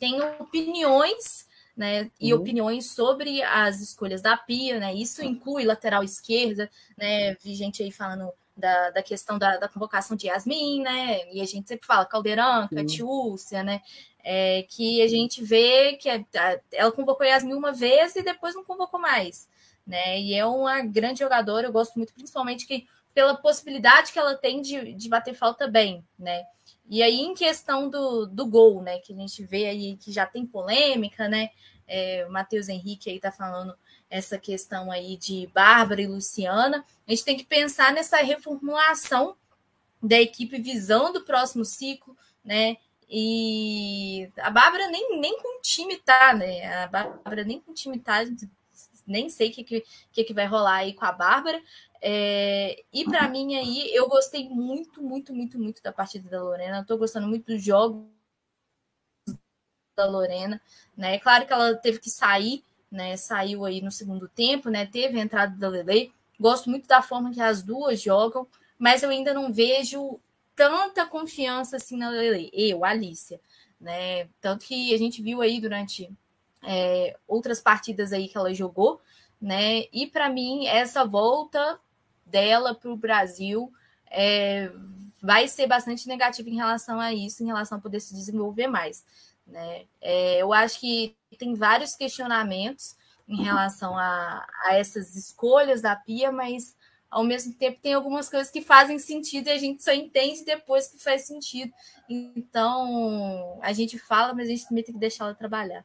tem 0.00 0.20
opiniões. 0.40 1.48
Né, 1.80 2.10
e 2.20 2.34
uhum. 2.34 2.40
opiniões 2.40 2.90
sobre 2.90 3.40
as 3.42 3.80
escolhas 3.80 4.20
da 4.20 4.36
Pia, 4.36 4.78
né? 4.78 4.92
Isso 4.92 5.24
inclui 5.24 5.64
lateral 5.64 6.04
esquerda, 6.04 6.70
né? 6.94 7.34
Vi 7.42 7.54
gente 7.54 7.82
aí 7.82 7.90
falando 7.90 8.30
da, 8.54 8.90
da 8.90 9.02
questão 9.02 9.38
da, 9.38 9.56
da, 9.56 9.66
convocação 9.66 10.14
de 10.14 10.26
Yasmin, 10.26 10.82
né? 10.82 11.32
E 11.32 11.40
a 11.40 11.46
gente 11.46 11.66
sempre 11.66 11.86
fala 11.86 12.04
Caldeirão, 12.04 12.68
Catiúcia, 12.68 13.62
né? 13.62 13.80
É, 14.22 14.62
que 14.68 15.00
a 15.00 15.08
gente 15.08 15.42
vê 15.42 15.94
que 15.94 16.10
a, 16.10 16.22
a, 16.36 16.60
ela 16.70 16.92
convocou 16.92 17.24
Yasmin 17.24 17.54
uma 17.54 17.72
vez 17.72 18.14
e 18.14 18.22
depois 18.22 18.54
não 18.54 18.62
convocou 18.62 19.00
mais, 19.00 19.48
né? 19.86 20.20
E 20.20 20.34
é 20.34 20.44
uma 20.44 20.82
grande 20.82 21.20
jogadora, 21.20 21.66
eu 21.66 21.72
gosto 21.72 21.96
muito, 21.96 22.12
principalmente 22.12 22.66
que 22.66 22.86
pela 23.14 23.34
possibilidade 23.34 24.12
que 24.12 24.18
ela 24.18 24.36
tem 24.36 24.60
de, 24.60 24.92
de 24.92 25.08
bater 25.08 25.32
falta 25.32 25.66
bem, 25.66 26.04
né? 26.18 26.44
E 26.90 27.04
aí, 27.04 27.20
em 27.20 27.34
questão 27.34 27.88
do, 27.88 28.26
do 28.26 28.44
gol, 28.44 28.82
né? 28.82 28.98
Que 28.98 29.12
a 29.12 29.16
gente 29.16 29.44
vê 29.44 29.66
aí 29.66 29.96
que 29.96 30.10
já 30.10 30.26
tem 30.26 30.44
polêmica, 30.44 31.28
né? 31.28 31.50
É, 31.86 32.26
o 32.28 32.32
Matheus 32.32 32.68
Henrique 32.68 33.08
aí 33.08 33.20
tá 33.20 33.30
falando 33.30 33.72
essa 34.10 34.36
questão 34.36 34.90
aí 34.90 35.16
de 35.16 35.48
Bárbara 35.54 36.02
e 36.02 36.08
Luciana. 36.08 36.84
A 37.06 37.10
gente 37.12 37.24
tem 37.24 37.36
que 37.36 37.44
pensar 37.44 37.92
nessa 37.92 38.16
reformulação 38.16 39.36
da 40.02 40.20
equipe 40.20 40.60
visando 40.60 41.20
o 41.20 41.24
próximo 41.24 41.64
ciclo, 41.64 42.16
né? 42.44 42.76
E 43.08 44.28
a 44.38 44.50
Bárbara 44.50 44.88
nem, 44.88 45.20
nem 45.20 45.40
com 45.40 45.58
o 45.58 45.62
time 45.62 45.96
tá, 45.96 46.34
né? 46.34 46.82
A 46.82 46.88
Bárbara 46.88 47.44
nem 47.44 47.60
com 47.60 47.70
o 47.70 47.74
time 47.74 48.00
tá, 48.00 48.24
nem 49.06 49.28
sei 49.28 49.50
o 49.50 49.52
que, 49.52 49.84
que, 50.12 50.24
que 50.24 50.34
vai 50.34 50.46
rolar 50.46 50.76
aí 50.76 50.92
com 50.92 51.04
a 51.04 51.12
Bárbara. 51.12 51.62
É, 52.02 52.82
e 52.92 53.04
para 53.04 53.28
mim 53.28 53.56
aí, 53.56 53.94
eu 53.94 54.08
gostei 54.08 54.48
muito, 54.48 55.02
muito, 55.02 55.34
muito, 55.34 55.58
muito 55.58 55.82
da 55.82 55.92
partida 55.92 56.28
da 56.30 56.42
Lorena. 56.42 56.84
Tô 56.84 56.96
gostando 56.96 57.28
muito 57.28 57.46
dos 57.46 57.62
jogos 57.62 58.06
da 59.96 60.06
Lorena, 60.06 60.60
né? 60.96 61.16
É 61.16 61.18
claro 61.18 61.46
que 61.46 61.52
ela 61.52 61.74
teve 61.74 61.98
que 61.98 62.10
sair, 62.10 62.64
né? 62.90 63.16
Saiu 63.16 63.64
aí 63.64 63.82
no 63.82 63.90
segundo 63.90 64.28
tempo, 64.28 64.70
né? 64.70 64.86
Teve 64.86 65.18
a 65.18 65.22
entrada 65.22 65.56
da 65.56 65.68
Lele. 65.68 66.12
Gosto 66.38 66.70
muito 66.70 66.88
da 66.88 67.02
forma 67.02 67.32
que 67.32 67.40
as 67.40 67.62
duas 67.62 68.00
jogam, 68.00 68.46
mas 68.78 69.02
eu 69.02 69.10
ainda 69.10 69.34
não 69.34 69.52
vejo 69.52 70.18
tanta 70.56 71.06
confiança 71.06 71.76
assim 71.76 71.96
na 71.98 72.08
Lele, 72.10 72.50
eu, 72.52 72.84
Alicia, 72.84 73.40
né? 73.80 74.24
Tanto 74.40 74.64
que 74.66 74.94
a 74.94 74.98
gente 74.98 75.22
viu 75.22 75.42
aí 75.42 75.60
durante 75.60 76.10
é, 76.62 77.16
outras 77.28 77.60
partidas 77.60 78.12
aí 78.12 78.28
que 78.28 78.38
ela 78.38 78.54
jogou, 78.54 79.00
né? 79.40 79.84
E 79.92 80.06
para 80.06 80.30
mim, 80.30 80.66
essa 80.66 81.04
volta 81.04 81.78
dela 82.30 82.74
para 82.74 82.90
o 82.90 82.96
Brasil 82.96 83.72
é, 84.10 84.70
vai 85.22 85.46
ser 85.48 85.66
bastante 85.66 86.08
negativa 86.08 86.48
em 86.48 86.56
relação 86.56 87.00
a 87.00 87.12
isso, 87.12 87.42
em 87.42 87.46
relação 87.46 87.78
a 87.78 87.80
poder 87.80 88.00
se 88.00 88.14
desenvolver 88.14 88.66
mais. 88.66 89.04
Né? 89.46 89.84
É, 90.00 90.42
eu 90.42 90.52
acho 90.52 90.80
que 90.80 91.16
tem 91.38 91.54
vários 91.54 91.94
questionamentos 91.94 92.96
em 93.28 93.42
relação 93.42 93.96
a, 93.96 94.44
a 94.64 94.74
essas 94.74 95.14
escolhas 95.14 95.80
da 95.80 95.94
Pia, 95.94 96.32
mas 96.32 96.76
ao 97.10 97.24
mesmo 97.24 97.52
tempo 97.54 97.80
tem 97.80 97.94
algumas 97.94 98.28
coisas 98.28 98.50
que 98.50 98.62
fazem 98.62 98.98
sentido 98.98 99.48
e 99.48 99.52
a 99.52 99.58
gente 99.58 99.82
só 99.82 99.92
entende 99.92 100.44
depois 100.44 100.88
que 100.88 101.02
faz 101.02 101.26
sentido. 101.26 101.72
Então, 102.08 103.58
a 103.62 103.72
gente 103.72 103.98
fala, 103.98 104.32
mas 104.32 104.46
a 104.46 104.50
gente 104.50 104.68
também 104.68 104.84
tem 104.84 104.94
que 104.94 105.00
deixar 105.00 105.24
ela 105.24 105.34
trabalhar. 105.34 105.84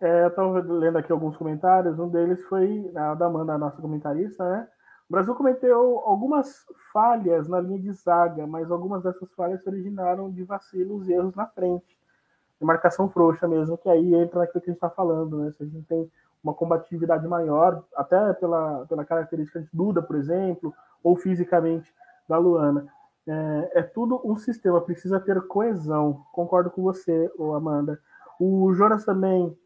É, 0.00 0.24
eu 0.24 0.28
estava 0.28 0.60
lendo 0.60 0.98
aqui 0.98 1.10
alguns 1.10 1.36
comentários, 1.36 1.98
um 1.98 2.08
deles 2.08 2.42
foi 2.44 2.88
a 2.94 3.14
da 3.14 3.26
Amanda, 3.26 3.54
a 3.54 3.58
nossa 3.58 3.80
comentarista, 3.80 4.48
né? 4.48 4.68
O 5.08 5.12
Brasil 5.12 5.34
cometeu 5.34 6.02
algumas 6.04 6.66
falhas 6.92 7.48
na 7.48 7.60
linha 7.60 7.78
de 7.78 7.90
zaga, 7.92 8.46
mas 8.46 8.70
algumas 8.70 9.02
dessas 9.02 9.32
falhas 9.32 9.62
se 9.62 9.68
originaram 9.68 10.30
de 10.30 10.44
vacilos 10.44 11.08
e 11.08 11.14
erros 11.14 11.34
na 11.34 11.46
frente. 11.46 11.98
De 12.60 12.66
marcação 12.66 13.08
frouxa 13.08 13.48
mesmo, 13.48 13.78
que 13.78 13.88
aí 13.88 14.14
entra 14.14 14.40
naquilo 14.40 14.60
que 14.60 14.70
a 14.70 14.72
gente 14.72 14.76
está 14.76 14.90
falando, 14.90 15.38
né? 15.38 15.50
Se 15.52 15.62
a 15.62 15.66
gente 15.66 15.86
tem 15.86 16.10
uma 16.44 16.52
combatividade 16.52 17.26
maior, 17.26 17.82
até 17.96 18.34
pela, 18.34 18.84
pela 18.86 19.04
característica 19.04 19.60
de 19.60 19.68
Duda, 19.72 20.02
por 20.02 20.16
exemplo, 20.16 20.74
ou 21.02 21.16
fisicamente 21.16 21.90
da 22.28 22.36
Luana. 22.36 22.86
É, 23.26 23.80
é, 23.80 23.82
tudo 23.82 24.20
um 24.24 24.36
sistema, 24.36 24.80
precisa 24.80 25.18
ter 25.18 25.40
coesão. 25.46 26.24
Concordo 26.32 26.70
com 26.70 26.82
você, 26.82 27.30
Amanda. 27.56 27.98
O 28.38 28.74
Jonas 28.74 29.04
também, 29.04 29.56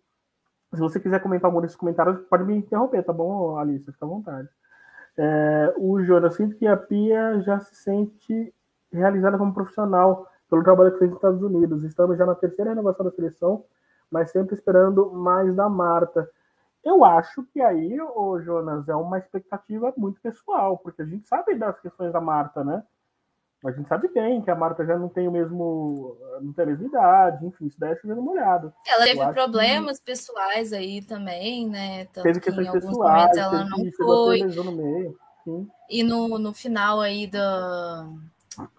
se 0.72 0.80
você 0.80 1.00
quiser 1.00 1.20
comentar 1.20 1.48
algum 1.48 1.60
desses 1.60 1.76
comentários, 1.76 2.20
pode 2.28 2.44
me 2.44 2.56
interromper, 2.56 3.02
tá 3.02 3.12
bom, 3.12 3.56
Alice? 3.56 3.90
Fica 3.92 4.04
à 4.04 4.08
vontade. 4.08 4.48
É, 5.16 5.74
o 5.76 6.02
Jonas, 6.02 6.34
sinto 6.34 6.56
que 6.56 6.66
a 6.66 6.76
Pia 6.76 7.40
já 7.40 7.60
se 7.60 7.74
sente 7.74 8.54
realizada 8.90 9.38
como 9.38 9.54
profissional 9.54 10.26
pelo 10.48 10.62
trabalho 10.62 10.92
que 10.92 10.98
fez 10.98 11.10
nos 11.10 11.18
Estados 11.18 11.42
Unidos. 11.42 11.84
Estamos 11.84 12.18
já 12.18 12.26
na 12.26 12.34
terceira 12.34 12.70
renovação 12.70 13.04
da 13.04 13.12
seleção, 13.12 13.64
mas 14.10 14.30
sempre 14.30 14.54
esperando 14.54 15.10
mais 15.12 15.54
da 15.54 15.68
Marta. 15.68 16.28
Eu 16.84 17.04
acho 17.04 17.44
que 17.52 17.60
aí, 17.60 18.00
o 18.00 18.40
Jonas, 18.40 18.88
é 18.88 18.94
uma 18.94 19.18
expectativa 19.18 19.92
muito 19.96 20.20
pessoal, 20.20 20.76
porque 20.78 21.02
a 21.02 21.04
gente 21.06 21.28
sabe 21.28 21.54
das 21.54 21.78
questões 21.80 22.12
da 22.12 22.20
Marta, 22.20 22.64
né? 22.64 22.82
A 23.64 23.70
gente 23.70 23.88
sabe 23.88 24.08
bem 24.08 24.42
que 24.42 24.50
a 24.50 24.56
Marta 24.56 24.84
já 24.84 24.98
não 24.98 25.08
tem 25.08 25.28
o 25.28 25.32
mesmo. 25.32 26.16
não 26.40 26.52
tem 26.52 26.64
a 26.64 26.68
mesma 26.68 26.86
idade, 26.86 27.46
enfim, 27.46 27.66
isso 27.66 27.78
daí 27.78 27.92
é 27.92 27.96
chovendo 27.96 28.20
molhado. 28.20 28.72
Ela 28.86 29.04
teve 29.04 29.32
problemas 29.32 29.98
que... 29.98 30.06
pessoais 30.06 30.72
aí 30.72 31.00
também, 31.02 31.68
né? 31.68 32.06
Tanto 32.06 32.24
teve 32.24 32.40
questões 32.40 32.70
que 32.70 32.80
pessoais, 32.80 33.36
ela 33.36 33.64
não 33.64 33.78
foi. 33.96 34.42
No 34.42 34.72
meio, 34.72 35.16
e 35.88 36.02
no, 36.02 36.38
no 36.38 36.52
final 36.52 37.00
aí 37.00 37.26
da. 37.26 38.08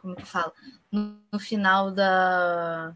Como 0.01 0.15
que 0.15 0.25
fala? 0.25 0.51
No, 0.91 1.17
no 1.31 1.39
final 1.39 1.91
da, 1.91 2.93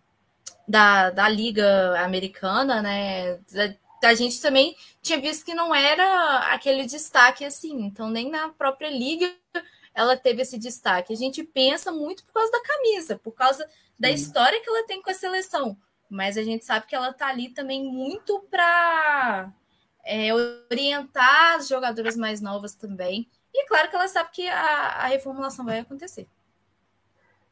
da, 0.67 1.09
da 1.09 1.29
Liga 1.29 1.99
Americana, 2.01 2.81
né? 2.81 3.39
a 4.03 4.13
gente 4.13 4.39
também 4.41 4.75
tinha 5.01 5.19
visto 5.19 5.43
que 5.43 5.55
não 5.55 5.73
era 5.73 6.53
aquele 6.53 6.85
destaque 6.85 7.43
assim, 7.43 7.81
então 7.81 8.09
nem 8.09 8.29
na 8.29 8.49
própria 8.49 8.89
liga 8.89 9.33
ela 9.97 10.15
teve 10.15 10.43
esse 10.43 10.59
destaque. 10.59 11.11
A 11.11 11.15
gente 11.15 11.43
pensa 11.43 11.91
muito 11.91 12.23
por 12.23 12.33
causa 12.33 12.51
da 12.51 12.61
camisa, 12.61 13.17
por 13.17 13.31
causa 13.31 13.67
da 13.99 14.11
história 14.11 14.61
que 14.61 14.69
ela 14.69 14.85
tem 14.85 15.01
com 15.01 15.09
a 15.09 15.13
seleção, 15.15 15.75
mas 16.07 16.37
a 16.37 16.43
gente 16.43 16.63
sabe 16.63 16.85
que 16.85 16.95
ela 16.95 17.09
está 17.09 17.27
ali 17.27 17.49
também 17.49 17.83
muito 17.83 18.39
para 18.51 19.51
é, 20.05 20.31
orientar 20.71 21.55
as 21.55 21.67
jogadoras 21.67 22.15
mais 22.15 22.39
novas 22.39 22.75
também. 22.75 23.27
E 23.51 23.63
é 23.63 23.67
claro 23.67 23.89
que 23.89 23.95
ela 23.95 24.07
sabe 24.07 24.29
que 24.31 24.47
a, 24.47 24.87
a 24.99 25.07
reformulação 25.07 25.65
vai 25.65 25.79
acontecer. 25.79 26.27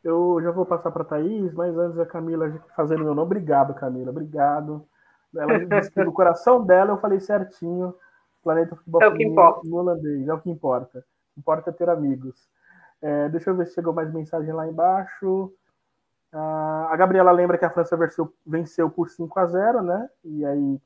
Eu 0.04 0.40
já 0.40 0.52
vou 0.52 0.68
passar 0.68 0.92
para 0.92 1.02
a 1.02 1.06
Thaís, 1.06 1.52
mas 1.56 1.76
antes 1.76 1.98
a 1.98 2.06
Camila 2.06 2.64
fazendo 2.76 3.04
meu 3.04 3.16
nome. 3.16 3.26
Obrigado, 3.26 3.74
Camila. 3.74 4.12
Obrigado. 4.12 4.88
Ela 5.36 5.66
disse 5.66 5.90
que 5.90 6.04
no 6.04 6.14
coração 6.14 6.64
dela 6.64 6.92
eu 6.92 7.02
falei 7.02 7.20
certinho. 7.20 7.96
Planeta 8.44 8.76
Futebol 8.76 9.02
é 9.02 9.08
o 9.08 9.16
que 9.16 9.24
importa. 9.24 9.62
no 9.64 9.78
holandês, 9.78 10.28
é 10.28 10.34
o 10.34 10.40
que 10.40 10.52
importa. 10.52 11.04
Importa 11.38 11.72
ter 11.72 11.90
amigos. 11.90 12.50
É, 13.02 13.30
deixa 13.30 13.50
eu 13.50 13.56
ver 13.56 13.68
se 13.68 13.74
chegou 13.74 13.94
mais 13.94 14.12
mensagem 14.14 14.54
lá 14.54 14.68
embaixo. 14.68 15.54
Ah, 16.32 16.90
a 16.92 16.98
Gabriela 16.98 17.32
lembra 17.32 17.58
que 17.58 17.66
a 17.66 17.70
França 17.70 17.96
venceu, 17.96 18.34
venceu 18.46 18.90
por 18.90 19.10
5 19.10 19.40
a 19.40 19.46
0 19.46 19.82
né? 19.82 20.10
E 20.24 20.46
aí, 20.46 20.82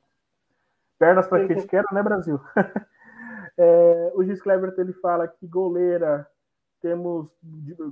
pernas 0.98 1.26
para 1.26 1.46
que 1.46 1.54
te 1.54 1.66
quero, 1.66 1.86
né, 1.92 2.02
Brasil? 2.02 2.40
é, 3.58 4.12
o 4.14 4.22
Gis 4.22 4.40
Clever 4.42 4.74
ele 4.78 4.92
fala 4.92 5.26
que 5.26 5.46
goleira, 5.46 6.26
temos 6.80 7.34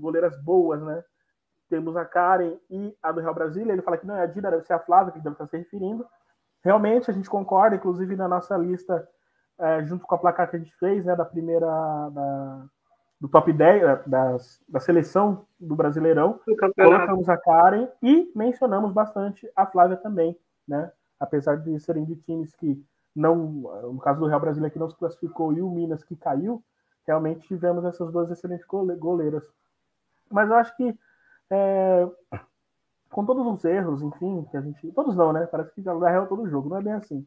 goleiras 0.00 0.40
boas, 0.42 0.82
né? 0.82 1.02
Temos 1.68 1.96
a 1.96 2.04
Karen 2.04 2.58
e 2.70 2.96
a 3.02 3.12
do 3.12 3.20
Real 3.20 3.34
Brasília. 3.34 3.72
Ele 3.72 3.82
fala 3.82 3.98
que 3.98 4.06
não 4.06 4.16
é 4.16 4.22
a 4.22 4.26
Dina, 4.26 4.50
deve 4.50 4.64
ser 4.64 4.72
a 4.72 4.78
Flávia, 4.78 5.12
que 5.12 5.20
deve 5.20 5.34
estar 5.34 5.46
se 5.46 5.56
referindo. 5.56 6.06
Realmente, 6.62 7.10
a 7.10 7.14
gente 7.14 7.28
concorda, 7.28 7.76
inclusive 7.76 8.16
na 8.16 8.26
nossa 8.26 8.56
lista, 8.56 9.06
é, 9.58 9.84
junto 9.84 10.06
com 10.06 10.14
a 10.14 10.18
placar 10.18 10.48
que 10.48 10.56
a 10.56 10.58
gente 10.58 10.74
fez, 10.76 11.04
né, 11.04 11.16
da 11.16 11.24
primeira, 11.24 11.66
da, 12.10 12.64
do 13.20 13.28
top 13.28 13.52
10 13.52 13.82
eh, 13.82 14.02
das, 14.06 14.60
da 14.68 14.80
seleção 14.80 15.46
do 15.58 15.74
Brasileirão. 15.74 16.40
Colocamos 16.76 17.28
a 17.28 17.36
Karen 17.36 17.88
e 18.02 18.30
mencionamos 18.34 18.92
bastante 18.92 19.50
a 19.56 19.66
Flávia 19.66 19.96
também, 19.96 20.38
né? 20.66 20.90
Apesar 21.18 21.56
de 21.56 21.78
serem 21.80 22.04
de 22.04 22.14
times 22.16 22.54
que 22.54 22.80
não, 23.14 23.36
no 23.92 23.98
caso 23.98 24.20
do 24.20 24.26
Real 24.26 24.38
Brasileiro 24.38 24.72
que 24.72 24.78
não 24.78 24.88
se 24.88 24.96
classificou 24.96 25.52
e 25.52 25.60
o 25.60 25.68
Minas 25.68 26.04
que 26.04 26.14
caiu, 26.14 26.62
realmente 27.04 27.48
tivemos 27.48 27.84
essas 27.84 28.12
duas 28.12 28.30
excelentes 28.30 28.66
goleiras. 28.66 29.42
Mas 30.30 30.48
eu 30.48 30.56
acho 30.56 30.76
que 30.76 30.96
é, 31.50 32.08
com 33.10 33.24
todos 33.24 33.46
os 33.46 33.64
erros, 33.64 34.02
enfim, 34.02 34.46
que 34.50 34.56
a 34.56 34.60
gente. 34.60 34.92
Todos 34.92 35.16
não, 35.16 35.32
né? 35.32 35.46
Parece 35.46 35.72
que 35.72 35.82
já 35.82 35.92
real 35.92 36.26
todo 36.26 36.48
jogo, 36.48 36.68
não 36.68 36.76
é 36.76 36.82
bem 36.82 36.92
assim. 36.92 37.26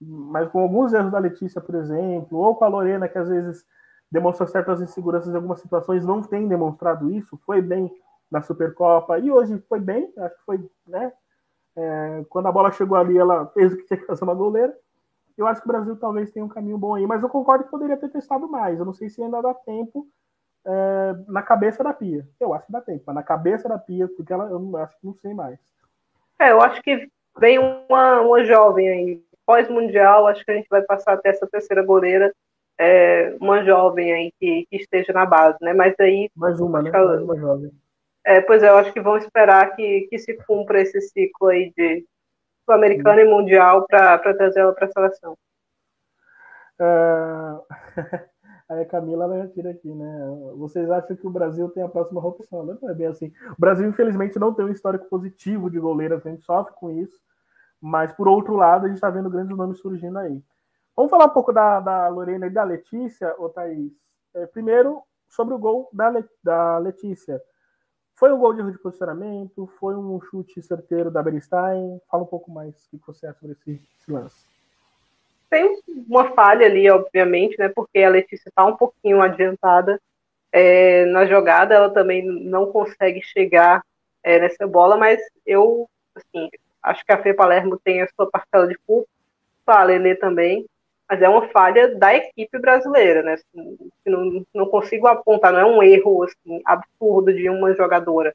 Mas 0.00 0.48
com 0.50 0.60
alguns 0.60 0.92
erros 0.92 1.12
da 1.12 1.18
Letícia, 1.18 1.60
por 1.60 1.74
exemplo, 1.74 2.38
ou 2.38 2.54
com 2.54 2.64
a 2.64 2.68
Lorena, 2.68 3.08
que 3.08 3.18
às 3.18 3.28
vezes 3.28 3.66
demonstra 4.10 4.46
certas 4.46 4.80
inseguranças 4.80 5.32
em 5.32 5.36
algumas 5.36 5.60
situações, 5.60 6.04
não 6.04 6.22
tem 6.22 6.48
demonstrado 6.48 7.10
isso, 7.10 7.38
foi 7.44 7.60
bem 7.60 7.92
na 8.30 8.40
Supercopa, 8.40 9.18
e 9.18 9.30
hoje 9.30 9.58
foi 9.68 9.80
bem, 9.80 10.12
acho 10.16 10.36
que 10.36 10.44
foi, 10.44 10.70
né? 10.86 11.12
É, 11.76 12.24
quando 12.28 12.46
a 12.46 12.52
bola 12.52 12.72
chegou 12.72 12.96
ali, 12.96 13.16
ela 13.16 13.46
fez 13.48 13.72
o 13.72 13.76
que 13.76 13.84
tinha 13.84 13.98
que 13.98 14.06
fazer 14.06 14.24
uma 14.24 14.34
goleira. 14.34 14.76
Eu 15.36 15.46
acho 15.46 15.60
que 15.60 15.68
o 15.68 15.72
Brasil 15.72 15.96
talvez 15.96 16.30
tenha 16.30 16.44
um 16.44 16.48
caminho 16.48 16.76
bom 16.76 16.94
aí, 16.94 17.06
mas 17.06 17.22
eu 17.22 17.28
concordo 17.28 17.64
que 17.64 17.70
poderia 17.70 17.96
ter 17.96 18.08
testado 18.08 18.48
mais. 18.48 18.78
Eu 18.78 18.84
não 18.84 18.92
sei 18.92 19.08
se 19.08 19.22
ainda 19.22 19.40
dá 19.40 19.54
tempo 19.54 20.06
é, 20.64 21.14
na 21.28 21.42
cabeça 21.42 21.82
da 21.82 21.92
Pia. 21.92 22.28
Eu 22.38 22.52
acho 22.52 22.66
que 22.66 22.72
dá 22.72 22.80
tempo, 22.80 23.04
mas 23.06 23.14
na 23.14 23.22
cabeça 23.22 23.68
da 23.68 23.78
Pia, 23.78 24.08
porque 24.08 24.32
ela, 24.32 24.50
eu 24.50 24.76
acho 24.76 24.98
que 24.98 25.06
não 25.06 25.14
sei 25.14 25.32
mais. 25.32 25.58
É, 26.38 26.52
eu 26.52 26.60
acho 26.60 26.82
que 26.82 27.08
vem 27.38 27.58
uma, 27.58 28.20
uma 28.20 28.44
jovem 28.44 28.88
aí. 28.88 29.24
Pós-mundial, 29.50 30.28
acho 30.28 30.44
que 30.44 30.52
a 30.52 30.54
gente 30.54 30.68
vai 30.70 30.80
passar 30.82 31.14
até 31.14 31.30
essa 31.30 31.44
terceira 31.44 31.84
goleira, 31.84 32.32
é, 32.78 33.36
uma 33.40 33.64
jovem 33.64 34.12
aí 34.12 34.32
que, 34.38 34.64
que, 34.70 34.76
esteja 34.76 35.12
na 35.12 35.26
base, 35.26 35.58
né? 35.60 35.72
Mas 35.72 35.92
aí. 35.98 36.30
Mais 36.36 36.60
uma, 36.60 36.80
né? 36.80 36.92
Mais 36.92 37.20
uma 37.20 37.36
jovem. 37.36 37.72
É, 38.24 38.40
pois 38.40 38.62
é, 38.62 38.68
eu 38.68 38.76
acho 38.76 38.92
que 38.92 39.00
vão 39.00 39.16
esperar 39.16 39.74
que, 39.74 40.06
que 40.08 40.20
se 40.20 40.36
cumpra 40.46 40.80
esse 40.80 41.00
ciclo 41.00 41.48
aí 41.48 41.72
de 41.76 42.06
sul-americano 42.64 43.22
e 43.22 43.24
mundial 43.24 43.84
para 43.88 44.18
trazer 44.34 44.60
ela 44.60 44.72
para 44.72 44.86
a 44.86 44.92
seleção. 44.92 45.36
Uh... 46.78 47.60
Aí 48.70 48.82
a 48.82 48.86
Camila 48.86 49.24
ela 49.24 49.48
tira 49.48 49.70
aqui, 49.70 49.92
né? 49.92 50.28
Vocês 50.56 50.88
acham 50.88 51.16
que 51.16 51.26
o 51.26 51.30
Brasil 51.30 51.68
tem 51.70 51.82
a 51.82 51.88
próxima 51.88 52.24
opção? 52.24 52.64
Não 52.64 52.88
é 52.88 52.94
bem 52.94 53.08
assim. 53.08 53.32
O 53.58 53.60
Brasil, 53.60 53.84
infelizmente, 53.88 54.38
não 54.38 54.54
tem 54.54 54.64
um 54.64 54.70
histórico 54.70 55.08
positivo 55.08 55.68
de 55.68 55.80
goleiras, 55.80 56.24
a 56.24 56.30
gente 56.30 56.44
sofre 56.44 56.72
com 56.76 56.88
isso. 56.88 57.20
Mas, 57.80 58.12
por 58.12 58.28
outro 58.28 58.54
lado, 58.54 58.84
a 58.84 58.88
gente 58.88 58.96
está 58.96 59.10
vendo 59.10 59.30
grandes 59.30 59.56
nomes 59.56 59.78
surgindo 59.78 60.18
aí. 60.18 60.42
Vamos 60.96 61.10
falar 61.10 61.26
um 61.26 61.30
pouco 61.30 61.52
da, 61.52 61.80
da 61.80 62.08
Lorena 62.08 62.46
e 62.46 62.50
da 62.50 62.62
Letícia, 62.62 63.34
ô 63.38 63.48
Thaís. 63.48 63.92
É, 64.34 64.46
primeiro, 64.46 65.02
sobre 65.28 65.54
o 65.54 65.58
gol 65.58 65.88
da, 65.92 66.10
Le, 66.10 66.24
da 66.42 66.78
Letícia. 66.78 67.40
Foi 68.14 68.30
um 68.32 68.38
gol 68.38 68.52
de 68.52 68.60
erro 68.60 68.72
de 68.72 68.78
posicionamento? 68.78 69.66
Foi 69.78 69.96
um 69.96 70.20
chute 70.20 70.60
certeiro 70.62 71.10
da 71.10 71.22
Beristain? 71.22 71.98
Fala 72.10 72.24
um 72.24 72.26
pouco 72.26 72.50
mais 72.50 72.86
o 72.92 72.98
que 72.98 73.06
você 73.06 73.26
acha 73.26 73.38
sobre 73.38 73.56
esse, 73.58 73.80
esse 73.98 74.12
lance. 74.12 74.46
Tem 75.48 75.80
uma 76.06 76.30
falha 76.32 76.66
ali, 76.66 76.88
obviamente, 76.90 77.58
né? 77.58 77.70
Porque 77.70 78.00
a 78.00 78.10
Letícia 78.10 78.50
está 78.50 78.66
um 78.66 78.76
pouquinho 78.76 79.22
adiantada 79.22 79.98
é, 80.52 81.06
na 81.06 81.26
jogada, 81.26 81.74
ela 81.74 81.90
também 81.90 82.24
não 82.24 82.70
consegue 82.70 83.22
chegar 83.22 83.82
é, 84.22 84.38
nessa 84.38 84.66
bola, 84.66 84.96
mas 84.96 85.20
eu, 85.46 85.88
assim, 86.14 86.50
acho 86.82 87.04
que 87.04 87.12
a 87.12 87.22
Fê 87.22 87.34
Palermo 87.34 87.78
tem 87.82 88.02
a 88.02 88.08
sua 88.08 88.30
parcela 88.30 88.66
de 88.66 88.76
culpa, 88.86 89.08
a 89.66 89.82
Lelê 89.84 90.14
também, 90.14 90.66
mas 91.08 91.22
é 91.22 91.28
uma 91.28 91.48
falha 91.48 91.94
da 91.96 92.14
equipe 92.14 92.58
brasileira, 92.58 93.22
né? 93.22 93.34
Assim, 93.34 93.78
não, 94.06 94.46
não 94.54 94.66
consigo 94.66 95.06
apontar, 95.06 95.52
não 95.52 95.60
é 95.60 95.64
um 95.64 95.82
erro 95.82 96.24
assim, 96.24 96.60
absurdo 96.64 97.32
de 97.32 97.48
uma 97.48 97.74
jogadora. 97.74 98.34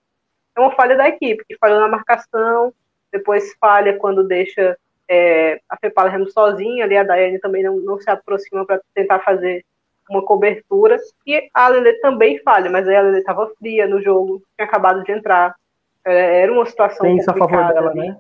É 0.55 0.59
uma 0.59 0.71
falha 0.71 0.95
da 0.95 1.07
equipe, 1.07 1.43
que 1.47 1.57
falhou 1.57 1.79
na 1.79 1.87
marcação, 1.87 2.73
depois 3.11 3.53
falha 3.59 3.97
quando 3.97 4.27
deixa 4.27 4.77
é, 5.07 5.59
a 5.69 5.77
Fepala 5.77 6.09
Remo 6.09 6.29
sozinha, 6.29 6.83
ali 6.83 6.97
a 6.97 7.03
Daiane 7.03 7.39
também 7.39 7.63
não, 7.63 7.77
não 7.77 7.99
se 7.99 8.09
aproxima 8.09 8.65
para 8.65 8.81
tentar 8.93 9.19
fazer 9.19 9.63
uma 10.09 10.21
cobertura, 10.21 10.97
e 11.25 11.49
a 11.53 11.67
Lele 11.67 11.93
também 11.93 12.39
falha, 12.43 12.69
mas 12.69 12.87
aí 12.87 12.95
a 12.95 13.01
Lele 13.01 13.19
estava 13.19 13.49
fria 13.57 13.87
no 13.87 14.01
jogo, 14.01 14.41
tinha 14.55 14.67
acabado 14.67 15.03
de 15.03 15.11
entrar, 15.11 15.55
é, 16.05 16.41
era 16.41 16.51
uma 16.51 16.65
situação 16.65 17.05
Tem 17.05 17.17
complicada. 17.17 17.45
A 17.45 17.49
favor 17.49 17.73
dela, 17.73 17.91
ali. 17.91 17.99
né? 18.09 18.17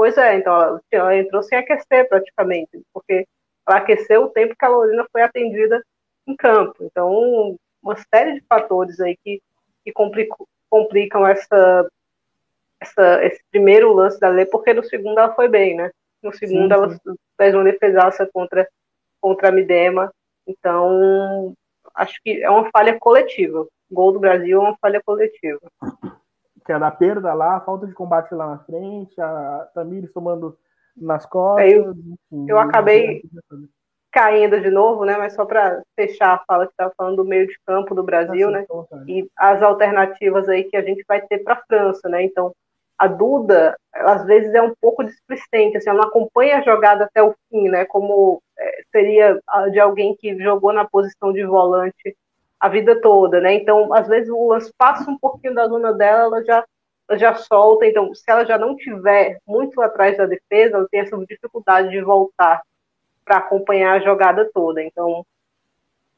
Pois 0.00 0.16
é, 0.16 0.36
então 0.36 0.54
ela, 0.54 0.82
ela, 0.90 1.14
entrou 1.18 1.42
sem 1.42 1.58
aquecer 1.58 2.08
praticamente, 2.08 2.80
porque 2.90 3.28
ela 3.68 3.76
aqueceu 3.76 4.24
o 4.24 4.30
tempo 4.30 4.56
que 4.58 4.64
a 4.64 4.68
Lorena 4.68 5.06
foi 5.12 5.20
atendida 5.20 5.84
em 6.26 6.34
campo, 6.34 6.82
então 6.82 7.54
uma 7.82 7.94
série 8.10 8.40
de 8.40 8.46
fatores 8.48 8.98
aí 8.98 9.14
que, 9.22 9.42
que 9.84 9.92
complicam, 9.92 10.46
complicam 10.70 11.26
essa, 11.26 11.86
essa, 12.80 13.22
esse 13.26 13.42
primeiro 13.50 13.92
lance 13.92 14.18
da 14.18 14.30
Lele, 14.30 14.48
porque 14.48 14.72
no 14.72 14.82
segundo 14.82 15.18
ela 15.18 15.34
foi 15.34 15.48
bem, 15.48 15.76
né? 15.76 15.90
No 16.22 16.32
segundo, 16.32 16.62
sim, 16.62 16.72
ela 16.72 16.98
fez 17.36 17.54
uma 17.54 17.64
defesaça 17.64 18.26
contra, 18.32 18.66
contra 19.20 19.50
a 19.50 19.52
Midema. 19.52 20.10
Então, 20.46 21.52
acho 21.94 22.18
que 22.22 22.42
é 22.42 22.48
uma 22.48 22.70
falha 22.70 22.98
coletiva. 22.98 23.60
O 23.90 23.94
gol 23.94 24.12
do 24.12 24.18
Brasil 24.18 24.56
é 24.56 24.60
uma 24.62 24.78
falha 24.80 25.02
coletiva. 25.04 25.60
Que 26.70 26.74
é 26.74 26.78
da 26.78 26.92
perda 26.92 27.34
lá, 27.34 27.56
a 27.56 27.60
falta 27.60 27.84
de 27.84 27.92
combate 27.92 28.32
lá 28.32 28.46
na 28.46 28.58
frente, 28.60 29.20
a 29.20 29.68
Tamires 29.74 30.12
tomando 30.12 30.56
nas 30.96 31.26
costas. 31.26 31.66
É, 31.66 31.76
eu, 31.76 31.90
enfim, 31.90 32.46
eu 32.48 32.60
acabei 32.60 33.22
caindo 34.12 34.60
de 34.60 34.70
novo, 34.70 35.04
né? 35.04 35.16
Mas 35.16 35.34
só 35.34 35.44
para 35.44 35.82
fechar 35.96 36.34
a 36.34 36.44
fala 36.46 36.66
que 36.66 36.72
estava 36.72 36.92
falando 36.96 37.16
do 37.16 37.24
meio 37.24 37.48
de 37.48 37.58
campo 37.66 37.92
do 37.92 38.04
Brasil, 38.04 38.52
né? 38.52 38.64
E 39.08 39.28
as 39.36 39.60
alternativas 39.60 40.48
aí 40.48 40.62
que 40.62 40.76
a 40.76 40.82
gente 40.82 41.04
vai 41.08 41.20
ter 41.20 41.38
para 41.38 41.54
a 41.54 41.62
França, 41.66 42.08
né? 42.08 42.22
Então, 42.22 42.54
a 42.96 43.08
Duda, 43.08 43.76
às 43.92 44.24
vezes, 44.24 44.54
é 44.54 44.62
um 44.62 44.72
pouco 44.80 45.02
displicente, 45.02 45.76
assim, 45.76 45.90
ela 45.90 46.02
não 46.02 46.08
acompanha 46.08 46.58
a 46.58 46.62
jogada 46.62 47.02
até 47.06 47.20
o 47.20 47.34
fim, 47.48 47.68
né? 47.68 47.84
Como 47.84 48.40
é, 48.56 48.82
seria 48.92 49.40
de 49.72 49.80
alguém 49.80 50.14
que 50.14 50.40
jogou 50.40 50.72
na 50.72 50.84
posição 50.84 51.32
de 51.32 51.44
volante 51.44 52.16
a 52.60 52.68
vida 52.68 53.00
toda, 53.00 53.40
né? 53.40 53.54
Então, 53.54 53.92
às 53.94 54.06
vezes, 54.06 54.28
o 54.28 54.48
lance 54.48 54.72
passa 54.76 55.10
um 55.10 55.18
pouquinho 55.18 55.54
da 55.54 55.66
zona 55.66 55.92
dela, 55.94 56.24
ela 56.24 56.44
já, 56.44 56.64
ela 57.08 57.18
já 57.18 57.34
solta. 57.34 57.86
Então, 57.86 58.14
se 58.14 58.24
ela 58.28 58.44
já 58.44 58.58
não 58.58 58.76
tiver 58.76 59.38
muito 59.46 59.80
atrás 59.80 60.16
da 60.18 60.26
defesa, 60.26 60.76
ela 60.76 60.88
tem 60.90 61.00
essa 61.00 61.16
dificuldade 61.26 61.88
de 61.88 62.02
voltar 62.02 62.62
para 63.24 63.38
acompanhar 63.38 63.94
a 63.94 64.00
jogada 64.00 64.50
toda. 64.52 64.82
Então, 64.82 65.24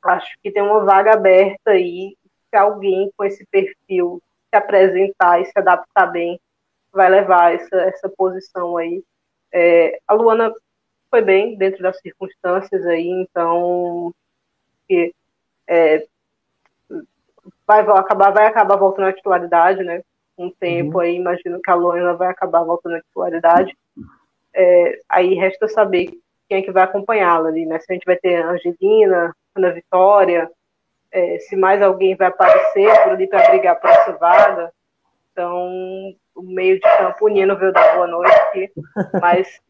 acho 0.02 0.34
que 0.42 0.50
tem 0.50 0.62
uma 0.62 0.84
vaga 0.84 1.12
aberta 1.12 1.70
aí. 1.70 2.16
Se 2.50 2.56
alguém 2.56 3.10
com 3.16 3.24
esse 3.24 3.46
perfil 3.46 4.20
se 4.50 4.56
apresentar 4.56 5.40
e 5.40 5.46
se 5.46 5.52
adaptar 5.56 6.06
bem 6.06 6.40
vai 6.92 7.08
levar 7.08 7.54
essa, 7.54 7.76
essa 7.82 8.08
posição 8.08 8.76
aí. 8.76 9.02
É, 9.50 9.98
a 10.06 10.12
Luana 10.12 10.52
foi 11.10 11.22
bem 11.22 11.56
dentro 11.56 11.82
das 11.82 11.98
circunstâncias 12.00 12.86
aí, 12.86 13.08
então 13.08 14.12
que, 14.88 15.14
é, 15.66 16.06
vai 17.80 17.98
acabar 17.98 18.30
vai 18.30 18.46
acabar 18.46 18.76
voltando 18.76 19.06
à 19.06 19.12
titularidade, 19.12 19.82
né? 19.82 20.02
Um 20.36 20.50
tempo 20.50 20.96
uhum. 20.96 21.00
aí, 21.00 21.14
imagino 21.14 21.60
que 21.62 21.70
a 21.70 21.74
Luana 21.74 22.14
vai 22.14 22.28
acabar 22.28 22.64
voltando 22.64 22.96
à 22.96 23.00
titularidade. 23.00 23.74
É, 24.54 24.98
aí 25.08 25.34
resta 25.34 25.68
saber 25.68 26.12
quem 26.48 26.58
é 26.58 26.62
que 26.62 26.72
vai 26.72 26.82
acompanhá-la 26.82 27.48
ali, 27.48 27.64
né? 27.64 27.78
Se 27.78 27.86
a 27.90 27.94
gente 27.94 28.04
vai 28.04 28.16
ter 28.16 28.42
Angelina, 28.44 29.34
Ana 29.56 29.72
Vitória, 29.72 30.50
é, 31.10 31.38
se 31.38 31.56
mais 31.56 31.80
alguém 31.80 32.16
vai 32.16 32.28
aparecer 32.28 32.90
por 33.02 33.12
ali 33.12 33.26
para 33.26 33.50
brigar 33.50 33.80
por 33.80 33.88
essa 33.88 34.12
vaga. 34.12 34.72
Então, 35.30 35.70
o 36.34 36.42
meio 36.42 36.76
de 36.76 36.80
campo, 36.80 37.24
o 37.24 37.28
Nino 37.28 37.56
veio 37.56 37.72
dar 37.72 37.94
boa 37.94 38.06
noite 38.06 38.34
aqui, 38.34 38.72
mas 39.20 39.60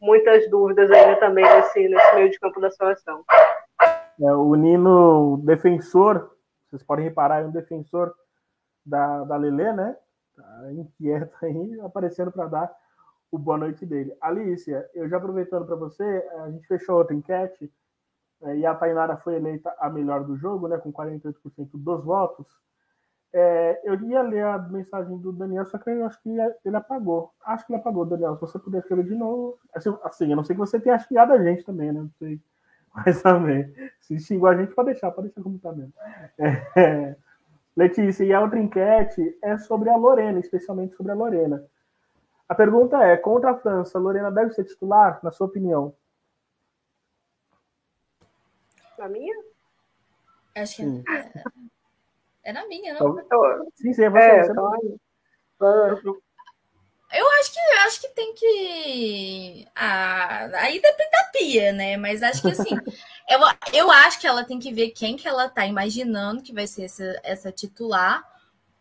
muitas 0.00 0.48
dúvidas 0.50 0.90
ainda 0.90 1.16
também 1.16 1.44
nesse, 1.44 1.88
nesse 1.88 2.14
meio 2.14 2.30
de 2.30 2.38
campo 2.38 2.60
da 2.60 2.70
seleção. 2.70 3.22
É, 4.20 4.32
o 4.32 4.54
Nino, 4.54 5.40
defensor, 5.44 6.30
vocês 6.68 6.82
podem 6.82 7.04
reparar, 7.04 7.42
é 7.42 7.46
um 7.46 7.50
defensor 7.50 8.14
da, 8.84 9.24
da 9.24 9.36
Lelê, 9.36 9.72
né? 9.72 9.96
Tá 10.36 10.72
inquieto 10.72 11.34
aí, 11.42 11.80
aparecendo 11.80 12.30
para 12.30 12.46
dar 12.46 12.76
o 13.30 13.38
boa 13.38 13.58
noite 13.58 13.84
dele. 13.84 14.16
Alicia, 14.20 14.88
eu 14.94 15.08
já 15.08 15.18
aproveitando 15.18 15.66
para 15.66 15.76
você, 15.76 16.04
a 16.42 16.50
gente 16.50 16.66
fechou 16.66 16.96
outra 16.96 17.14
enquete 17.14 17.70
é, 18.42 18.56
e 18.56 18.66
a 18.66 18.74
Tainara 18.74 19.16
foi 19.16 19.36
eleita 19.36 19.74
a 19.78 19.90
melhor 19.90 20.24
do 20.24 20.36
jogo, 20.36 20.68
né? 20.68 20.78
Com 20.78 20.92
48% 20.92 21.34
dos 21.74 22.04
votos. 22.04 22.46
É, 23.32 23.80
eu 23.84 23.94
ia 24.04 24.22
ler 24.22 24.44
a 24.44 24.58
mensagem 24.58 25.18
do 25.18 25.32
Daniel, 25.32 25.66
só 25.66 25.76
que 25.76 25.90
eu 25.90 26.06
acho 26.06 26.20
que 26.22 26.30
ele 26.64 26.76
apagou. 26.76 27.30
Acho 27.44 27.66
que 27.66 27.72
ele 27.72 27.80
apagou, 27.80 28.06
Daniel. 28.06 28.34
Se 28.36 28.40
você 28.40 28.58
puder 28.58 28.78
escrever 28.78 29.04
de 29.04 29.14
novo. 29.14 29.58
Assim, 29.74 29.96
assim 30.02 30.30
eu 30.30 30.36
não 30.36 30.44
sei 30.44 30.54
que 30.54 30.60
você 30.60 30.80
tenha 30.80 30.98
xingado 30.98 31.32
a 31.32 31.42
gente 31.42 31.64
também, 31.64 31.92
né? 31.92 32.00
Não 32.00 32.10
sei. 32.18 32.40
Mas 32.94 33.22
também. 33.22 33.72
Se 34.00 34.18
xingou 34.18 34.48
a 34.48 34.56
gente, 34.56 34.74
pode 34.74 34.92
deixar, 34.92 35.10
pode 35.10 35.28
deixar 35.28 35.42
como 35.42 35.58
tá 35.58 35.72
mesmo. 35.72 35.92
É, 36.76 37.16
Letícia, 37.76 38.24
e 38.24 38.32
a 38.32 38.40
outra 38.40 38.58
enquete 38.58 39.38
é 39.42 39.56
sobre 39.58 39.88
a 39.88 39.96
Lorena, 39.96 40.40
especialmente 40.40 40.94
sobre 40.96 41.12
a 41.12 41.14
Lorena. 41.14 41.64
A 42.48 42.54
pergunta 42.54 43.02
é: 43.02 43.16
contra 43.16 43.50
a 43.50 43.58
França, 43.58 43.98
a 43.98 44.00
Lorena 44.00 44.30
deve 44.30 44.52
ser 44.52 44.64
titular, 44.64 45.20
na 45.22 45.30
sua 45.30 45.46
opinião? 45.46 45.94
Na 48.98 49.08
minha? 49.08 49.34
Acho 50.56 50.76
que 50.76 51.04
é, 51.08 51.42
é 52.44 52.52
na 52.52 52.66
minha, 52.66 52.94
não? 52.94 53.16
Sim, 53.74 53.92
sim, 53.92 54.02
é 54.02 54.10
você. 54.10 54.18
É, 54.18 54.44
você 54.44 54.52
não... 54.54 54.74
Eu 55.60 56.22
acho 57.40 57.52
que 57.52 57.60
acho 57.86 58.00
que 58.00 58.08
tem 58.08 58.34
que. 58.34 59.66
Ah, 59.74 60.50
aí 60.56 60.80
depende 60.80 61.10
da 61.10 61.24
pia, 61.32 61.72
né? 61.72 61.96
Mas 61.96 62.22
acho 62.22 62.42
que 62.42 62.48
assim, 62.48 62.70
eu, 63.28 63.40
eu 63.72 63.90
acho 63.90 64.20
que 64.20 64.26
ela 64.26 64.44
tem 64.44 64.58
que 64.58 64.72
ver 64.72 64.90
quem 64.90 65.16
que 65.16 65.26
ela 65.26 65.48
tá 65.48 65.66
imaginando 65.66 66.42
que 66.42 66.52
vai 66.52 66.66
ser 66.66 66.84
essa, 66.84 67.20
essa 67.22 67.52
titular 67.52 68.22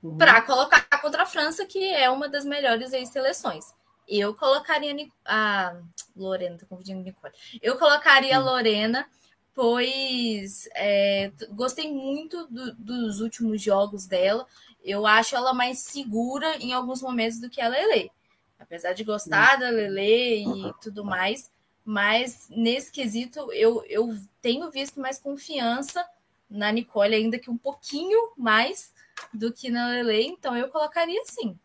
uhum. 0.04 0.18
para 0.18 0.42
colocar 0.42 0.86
contra 1.02 1.24
a 1.24 1.28
França, 1.28 1.66
que 1.66 1.94
é 1.94 2.10
uma 2.10 2.28
das 2.28 2.44
melhores 2.44 2.94
aí, 2.94 3.06
seleções. 3.06 3.66
Eu 4.08 4.34
colocaria 4.36 4.94
a 5.26 5.78
Lorena, 6.16 6.58
tô 6.58 6.66
confundindo 6.66 7.04
Nicole. 7.04 7.34
Eu 7.62 7.78
colocaria 7.78 8.38
uhum. 8.40 8.48
a 8.48 8.52
Lorena, 8.52 9.10
pois 9.54 10.68
é, 10.76 11.32
gostei 11.52 11.92
muito 11.92 12.46
do, 12.48 12.76
dos 12.76 13.22
últimos 13.22 13.62
jogos 13.62 14.06
dela. 14.06 14.46
Eu 14.88 15.06
acho 15.06 15.36
ela 15.36 15.54
mais 15.54 15.80
segura 15.80 16.56
em 16.58 16.72
alguns 16.72 17.02
momentos 17.02 17.42
do 17.42 17.50
que 17.50 17.60
a 17.60 17.68
Lele. 17.68 18.10
Apesar 18.58 18.94
de 18.94 19.04
gostar 19.04 19.58
da 19.58 19.70
Lele 19.70 20.46
e 20.46 20.74
tudo 20.82 21.04
mais, 21.04 21.52
mas 21.84 22.48
nesse 22.50 22.90
quesito 22.90 23.52
eu, 23.52 23.84
eu 23.90 24.16
tenho 24.42 24.72
visto 24.72 25.02
mais 25.02 25.20
confiança 25.20 26.08
na 26.50 26.72
Nicole, 26.72 27.14
ainda 27.14 27.38
que 27.38 27.52
um 27.52 27.58
pouquinho 27.58 28.32
mais 28.38 28.94
do 29.34 29.52
que 29.52 29.70
na 29.70 29.88
Lele, 29.88 30.28
então 30.28 30.56
eu 30.56 30.70
colocaria 30.70 31.22
sim. 31.26 31.60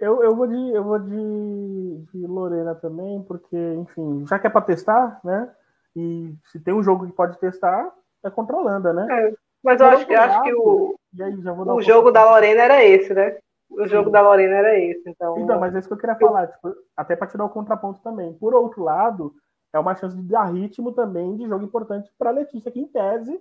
Eu, 0.00 0.20
eu 0.22 0.34
vou, 0.34 0.48
de, 0.48 0.70
eu 0.70 0.82
vou 0.82 0.98
de, 0.98 1.98
de 2.12 2.26
Lorena 2.26 2.74
também, 2.74 3.22
porque, 3.22 3.56
enfim, 3.74 4.26
já 4.26 4.38
que 4.38 4.48
é 4.48 4.50
para 4.50 4.62
testar, 4.62 5.20
né? 5.22 5.48
E 5.94 6.34
se 6.50 6.58
tem 6.58 6.74
um 6.74 6.82
jogo 6.82 7.06
que 7.06 7.12
pode 7.12 7.38
testar, 7.38 7.92
é 8.24 8.30
contra 8.30 8.56
a 8.56 8.58
Holanda, 8.58 8.92
né? 8.92 9.06
É, 9.10 9.34
mas 9.62 9.80
eu 9.80 9.86
acho, 9.86 10.10
eu 10.10 10.20
acho 10.20 10.42
que 10.42 10.54
o, 10.54 10.98
aí, 11.18 11.34
o 11.34 11.82
jogo 11.82 12.10
da 12.10 12.24
Lorena 12.24 12.62
era 12.62 12.84
esse, 12.84 13.12
né? 13.12 13.38
O 13.68 13.86
jogo 13.86 14.06
Sim. 14.06 14.12
da 14.12 14.20
Lorena 14.20 14.56
era 14.56 14.78
esse. 14.78 15.08
Então, 15.08 15.38
então 15.38 15.58
mas 15.58 15.74
é 15.74 15.78
isso 15.78 15.88
que 15.88 15.94
eu 15.94 15.98
queria 15.98 16.16
falar, 16.16 16.48
tipo, 16.48 16.74
até 16.96 17.16
para 17.16 17.28
tirar 17.28 17.44
o 17.44 17.50
contraponto 17.50 18.00
também. 18.02 18.32
Por 18.34 18.54
outro 18.54 18.82
lado, 18.82 19.32
é 19.72 19.78
uma 19.78 19.94
chance 19.94 20.16
de 20.16 20.22
dar 20.22 20.44
ritmo 20.52 20.92
também 20.92 21.36
de 21.36 21.46
jogo 21.46 21.64
importante 21.64 22.10
para 22.18 22.30
Letícia, 22.30 22.70
que 22.70 22.80
em 22.80 22.86
tese 22.86 23.40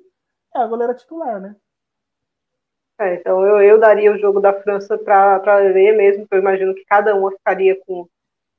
é 0.55 0.59
a 0.59 0.67
goleira 0.67 0.93
titular, 0.93 1.39
né? 1.39 1.55
É, 2.99 3.15
então 3.15 3.45
eu, 3.45 3.61
eu 3.61 3.80
daria 3.80 4.11
o 4.11 4.17
jogo 4.17 4.41
da 4.41 4.53
França 4.61 4.97
para 4.97 5.57
ler 5.57 5.95
mesmo, 5.95 6.24
porque 6.24 6.36
eu 6.36 6.39
imagino 6.39 6.76
que 6.76 6.84
cada 6.86 7.15
uma 7.15 7.32
ficaria 7.32 7.80
com, 7.86 8.07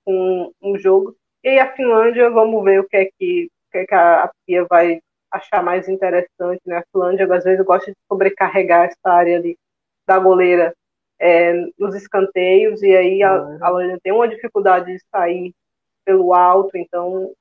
com 0.05 0.53
um 0.63 0.79
jogo. 0.79 1.15
E 1.45 1.59
a 1.59 1.73
Finlândia, 1.75 2.31
vamos 2.31 2.65
ver 2.65 2.81
o 2.81 2.89
que 2.89 2.97
é 2.97 3.05
que, 3.05 3.51
que, 3.71 3.79
é 3.79 3.87
que 3.87 3.95
a, 3.95 4.25
a 4.25 4.31
Pia 4.47 4.67
vai 4.69 5.01
achar 5.31 5.63
mais 5.63 5.89
interessante, 5.89 6.61
né? 6.67 6.79
A 6.79 6.85
Finlândia, 6.93 7.33
às 7.33 7.45
vezes, 7.45 7.65
gosta 7.65 7.91
de 7.91 7.97
sobrecarregar 8.11 8.87
essa 8.87 9.15
área 9.15 9.37
ali 9.37 9.57
da 10.07 10.19
goleira 10.19 10.75
é, 11.21 11.53
nos 11.79 11.95
escanteios, 11.95 12.83
e 12.83 12.97
aí 12.97 13.23
a, 13.23 13.33
a 13.61 13.69
Lorena 13.69 13.99
tem 14.03 14.13
uma 14.13 14.27
dificuldade 14.27 14.87
de 14.93 14.99
sair 15.11 15.55
pelo 16.05 16.33
alto, 16.33 16.77
então 16.77 17.33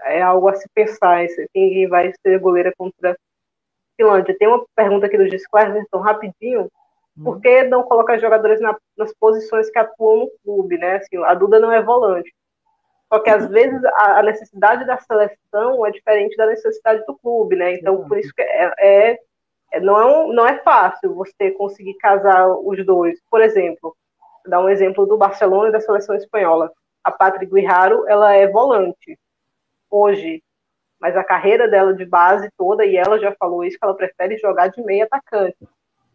é 0.00 0.22
algo 0.22 0.48
a 0.48 0.54
se 0.54 0.66
pensar, 0.74 1.26
quem 1.52 1.86
vai 1.88 2.12
ser 2.22 2.38
goleira 2.38 2.72
contra 2.76 3.12
a 3.12 3.16
Finlândia. 3.96 4.36
Tem 4.38 4.48
uma 4.48 4.64
pergunta 4.74 5.06
aqui 5.06 5.18
do 5.18 5.24
então 5.24 6.00
rapidinho, 6.00 6.70
hum. 7.16 7.24
por 7.24 7.40
que 7.40 7.64
não 7.64 7.82
colocar 7.82 8.18
jogadores 8.18 8.60
na, 8.60 8.76
nas 8.96 9.12
posições 9.14 9.70
que 9.70 9.78
atuam 9.78 10.20
no 10.20 10.30
clube, 10.42 10.78
né? 10.78 10.96
Assim, 10.96 11.18
a 11.18 11.34
Duda 11.34 11.60
não 11.60 11.70
é 11.70 11.82
volante. 11.82 12.32
Só 13.12 13.18
que 13.20 13.30
às 13.30 13.48
vezes 13.48 13.82
a, 13.84 14.22
necessidade 14.22 14.84
da 14.84 14.98
seleção 14.98 15.86
é 15.86 15.90
diferente 15.90 16.36
da 16.36 16.46
necessidade 16.46 17.04
do 17.06 17.16
clube, 17.16 17.56
né? 17.56 17.74
Então, 17.74 18.06
por 18.06 18.18
isso 18.18 18.32
que 18.34 18.42
é, 18.42 18.72
é 18.78 19.18
é, 19.70 19.80
não 19.80 19.98
é, 19.98 20.06
um, 20.06 20.32
não 20.32 20.46
é 20.46 20.58
fácil 20.58 21.14
você 21.14 21.50
conseguir 21.50 21.94
casar 21.94 22.48
os 22.48 22.84
dois. 22.84 23.20
Por 23.30 23.40
exemplo, 23.40 23.94
vou 24.44 24.50
dar 24.50 24.60
um 24.60 24.68
exemplo 24.68 25.06
do 25.06 25.18
Barcelona 25.18 25.68
e 25.68 25.72
da 25.72 25.80
seleção 25.80 26.14
espanhola. 26.16 26.72
A 27.04 27.10
Patrick 27.10 27.52
Guiraro, 27.52 28.06
ela 28.08 28.32
é 28.32 28.46
volante 28.46 29.18
hoje, 29.90 30.42
mas 31.00 31.16
a 31.16 31.24
carreira 31.24 31.68
dela 31.68 31.94
de 31.94 32.04
base 32.04 32.50
toda, 32.56 32.84
e 32.84 32.96
ela 32.96 33.18
já 33.18 33.34
falou 33.38 33.64
isso, 33.64 33.78
que 33.78 33.84
ela 33.84 33.94
prefere 33.94 34.36
jogar 34.38 34.68
de 34.68 34.82
meio 34.82 35.04
atacante. 35.04 35.56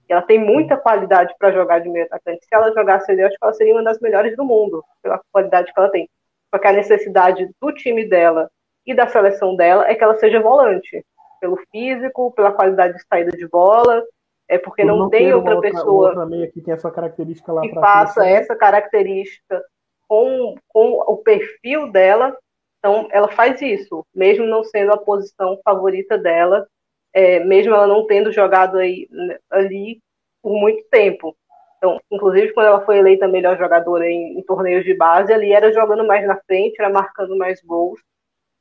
Ela 0.09 0.21
tem 0.21 0.37
muita 0.37 0.77
qualidade 0.77 1.33
para 1.39 1.51
jogar 1.51 1.79
de 1.79 1.89
meio 1.89 2.05
atacante. 2.05 2.45
Se 2.45 2.53
ela 2.53 2.73
jogasse 2.73 3.11
ali, 3.11 3.21
eu 3.21 3.27
acho 3.27 3.37
que 3.37 3.43
ela 3.43 3.53
seria 3.53 3.73
uma 3.73 3.83
das 3.83 3.99
melhores 3.99 4.35
do 4.35 4.43
mundo, 4.43 4.83
pela 5.01 5.21
qualidade 5.31 5.71
que 5.73 5.79
ela 5.79 5.89
tem. 5.89 6.09
Porque 6.53 6.67
a 6.67 6.71
necessidade 6.71 7.49
do 7.59 7.73
time 7.73 8.05
dela 8.07 8.47
e 8.85 8.93
da 8.93 9.07
seleção 9.07 9.55
dela 9.55 9.89
é 9.89 9.95
que 9.95 10.03
ela 10.03 10.15
seja 10.19 10.39
volante 10.39 11.03
pelo 11.41 11.57
físico, 11.71 12.31
pela 12.33 12.51
qualidade 12.51 12.93
de 12.93 13.03
saída 13.07 13.31
de 13.31 13.47
bola, 13.47 14.03
é 14.47 14.59
porque 14.59 14.83
não, 14.83 14.99
não, 14.99 15.09
tem 15.09 15.33
outra, 15.33 15.55
outra 15.55 15.71
pessoa 15.71 16.09
outra 16.09 16.27
meia 16.27 16.51
que 16.51 16.61
tem 16.61 16.71
essa 16.71 16.91
característica 16.91 17.51
lá 17.51 17.61
que 17.63 17.73
faça 17.73 18.23
essa 18.27 18.55
característica 18.55 19.63
com, 20.07 20.53
com 20.67 20.91
o 21.07 21.17
perfil 21.17 21.91
dela. 21.91 22.37
Então, 22.77 23.07
ela 23.11 23.29
faz 23.29 23.59
isso, 23.59 24.05
mesmo 24.13 24.45
não 24.45 24.63
sendo 24.63 24.93
a 24.93 24.97
posição 24.97 25.59
favorita 25.65 26.19
dela, 26.19 26.67
é, 27.11 27.39
mesmo 27.39 27.73
ela 27.73 27.87
não 27.87 28.05
tendo 28.05 28.31
jogado 28.31 28.77
aí, 28.77 29.07
né, 29.09 29.39
ali 29.49 29.99
por 30.39 30.53
muito 30.53 30.85
tempo. 30.91 31.35
Então, 31.83 31.99
inclusive, 32.09 32.53
quando 32.53 32.67
ela 32.67 32.85
foi 32.85 32.99
eleita 32.99 33.27
melhor 33.27 33.57
jogadora 33.57 34.09
em, 34.09 34.39
em 34.39 34.43
torneios 34.43 34.85
de 34.85 34.93
base, 34.93 35.33
ali 35.33 35.51
era 35.51 35.73
jogando 35.73 36.07
mais 36.07 36.25
na 36.25 36.39
frente, 36.47 36.79
era 36.79 36.89
marcando 36.89 37.37
mais 37.37 37.61
gols. 37.61 37.99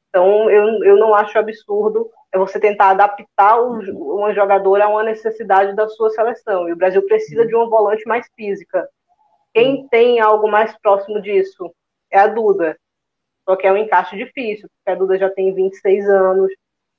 Então, 0.08 0.50
eu, 0.50 0.82
eu 0.82 0.96
não 0.96 1.14
acho 1.14 1.38
absurdo 1.38 2.10
é 2.32 2.38
você 2.38 2.58
tentar 2.58 2.90
adaptar 2.90 3.62
uma 3.62 4.34
jogadora 4.34 4.86
a 4.86 4.88
uma 4.88 5.04
necessidade 5.04 5.76
da 5.76 5.86
sua 5.86 6.10
seleção. 6.10 6.68
E 6.68 6.72
o 6.72 6.76
Brasil 6.76 7.00
precisa 7.06 7.46
de 7.46 7.54
uma 7.54 7.68
volante 7.68 8.04
mais 8.08 8.26
física. 8.34 8.88
Quem 9.54 9.86
tem 9.86 10.18
algo 10.18 10.50
mais 10.50 10.76
próximo 10.80 11.22
disso 11.22 11.72
é 12.10 12.18
a 12.18 12.26
Duda. 12.26 12.76
Só 13.48 13.54
que 13.54 13.68
é 13.68 13.72
um 13.72 13.76
encaixe 13.76 14.16
difícil, 14.16 14.68
porque 14.68 14.90
a 14.90 14.98
Duda 14.98 15.16
já 15.16 15.30
tem 15.30 15.54
26 15.54 16.08
anos, 16.08 16.52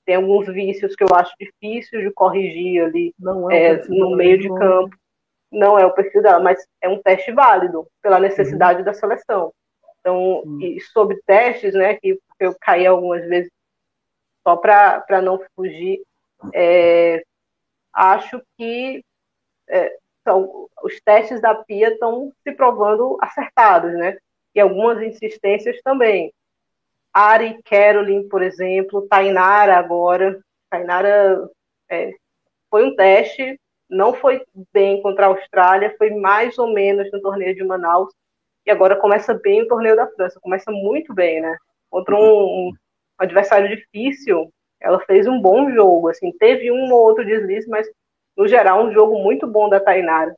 tem 0.06 0.16
alguns 0.16 0.48
vícios 0.48 0.96
que 0.96 1.04
eu 1.04 1.10
acho 1.14 1.34
difícil 1.38 2.00
de 2.00 2.12
corrigir 2.12 2.86
ali 2.86 3.14
é 3.52 3.68
é, 3.72 3.88
no 3.90 4.16
meio 4.16 4.38
de 4.38 4.48
campo. 4.48 4.96
Não 5.54 5.78
é 5.78 5.86
o 5.86 5.94
perfil 5.94 6.22
dela, 6.22 6.40
mas 6.40 6.66
é 6.82 6.90
um 6.90 7.02
teste 7.02 7.32
válido 7.32 7.88
pela 8.02 8.20
necessidade 8.20 8.80
uhum. 8.80 8.86
da 8.86 8.94
seleção. 8.94 9.54
Então, 10.00 10.42
uhum. 10.46 10.60
e 10.62 10.82
sobre 10.82 11.22
testes, 11.26 11.74
né, 11.74 11.96
que 11.96 12.20
eu 12.40 12.56
caí 12.60 12.86
algumas 12.86 13.26
vezes 13.28 13.52
só 14.46 14.58
para 14.58 15.22
não 15.22 15.40
fugir, 15.56 16.02
é, 16.54 17.24
acho 17.94 18.42
que 18.58 19.04
é, 19.70 19.96
são, 20.24 20.68
os 20.84 21.00
testes 21.02 21.42
da 21.42 21.56
PIA 21.56 21.90
estão 21.90 22.32
se 22.44 22.52
provando 22.54 23.18
acertados, 23.22 23.94
né? 23.94 24.18
E 24.54 24.60
algumas 24.60 25.02
insistências 25.02 25.82
também. 25.82 26.34
Ari 27.14 27.62
Caroline, 27.64 28.28
por 28.28 28.42
exemplo, 28.42 29.08
Tainara 29.08 29.78
agora. 29.78 30.40
Tainara 30.70 31.50
é, 31.90 32.12
foi 32.70 32.86
um 32.86 32.96
teste, 32.96 33.60
não 33.94 34.14
foi 34.14 34.44
bem 34.74 35.02
contra 35.02 35.26
a 35.26 35.30
Austrália, 35.30 35.96
foi 35.98 36.10
mais 36.12 36.58
ou 36.58 36.74
menos 36.74 37.10
no 37.12 37.22
torneio 37.22 37.56
de 37.56 37.64
Manaus, 37.64 38.10
e 38.66 38.72
agora 38.72 38.96
começa 38.96 39.34
bem 39.34 39.62
o 39.62 39.68
torneio 39.68 39.96
da 39.96 40.08
França, 40.08 40.40
começa 40.42 40.72
muito 40.72 41.14
bem, 41.14 41.42
né? 41.42 41.58
Contra 41.90 42.16
um, 42.16 42.20
um 42.20 42.74
adversário 43.18 43.68
difícil, 43.68 44.52
ela 44.82 45.00
fez 45.02 45.28
um 45.28 45.40
bom 45.40 45.72
jogo, 45.72 46.10
assim, 46.10 46.32
teve 46.38 46.72
um 46.72 46.92
ou 46.92 47.04
outro 47.04 47.26
deslize, 47.26 47.70
mas 47.70 47.88
no 48.36 48.48
geral 48.48 48.84
um 48.84 48.92
jogo 48.92 49.20
muito 49.20 49.48
bom 49.48 49.70
da 49.70 49.80
Tainara. 49.80 50.36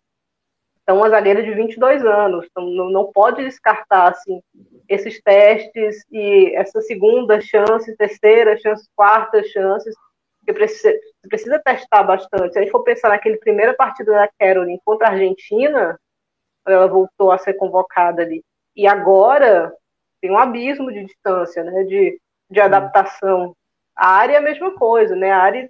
Então, 0.84 0.98
uma 0.98 1.10
zagueira 1.10 1.42
de 1.42 1.52
22 1.52 2.06
anos, 2.06 2.46
então 2.46 2.64
não, 2.70 2.92
não 2.92 3.12
pode 3.12 3.44
descartar 3.44 4.12
assim 4.12 4.40
esses 4.88 5.20
testes 5.20 6.06
e 6.12 6.54
essa 6.56 6.80
segunda 6.82 7.42
chance, 7.42 7.98
terceira 7.98 8.56
chance, 8.58 8.88
quarta 8.96 9.44
chances, 9.44 9.96
que 10.46 10.54
precisa, 10.54 10.94
precisa 11.28 11.60
testar 11.60 12.04
bastante. 12.04 12.54
Se 12.54 12.60
a 12.60 12.62
gente 12.62 12.72
for 12.72 12.84
pensar 12.84 13.10
naquele 13.10 13.38
primeira 13.38 13.74
partida 13.74 14.12
da 14.12 14.30
Caroline 14.40 14.80
contra 14.86 15.08
a 15.08 15.12
Argentina, 15.12 16.00
ela 16.66 16.88
voltou 16.88 17.32
a 17.32 17.38
ser 17.38 17.54
convocada 17.56 18.22
ali. 18.22 18.44
E 18.76 18.88
agora 18.88 19.74
tem 20.22 20.32
um 20.32 20.38
abismo 20.38 20.92
de 20.92 21.06
distância, 21.06 21.64
né, 21.64 21.84
de, 21.84 22.20
de 22.50 22.60
adaptação. 22.60 23.56
A 23.96 24.08
área 24.08 24.34
é 24.34 24.38
a 24.38 24.42
mesma 24.42 24.72
coisa, 24.72 25.16
né? 25.16 25.32
A 25.32 25.38
área 25.38 25.70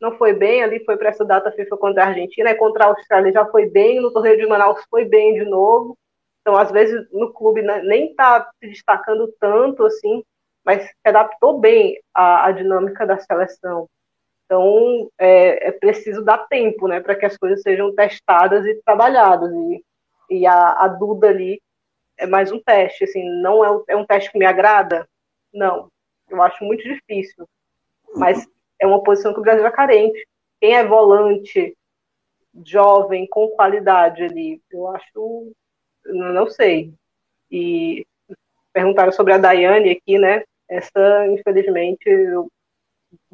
não 0.00 0.16
foi 0.16 0.32
bem 0.32 0.62
ali, 0.62 0.84
foi 0.84 0.96
para 0.96 1.08
essa 1.08 1.24
data 1.24 1.50
FIFA 1.52 1.76
contra 1.76 2.04
a 2.04 2.08
Argentina, 2.08 2.50
e 2.50 2.54
contra 2.54 2.84
a 2.84 2.88
Austrália 2.88 3.32
já 3.32 3.46
foi 3.46 3.68
bem, 3.68 4.00
no 4.00 4.12
torneio 4.12 4.36
de 4.38 4.46
Manaus 4.46 4.82
foi 4.90 5.04
bem 5.04 5.34
de 5.34 5.44
novo. 5.44 5.96
Então, 6.40 6.56
às 6.56 6.70
vezes, 6.70 7.06
no 7.10 7.32
clube 7.32 7.62
nem 7.62 8.10
está 8.10 8.48
se 8.60 8.68
destacando 8.68 9.32
tanto 9.40 9.84
assim, 9.84 10.22
mas 10.64 10.84
se 10.84 10.94
adaptou 11.04 11.58
bem 11.58 11.98
à, 12.14 12.46
à 12.46 12.52
dinâmica 12.52 13.06
da 13.06 13.18
seleção. 13.18 13.88
Então, 14.46 15.10
é, 15.18 15.68
é, 15.68 15.72
preciso 15.72 16.24
dar 16.24 16.46
tempo, 16.48 16.88
né, 16.88 17.00
para 17.00 17.16
que 17.16 17.26
as 17.26 17.36
coisas 17.36 17.62
sejam 17.62 17.94
testadas 17.94 18.64
e 18.64 18.80
trabalhadas. 18.84 19.52
E, 19.52 19.84
e 20.30 20.46
a, 20.46 20.84
a 20.84 20.88
Duda 20.88 21.28
ali 21.28 21.60
é 22.16 22.26
mais 22.26 22.50
um 22.50 22.60
teste, 22.60 23.04
assim, 23.04 23.22
não 23.42 23.64
é, 23.64 23.82
é 23.88 23.96
um 23.96 24.06
teste 24.06 24.32
que 24.32 24.38
me 24.38 24.46
agrada? 24.46 25.08
Não, 25.52 25.90
eu 26.30 26.42
acho 26.42 26.64
muito 26.64 26.82
difícil 26.82 27.46
mas 28.16 28.46
é 28.80 28.86
uma 28.86 29.02
posição 29.02 29.32
que 29.32 29.40
o 29.40 29.42
Brasil 29.42 29.66
é 29.66 29.70
carente. 29.70 30.26
quem 30.60 30.74
é 30.74 30.84
volante 30.84 31.76
jovem, 32.64 33.26
com 33.28 33.48
qualidade 33.50 34.22
ali, 34.22 34.62
eu 34.70 34.88
acho, 34.88 35.52
não 36.06 36.48
sei. 36.48 36.92
E 37.50 38.06
perguntaram 38.72 39.12
sobre 39.12 39.34
a 39.34 39.38
Daiane 39.38 39.90
aqui, 39.90 40.18
né? 40.18 40.42
Essa, 40.68 41.26
infelizmente, 41.28 42.08
eu, 42.08 42.50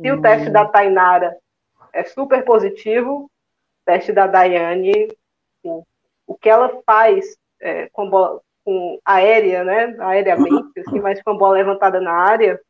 se 0.03 0.13
o 0.13 0.21
teste 0.21 0.51
da 0.51 0.67
Tainara 0.67 1.37
é 1.93 2.05
super 2.05 2.45
positivo, 2.45 3.25
o 3.25 3.31
teste 3.85 4.13
da 4.13 4.27
Daiane, 4.27 5.09
o 6.27 6.35
que 6.35 6.49
ela 6.49 6.81
faz 6.85 7.37
é, 7.61 7.89
com, 7.93 8.09
bola, 8.09 8.41
com 8.65 8.99
aérea, 9.05 9.65
né? 9.65 9.97
Aéreamente, 10.01 10.81
assim, 10.81 11.01
mas 11.01 11.23
com 11.23 11.31
a 11.31 11.35
bola 11.35 11.55
levantada 11.55 12.01
na 12.01 12.13
área, 12.13 12.61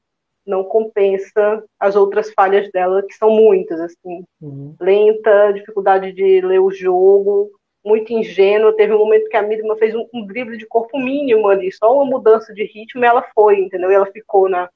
não 0.47 0.65
compensa 0.65 1.65
as 1.79 1.95
outras 1.95 2.33
falhas 2.33 2.71
dela, 2.73 3.03
que 3.03 3.15
são 3.15 3.31
muitas, 3.31 3.81
assim. 3.81 4.25
Uhum. 4.41 4.75
Lenta, 4.81 5.53
dificuldade 5.53 6.13
de 6.13 6.41
ler 6.41 6.59
o 6.59 6.71
jogo, 6.71 7.51
muito 7.85 8.13
ingênua. 8.13 8.75
Teve 8.75 8.93
um 8.93 8.99
momento 8.99 9.29
que 9.29 9.37
a 9.37 9.43
Midman 9.43 9.77
fez 9.79 9.95
um, 9.95 10.07
um, 10.13 10.27
drible 10.27 10.57
de 10.57 10.67
corpo 10.67 10.99
mínimo 10.99 11.49
ali, 11.49 11.71
só 11.73 11.95
uma 11.95 12.05
mudança 12.05 12.53
de 12.53 12.65
ritmo 12.65 13.05
e 13.05 13.07
ela 13.07 13.23
foi, 13.35 13.61
entendeu? 13.61 13.91
E 13.91 13.95
ela 13.95 14.07
ficou 14.07 14.49
na, 14.49 14.69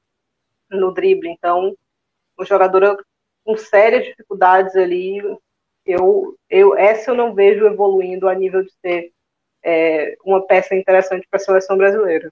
no 0.70 0.92
drible. 0.92 1.28
Então, 1.30 1.74
uma 2.36 2.44
jogadora 2.44 2.96
com 3.44 3.56
sérias 3.56 4.04
dificuldades 4.04 4.74
ali. 4.76 5.18
Eu, 5.84 6.36
eu, 6.50 6.76
essa 6.76 7.10
eu 7.10 7.14
não 7.14 7.34
vejo 7.34 7.66
evoluindo 7.66 8.28
a 8.28 8.34
nível 8.34 8.62
de 8.62 8.72
ser 8.80 9.12
é, 9.64 10.16
uma 10.24 10.44
peça 10.46 10.74
interessante 10.74 11.26
para 11.30 11.38
a 11.38 11.44
seleção 11.44 11.76
brasileira. 11.76 12.30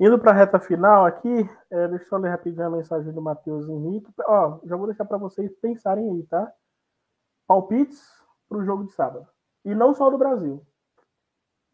Indo 0.00 0.18
para 0.18 0.32
a 0.32 0.34
reta 0.34 0.58
final 0.58 1.04
aqui, 1.04 1.48
é, 1.70 1.88
deixa 1.88 2.06
eu 2.10 2.18
ler 2.18 2.30
rapidinho 2.30 2.66
a 2.66 2.70
mensagem 2.70 3.12
do 3.12 3.22
Matheus 3.22 3.68
Henrique. 3.68 4.10
Ó, 4.26 4.58
já 4.64 4.76
vou 4.76 4.86
deixar 4.86 5.04
para 5.04 5.18
vocês 5.18 5.54
pensarem 5.60 6.10
aí, 6.10 6.22
tá? 6.24 6.52
Palpites 7.46 8.02
para 8.48 8.58
o 8.58 8.64
jogo 8.64 8.84
de 8.84 8.92
sábado. 8.92 9.28
E 9.64 9.74
não 9.74 9.94
só 9.94 10.10
do 10.10 10.18
Brasil. 10.18 10.64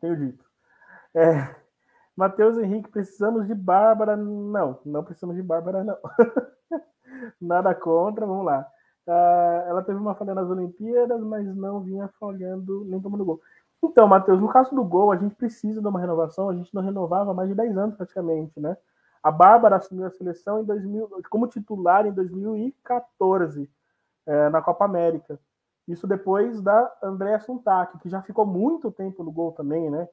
Tenho 0.00 0.16
dito. 0.16 0.44
É, 1.14 1.54
Matheus 2.18 2.58
Henrique, 2.58 2.90
precisamos 2.90 3.46
de 3.46 3.54
Bárbara. 3.54 4.16
Não, 4.16 4.80
não 4.84 5.04
precisamos 5.04 5.36
de 5.36 5.42
Bárbara, 5.42 5.84
não. 5.84 5.96
Nada 7.40 7.72
contra, 7.76 8.26
vamos 8.26 8.44
lá. 8.44 8.66
Uh, 9.06 9.68
ela 9.68 9.84
teve 9.84 10.00
uma 10.00 10.16
falha 10.16 10.34
nas 10.34 10.50
Olimpíadas, 10.50 11.20
mas 11.20 11.46
não 11.54 11.80
vinha 11.80 12.10
falhando 12.18 12.84
nem 12.86 13.00
tomando 13.00 13.24
gol. 13.24 13.40
Então, 13.80 14.08
Matheus, 14.08 14.40
no 14.40 14.48
caso 14.48 14.74
do 14.74 14.82
gol, 14.82 15.12
a 15.12 15.16
gente 15.16 15.36
precisa 15.36 15.80
de 15.80 15.86
uma 15.86 16.00
renovação, 16.00 16.50
a 16.50 16.54
gente 16.56 16.74
não 16.74 16.82
renovava 16.82 17.30
há 17.30 17.34
mais 17.34 17.50
de 17.50 17.54
10 17.54 17.78
anos 17.78 17.94
praticamente, 17.94 18.58
né? 18.58 18.76
A 19.22 19.30
Bárbara 19.30 19.76
assumiu 19.76 20.04
a 20.04 20.10
seleção 20.10 20.60
em 20.60 20.64
2000, 20.64 21.22
como 21.30 21.46
titular 21.46 22.04
em 22.04 22.12
2014, 22.12 23.70
é, 24.26 24.48
na 24.48 24.60
Copa 24.60 24.84
América. 24.84 25.38
Isso 25.86 26.04
depois 26.04 26.60
da 26.60 26.92
Andréa 27.00 27.38
Suntac, 27.38 27.96
que 28.00 28.08
já 28.08 28.20
ficou 28.22 28.44
muito 28.44 28.90
tempo 28.90 29.22
no 29.22 29.30
gol 29.30 29.52
também, 29.52 29.88
né? 29.88 30.08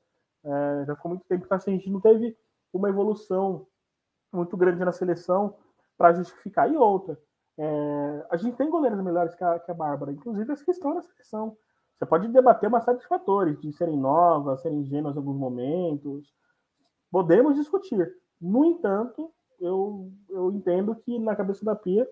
É, 0.46 0.86
já 0.86 0.96
ficou 0.96 1.10
muito 1.10 1.26
tempo, 1.26 1.44
então 1.44 1.58
assim, 1.58 1.74
a 1.74 1.76
gente 1.76 1.90
não 1.90 2.00
teve 2.00 2.38
uma 2.72 2.90
evolução 2.90 3.66
muito 4.32 4.56
grande 4.56 4.86
na 4.86 4.92
seleção 4.92 5.56
para 5.98 6.14
justificar. 6.14 6.72
E 6.72 6.78
outra, 6.78 7.20
é, 7.58 8.28
a 8.30 8.38
gente 8.38 8.56
tem 8.56 8.70
goleiros 8.70 9.02
melhores 9.02 9.34
que 9.34 9.44
a, 9.44 9.60
que 9.60 9.72
a 9.72 9.74
Bárbara, 9.74 10.12
inclusive 10.12 10.52
as 10.52 10.62
que 10.62 10.72
estão 10.72 10.94
na 10.94 11.02
seleção. 11.02 11.58
Você 11.98 12.06
pode 12.06 12.28
debater 12.28 12.68
uma 12.68 12.82
série 12.82 12.98
de 12.98 13.08
fatores, 13.08 13.60
de 13.62 13.72
serem 13.72 13.98
novas, 13.98 14.62
serem 14.62 14.80
ingênuas 14.80 15.16
em 15.16 15.20
alguns 15.20 15.38
momentos. 15.38 16.34
Podemos 17.10 17.56
discutir. 17.56 18.14
No 18.40 18.66
entanto, 18.66 19.32
eu, 19.60 20.12
eu 20.30 20.52
entendo 20.52 20.94
que 20.96 21.18
na 21.18 21.36
cabeça 21.36 21.64
da 21.64 21.76
Pia 21.76 22.06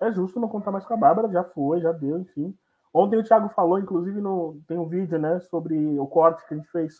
é 0.00 0.10
justo 0.10 0.40
não 0.40 0.48
contar 0.48 0.70
mais 0.70 0.86
com 0.86 0.94
a 0.94 0.96
Bárbara, 0.96 1.30
já 1.30 1.44
foi, 1.44 1.80
já 1.80 1.92
deu, 1.92 2.18
enfim. 2.18 2.56
Ontem 2.92 3.18
o 3.18 3.22
Thiago 3.22 3.50
falou, 3.50 3.78
inclusive, 3.78 4.20
no, 4.22 4.58
tem 4.66 4.78
um 4.78 4.88
vídeo 4.88 5.18
né, 5.18 5.38
sobre 5.40 5.98
o 5.98 6.06
corte 6.06 6.46
que 6.48 6.54
a 6.54 6.56
gente 6.56 6.70
fez 6.70 6.98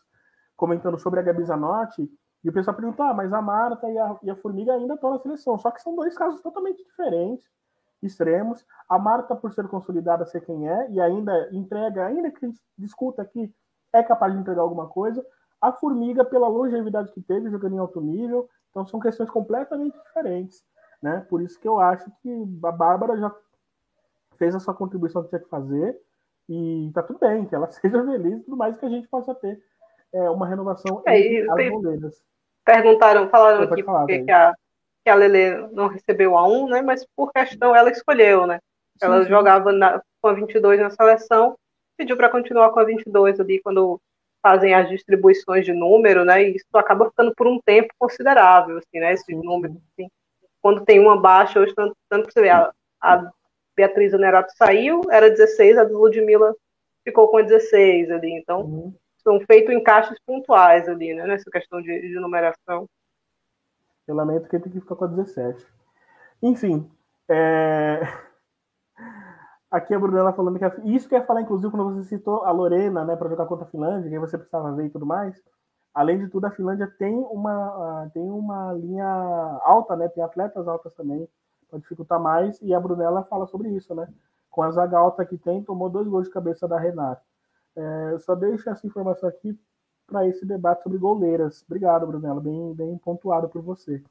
comentando 0.56 0.98
sobre 0.98 1.20
a 1.20 1.22
Gabi 1.22 1.44
Zanotti, 1.44 2.10
e 2.42 2.48
o 2.48 2.52
pessoal 2.52 2.76
perguntou: 2.76 3.04
ah, 3.04 3.12
mas 3.12 3.32
a 3.32 3.42
Marta 3.42 3.90
e 3.90 3.98
a, 3.98 4.16
e 4.22 4.30
a 4.30 4.36
Formiga 4.36 4.72
ainda 4.72 4.94
estão 4.94 5.10
na 5.10 5.18
seleção. 5.18 5.58
Só 5.58 5.70
que 5.70 5.82
são 5.82 5.96
dois 5.96 6.16
casos 6.16 6.40
totalmente 6.40 6.82
diferentes 6.84 7.48
extremos. 8.02 8.64
A 8.88 8.98
Marta, 8.98 9.34
por 9.34 9.52
ser 9.52 9.66
consolidada, 9.68 10.24
ser 10.26 10.44
quem 10.44 10.68
é, 10.68 10.90
e 10.90 11.00
ainda 11.00 11.48
entrega, 11.52 12.06
ainda 12.06 12.30
que 12.30 12.44
a 12.44 12.48
gente 12.48 12.60
discuta 12.78 13.22
aqui, 13.22 13.52
é 13.92 14.02
capaz 14.02 14.32
de 14.32 14.38
entregar 14.38 14.62
alguma 14.62 14.86
coisa. 14.86 15.24
A 15.60 15.72
Formiga, 15.72 16.24
pela 16.24 16.46
longevidade 16.46 17.10
que 17.12 17.20
teve, 17.20 17.50
jogando 17.50 17.74
em 17.74 17.78
alto 17.78 18.00
nível, 18.00 18.48
então 18.70 18.86
são 18.86 19.00
questões 19.00 19.30
completamente 19.30 19.98
diferentes. 19.98 20.64
Né? 21.02 21.26
Por 21.28 21.40
isso 21.42 21.58
que 21.58 21.66
eu 21.66 21.80
acho 21.80 22.10
que 22.22 22.58
a 22.62 22.70
Bárbara 22.70 23.16
já 23.18 23.34
fez 24.36 24.54
a 24.54 24.60
sua 24.60 24.74
contribuição 24.74 25.22
que 25.22 25.30
tinha 25.30 25.40
que 25.40 25.48
fazer, 25.48 25.98
e 26.48 26.90
tá 26.94 27.02
tudo 27.02 27.18
bem, 27.18 27.46
que 27.46 27.54
ela 27.54 27.66
seja 27.72 28.04
feliz 28.04 28.44
tudo 28.44 28.56
mais 28.56 28.76
que 28.76 28.86
a 28.86 28.88
gente 28.88 29.08
possa 29.08 29.34
ter 29.34 29.60
é, 30.14 30.30
uma 30.30 30.48
renovação 30.48 31.02
é, 31.06 31.18
entre 31.18 31.50
as 31.50 31.70
bandeiras. 31.70 32.22
Perguntaram, 32.64 33.28
falaram 33.28 33.62
aqui 33.62 33.82
falar, 33.82 34.06
que 34.06 34.30
a 34.30 34.54
que 35.06 35.10
a 35.10 35.14
Lele 35.14 35.68
não 35.70 35.86
recebeu 35.86 36.36
a 36.36 36.44
1, 36.48 36.68
né? 36.68 36.82
Mas 36.82 37.06
por 37.14 37.30
questão 37.32 37.76
ela 37.76 37.90
escolheu, 37.90 38.44
né? 38.44 38.58
Ela 39.00 39.18
sim, 39.18 39.22
sim. 39.22 39.28
jogava 39.30 39.70
na, 39.70 40.02
com 40.20 40.28
a 40.28 40.32
22 40.32 40.80
na 40.80 40.90
seleção, 40.90 41.56
pediu 41.96 42.16
para 42.16 42.28
continuar 42.28 42.70
com 42.70 42.80
a 42.80 42.84
22 42.84 43.38
ali 43.38 43.60
quando 43.60 44.00
fazem 44.42 44.74
as 44.74 44.88
distribuições 44.88 45.64
de 45.64 45.72
número, 45.72 46.24
né? 46.24 46.42
E 46.42 46.56
isso 46.56 46.66
acaba 46.74 47.08
ficando 47.08 47.32
por 47.36 47.46
um 47.46 47.60
tempo 47.60 47.94
considerável, 47.96 48.78
assim, 48.78 48.98
né? 48.98 49.12
Esses 49.12 49.36
números, 49.36 49.76
assim. 49.92 50.08
Quando 50.60 50.84
tem 50.84 50.98
uma 50.98 51.16
baixa, 51.16 51.60
hoje 51.60 51.72
tanto, 51.72 51.96
tanto 52.08 52.32
você 52.32 52.40
vê, 52.40 52.50
a, 52.50 52.72
a 53.00 53.30
Beatriz 53.76 54.12
Onerato 54.12 54.52
saiu, 54.56 55.02
era 55.08 55.30
16, 55.30 55.78
a 55.78 55.84
Ludmilla 55.84 56.52
ficou 57.04 57.28
com 57.28 57.40
16 57.40 58.10
ali. 58.10 58.32
Então, 58.32 58.62
uhum. 58.62 58.94
São 59.26 59.40
feitos 59.40 59.74
encaixes 59.74 60.16
pontuais 60.24 60.88
ali, 60.88 61.12
né? 61.12 61.26
Nessa 61.26 61.50
questão 61.50 61.82
de, 61.82 62.00
de 62.00 62.14
numeração. 62.20 62.88
Eu 64.06 64.14
lamento 64.14 64.48
que 64.48 64.54
ele 64.54 64.62
tem 64.62 64.72
que 64.72 64.80
ficar 64.80 64.94
com 64.94 65.04
a 65.04 65.08
17. 65.08 65.66
Enfim, 66.40 66.88
é... 67.28 68.02
aqui 69.68 69.92
a 69.92 69.98
Brunella 69.98 70.32
falando 70.32 70.56
que 70.60 70.64
a... 70.64 70.72
isso 70.84 71.08
que 71.08 71.16
eu 71.16 71.18
ia 71.18 71.26
falar, 71.26 71.40
inclusive, 71.40 71.72
quando 71.72 71.92
você 71.92 72.08
citou 72.08 72.44
a 72.44 72.52
Lorena, 72.52 73.04
né, 73.04 73.16
para 73.16 73.28
jogar 73.28 73.46
contra 73.46 73.66
a 73.66 73.68
Finlândia, 73.68 74.08
que 74.08 74.18
você 74.18 74.38
precisava 74.38 74.72
ver 74.76 74.86
e 74.86 74.90
tudo 74.90 75.04
mais. 75.04 75.42
Além 75.92 76.18
de 76.18 76.28
tudo, 76.28 76.44
a 76.44 76.50
Finlândia 76.52 76.86
tem 76.96 77.16
uma, 77.16 78.08
tem 78.14 78.30
uma 78.30 78.72
linha 78.74 79.58
alta, 79.64 79.96
né? 79.96 80.08
Tem 80.08 80.22
atletas 80.22 80.68
altas 80.68 80.94
também, 80.94 81.26
para 81.68 81.80
dificultar 81.80 82.20
mais. 82.20 82.60
E 82.62 82.72
a 82.72 82.78
Brunella 82.78 83.24
fala 83.24 83.46
sobre 83.46 83.70
isso, 83.70 83.92
né? 83.92 84.06
Com 84.50 84.62
a 84.62 84.70
zaga 84.70 84.98
alta 84.98 85.24
que 85.24 85.36
tem, 85.36 85.64
tomou 85.64 85.88
dois 85.88 86.06
gols 86.06 86.26
de 86.26 86.32
cabeça 86.32 86.68
da 86.68 86.78
Renata. 86.78 87.22
É, 87.76 88.18
só 88.18 88.34
deixo 88.34 88.68
essa 88.70 88.86
informação 88.86 89.28
aqui 89.28 89.58
para 90.06 90.26
esse 90.26 90.46
debate 90.46 90.82
sobre 90.82 90.98
goleiras. 90.98 91.62
Obrigado, 91.66 92.06
Brunella, 92.06 92.40
bem, 92.40 92.74
bem 92.74 92.96
pontuado 92.98 93.48
por 93.48 93.60
você. 93.62 94.02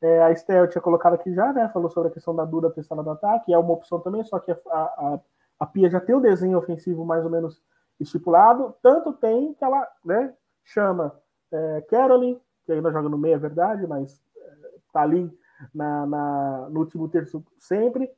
É, 0.00 0.22
a 0.22 0.30
Estel 0.30 0.68
tinha 0.68 0.82
colocado 0.82 1.14
aqui 1.14 1.32
já, 1.34 1.52
né? 1.52 1.68
Falou 1.68 1.90
sobre 1.90 2.10
a 2.10 2.12
questão 2.12 2.34
da 2.34 2.44
Duda 2.44 2.70
testada 2.70 3.02
no 3.02 3.10
ataque, 3.10 3.52
é 3.52 3.58
uma 3.58 3.72
opção 3.72 4.00
também, 4.00 4.22
só 4.24 4.38
que 4.38 4.50
a, 4.50 4.56
a, 4.70 5.20
a 5.60 5.66
Pia 5.66 5.88
já 5.88 6.00
tem 6.00 6.14
o 6.14 6.20
desenho 6.20 6.58
ofensivo 6.58 7.04
mais 7.04 7.24
ou 7.24 7.30
menos 7.30 7.62
estipulado, 7.98 8.74
tanto 8.82 9.12
tem 9.14 9.54
que 9.54 9.64
ela 9.64 9.88
né, 10.04 10.34
chama 10.62 11.18
é, 11.50 11.80
que 11.82 12.72
ainda 12.72 12.92
joga 12.92 13.08
no 13.08 13.16
meio, 13.16 13.36
é 13.36 13.38
verdade, 13.38 13.86
mas 13.86 14.22
é, 14.36 14.50
tá 14.92 15.02
ali 15.02 15.32
na, 15.74 16.04
na, 16.06 16.68
no 16.70 16.80
último 16.80 17.08
terço 17.08 17.42
sempre. 17.56 18.10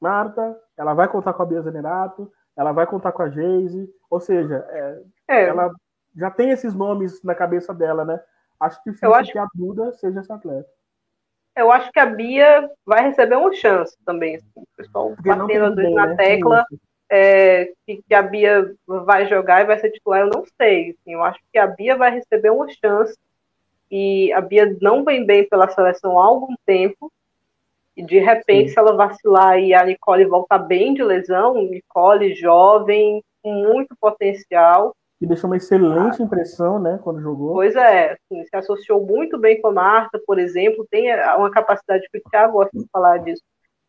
Marta, 0.00 0.58
ela 0.76 0.94
vai 0.94 1.08
contar 1.08 1.34
com 1.34 1.42
a 1.42 1.46
Bia 1.46 1.60
Zenerato, 1.60 2.32
ela 2.60 2.72
vai 2.72 2.86
contar 2.86 3.10
com 3.12 3.22
a 3.22 3.30
Geise, 3.30 3.90
ou 4.10 4.20
seja, 4.20 4.66
é, 4.68 5.02
é. 5.28 5.44
ela 5.44 5.72
já 6.14 6.30
tem 6.30 6.50
esses 6.50 6.74
nomes 6.74 7.22
na 7.22 7.34
cabeça 7.34 7.72
dela, 7.72 8.04
né? 8.04 8.20
Acho 8.60 8.78
difícil 8.84 9.14
acho... 9.14 9.32
que 9.32 9.38
a 9.38 9.46
Duda 9.54 9.92
seja 9.92 10.20
essa 10.20 10.34
atleta. 10.34 10.68
Eu 11.56 11.72
acho 11.72 11.90
que 11.90 11.98
a 11.98 12.04
Bia 12.04 12.70
vai 12.84 13.04
receber 13.04 13.36
uma 13.36 13.50
chance 13.54 13.96
também. 14.04 14.36
Assim, 14.36 14.46
o 14.54 14.66
pessoal 14.76 15.14
Porque 15.14 15.30
batendo 15.30 15.64
às 15.64 15.74
vezes 15.74 15.94
na 15.94 16.06
né? 16.08 16.16
tecla 16.16 16.66
é, 17.10 17.72
que, 17.86 18.02
que, 18.06 18.14
a 18.14 18.20
Bia 18.20 18.74
vai 18.86 19.26
jogar 19.26 19.62
e 19.62 19.66
vai 19.66 19.78
ser 19.78 19.90
titular, 19.90 20.20
eu 20.20 20.28
não 20.28 20.44
sei. 20.60 20.90
Assim, 20.90 21.14
eu 21.14 21.24
acho 21.24 21.40
que 21.50 21.58
a 21.58 21.66
Bia 21.66 21.96
vai 21.96 22.10
receber 22.10 22.50
uma 22.50 22.68
chance. 22.68 23.16
E 23.90 24.30
a 24.34 24.40
Bia 24.42 24.76
não 24.82 25.02
vem 25.02 25.24
bem 25.24 25.48
pela 25.48 25.70
seleção 25.70 26.18
há 26.20 26.26
algum 26.26 26.54
tempo. 26.66 27.10
E 28.00 28.02
de 28.02 28.18
repente, 28.18 28.68
Sim. 28.68 28.72
se 28.72 28.78
ela 28.78 28.96
vacilar 28.96 29.58
e 29.58 29.74
a 29.74 29.84
Nicole 29.84 30.24
voltar 30.24 30.58
bem 30.58 30.94
de 30.94 31.02
lesão, 31.02 31.52
Nicole 31.54 32.34
jovem, 32.34 33.22
com 33.42 33.52
muito 33.52 33.94
potencial, 34.00 34.94
que 35.18 35.26
deixou 35.26 35.50
uma 35.50 35.58
excelente 35.58 36.22
impressão, 36.22 36.80
né, 36.80 36.98
quando 37.04 37.20
jogou. 37.20 37.52
Pois 37.52 37.76
é, 37.76 38.12
assim, 38.12 38.42
se 38.42 38.56
associou 38.56 39.04
muito 39.04 39.38
bem 39.38 39.60
com 39.60 39.68
a 39.68 39.72
Marta, 39.72 40.18
por 40.26 40.38
exemplo, 40.38 40.86
tem 40.90 41.14
uma 41.36 41.50
capacidade 41.50 42.08
que 42.10 42.16
o 42.16 42.22
Thiago 42.30 42.54
gosta 42.54 42.78
de 42.78 42.86
falar 42.90 43.18
disso, 43.18 43.42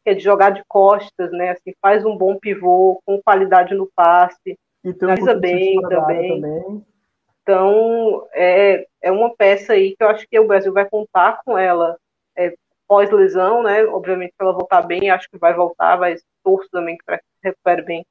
que 0.03 0.09
é 0.09 0.14
de 0.14 0.22
jogar 0.22 0.49
de 0.49 0.62
costas, 0.68 1.32
né, 1.32 1.51
assim, 1.51 1.74
faz 1.82 2.03
um 2.03 2.18
bom 2.18 2.38
pivô, 2.38 2.99
com 3.05 3.22
qualidade 3.24 3.74
no 3.74 3.89
passe, 3.95 4.59
e 4.84 4.91
finaliza 4.91 5.34
bem 5.36 5.82
também. 5.84 6.41
também. 6.41 6.86
Então, 7.41 8.28
é, 8.34 8.86
é 9.01 9.09
uma 9.09 9.34
peça 9.34 9.72
aí 9.72 9.95
que 9.95 10.03
eu 10.03 10.09
acho 10.09 10.28
que 10.30 10.38
o 10.38 10.47
Brasil 10.47 10.74
vai 10.74 10.84
contar 10.89 11.39
com 11.45 11.57
ela. 11.57 11.97
Pós-lesão, 12.92 13.64
né? 13.64 13.86
Obviamente, 13.86 14.32
se 14.32 14.42
ela 14.42 14.52
voltar 14.52 14.82
bem, 14.82 15.10
acho 15.10 15.30
que 15.30 15.38
vai 15.38 15.54
voltar, 15.54 15.98
mas 15.98 16.22
torço 16.44 16.68
também 16.70 16.98
para 17.06 17.20
que 17.20 17.24
se 17.24 17.48
recupere 17.48 17.82
bem. 17.84 18.06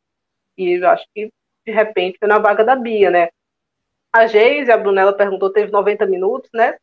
E 0.57 0.83
acho 0.83 1.05
que, 1.15 1.31
de 1.67 1.71
repente, 1.71 2.17
foi 2.19 2.27
na 2.27 2.39
vaga 2.39 2.65
da 2.65 2.75
Bia, 2.75 3.11
né? 3.11 3.29
A 4.11 4.27
Geise, 4.27 4.73
a 4.73 4.79
Brunella 4.79 5.13
perguntou, 5.13 5.53
teve 5.53 5.71
90 5.71 6.07
minutos, 6.07 6.49
né? 6.55 6.79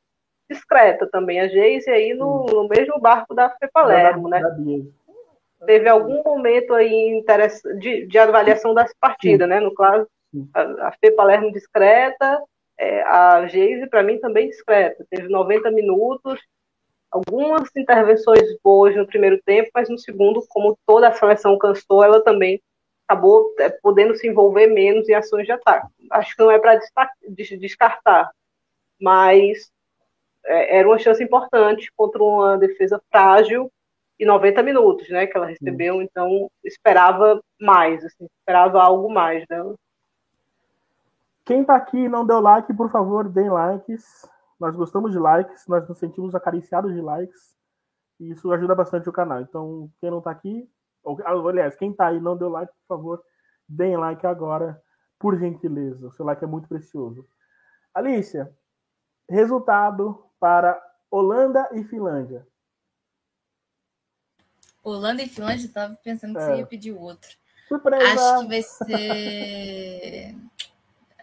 Discreta 0.47 1.09
também 1.11 1.39
a 1.39 1.47
Geise, 1.47 1.89
aí 1.89 2.13
no, 2.13 2.45
no 2.45 2.67
mesmo 2.67 2.99
barco 2.99 3.33
da 3.33 3.49
Fê 3.49 3.67
Palermo, 3.67 4.29
né? 4.29 4.43
Teve 5.65 5.89
algum 5.89 6.21
momento 6.21 6.75
aí 6.75 7.25
de, 7.79 8.05
de 8.05 8.19
avaliação 8.19 8.75
das 8.75 8.93
partidas, 9.01 9.49
né? 9.49 9.59
No 9.59 9.73
caso, 9.73 10.07
a, 10.53 10.89
a 10.89 10.91
Fê 11.01 11.09
Palermo 11.09 11.51
discreta, 11.51 12.43
é, 12.77 13.01
a 13.01 13.47
Geise, 13.47 13.87
para 13.87 14.03
mim, 14.03 14.19
também 14.19 14.49
discreta. 14.49 15.03
Teve 15.09 15.29
90 15.29 15.71
minutos, 15.71 16.39
algumas 17.17 17.69
intervenções 17.75 18.57
boas 18.63 18.95
no 18.95 19.07
primeiro 19.07 19.41
tempo, 19.43 19.69
mas 19.73 19.89
no 19.89 19.97
segundo, 19.97 20.43
como 20.49 20.77
toda 20.85 21.07
a 21.07 21.13
seleção 21.13 21.57
cansou, 21.57 22.03
ela 22.03 22.23
também 22.23 22.61
acabou 23.07 23.53
é, 23.59 23.69
podendo 23.69 24.15
se 24.15 24.27
envolver 24.27 24.67
menos 24.67 25.07
em 25.07 25.13
ações 25.13 25.45
de 25.45 25.51
ataque. 25.51 25.87
Acho 26.11 26.35
que 26.35 26.43
não 26.43 26.51
é 26.51 26.59
para 26.59 26.79
descartar, 27.57 28.31
mas 29.01 29.71
é, 30.45 30.79
era 30.79 30.87
uma 30.87 30.99
chance 30.99 31.23
importante 31.23 31.91
contra 31.95 32.21
uma 32.21 32.57
defesa 32.57 33.01
frágil 33.09 33.71
e 34.19 34.25
90 34.25 34.63
minutos, 34.63 35.09
né, 35.09 35.27
que 35.27 35.37
ela 35.37 35.45
recebeu, 35.45 36.01
então 36.01 36.49
esperava 36.63 37.39
mais, 37.61 38.03
assim, 38.03 38.27
esperava 38.39 38.81
algo 38.81 39.09
mais 39.09 39.45
dela. 39.47 39.75
Quem 41.45 41.61
está 41.61 41.75
aqui 41.75 41.97
e 41.97 42.09
não 42.09 42.25
deu 42.25 42.41
like, 42.41 42.73
por 42.73 42.91
favor, 42.91 43.29
deem 43.29 43.49
likes. 43.49 44.27
Nós 44.59 44.75
gostamos 44.75 45.11
de 45.11 45.19
likes, 45.19 45.67
nós 45.67 45.87
nos 45.87 45.97
sentimos 45.97 46.33
acariciados 46.33 46.93
de 46.93 47.01
likes. 47.01 47.55
E 48.19 48.31
isso 48.31 48.51
ajuda 48.51 48.73
bastante 48.73 49.07
o 49.07 49.13
canal. 49.13 49.41
Então, 49.41 49.91
quem 49.99 50.09
não 50.09 50.17
está 50.19 50.31
aqui, 50.31 50.69
ou, 51.03 51.17
aliás, 51.47 51.75
quem 51.75 51.91
está 51.91 52.07
aí 52.07 52.17
e 52.17 52.21
não 52.21 52.35
deu 52.35 52.49
like, 52.49 52.73
por 52.87 52.97
favor, 52.97 53.23
deem 53.67 53.97
like 53.97 54.25
agora, 54.25 54.81
por 55.19 55.37
gentileza. 55.37 56.07
O 56.07 56.11
seu 56.11 56.25
like 56.25 56.43
é 56.43 56.47
muito 56.47 56.67
precioso. 56.67 57.27
Alicia, 57.93 58.51
resultado 59.29 60.25
para 60.39 60.81
Holanda 61.09 61.69
e 61.73 61.83
Finlândia. 61.83 62.47
Holanda 64.83 65.21
e 65.21 65.29
Finlândia, 65.29 65.65
estava 65.65 65.95
pensando 65.95 66.33
que 66.33 66.39
é. 66.39 66.45
você 66.45 66.55
ia 66.57 66.65
pedir 66.65 66.93
outro. 66.93 67.29
Surpresa! 67.67 68.05
Acho 68.05 68.41
que 68.41 68.47
vai 68.47 68.61
ser. 68.61 70.35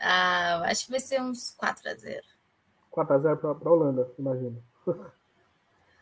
Ah, 0.06 0.60
acho 0.66 0.84
que 0.84 0.90
vai 0.90 1.00
ser 1.00 1.22
uns 1.22 1.56
4x0. 1.56 2.20
4x0 2.94 3.58
para 3.58 3.68
a 3.68 3.72
Holanda, 3.72 4.08
imagino. 4.18 4.62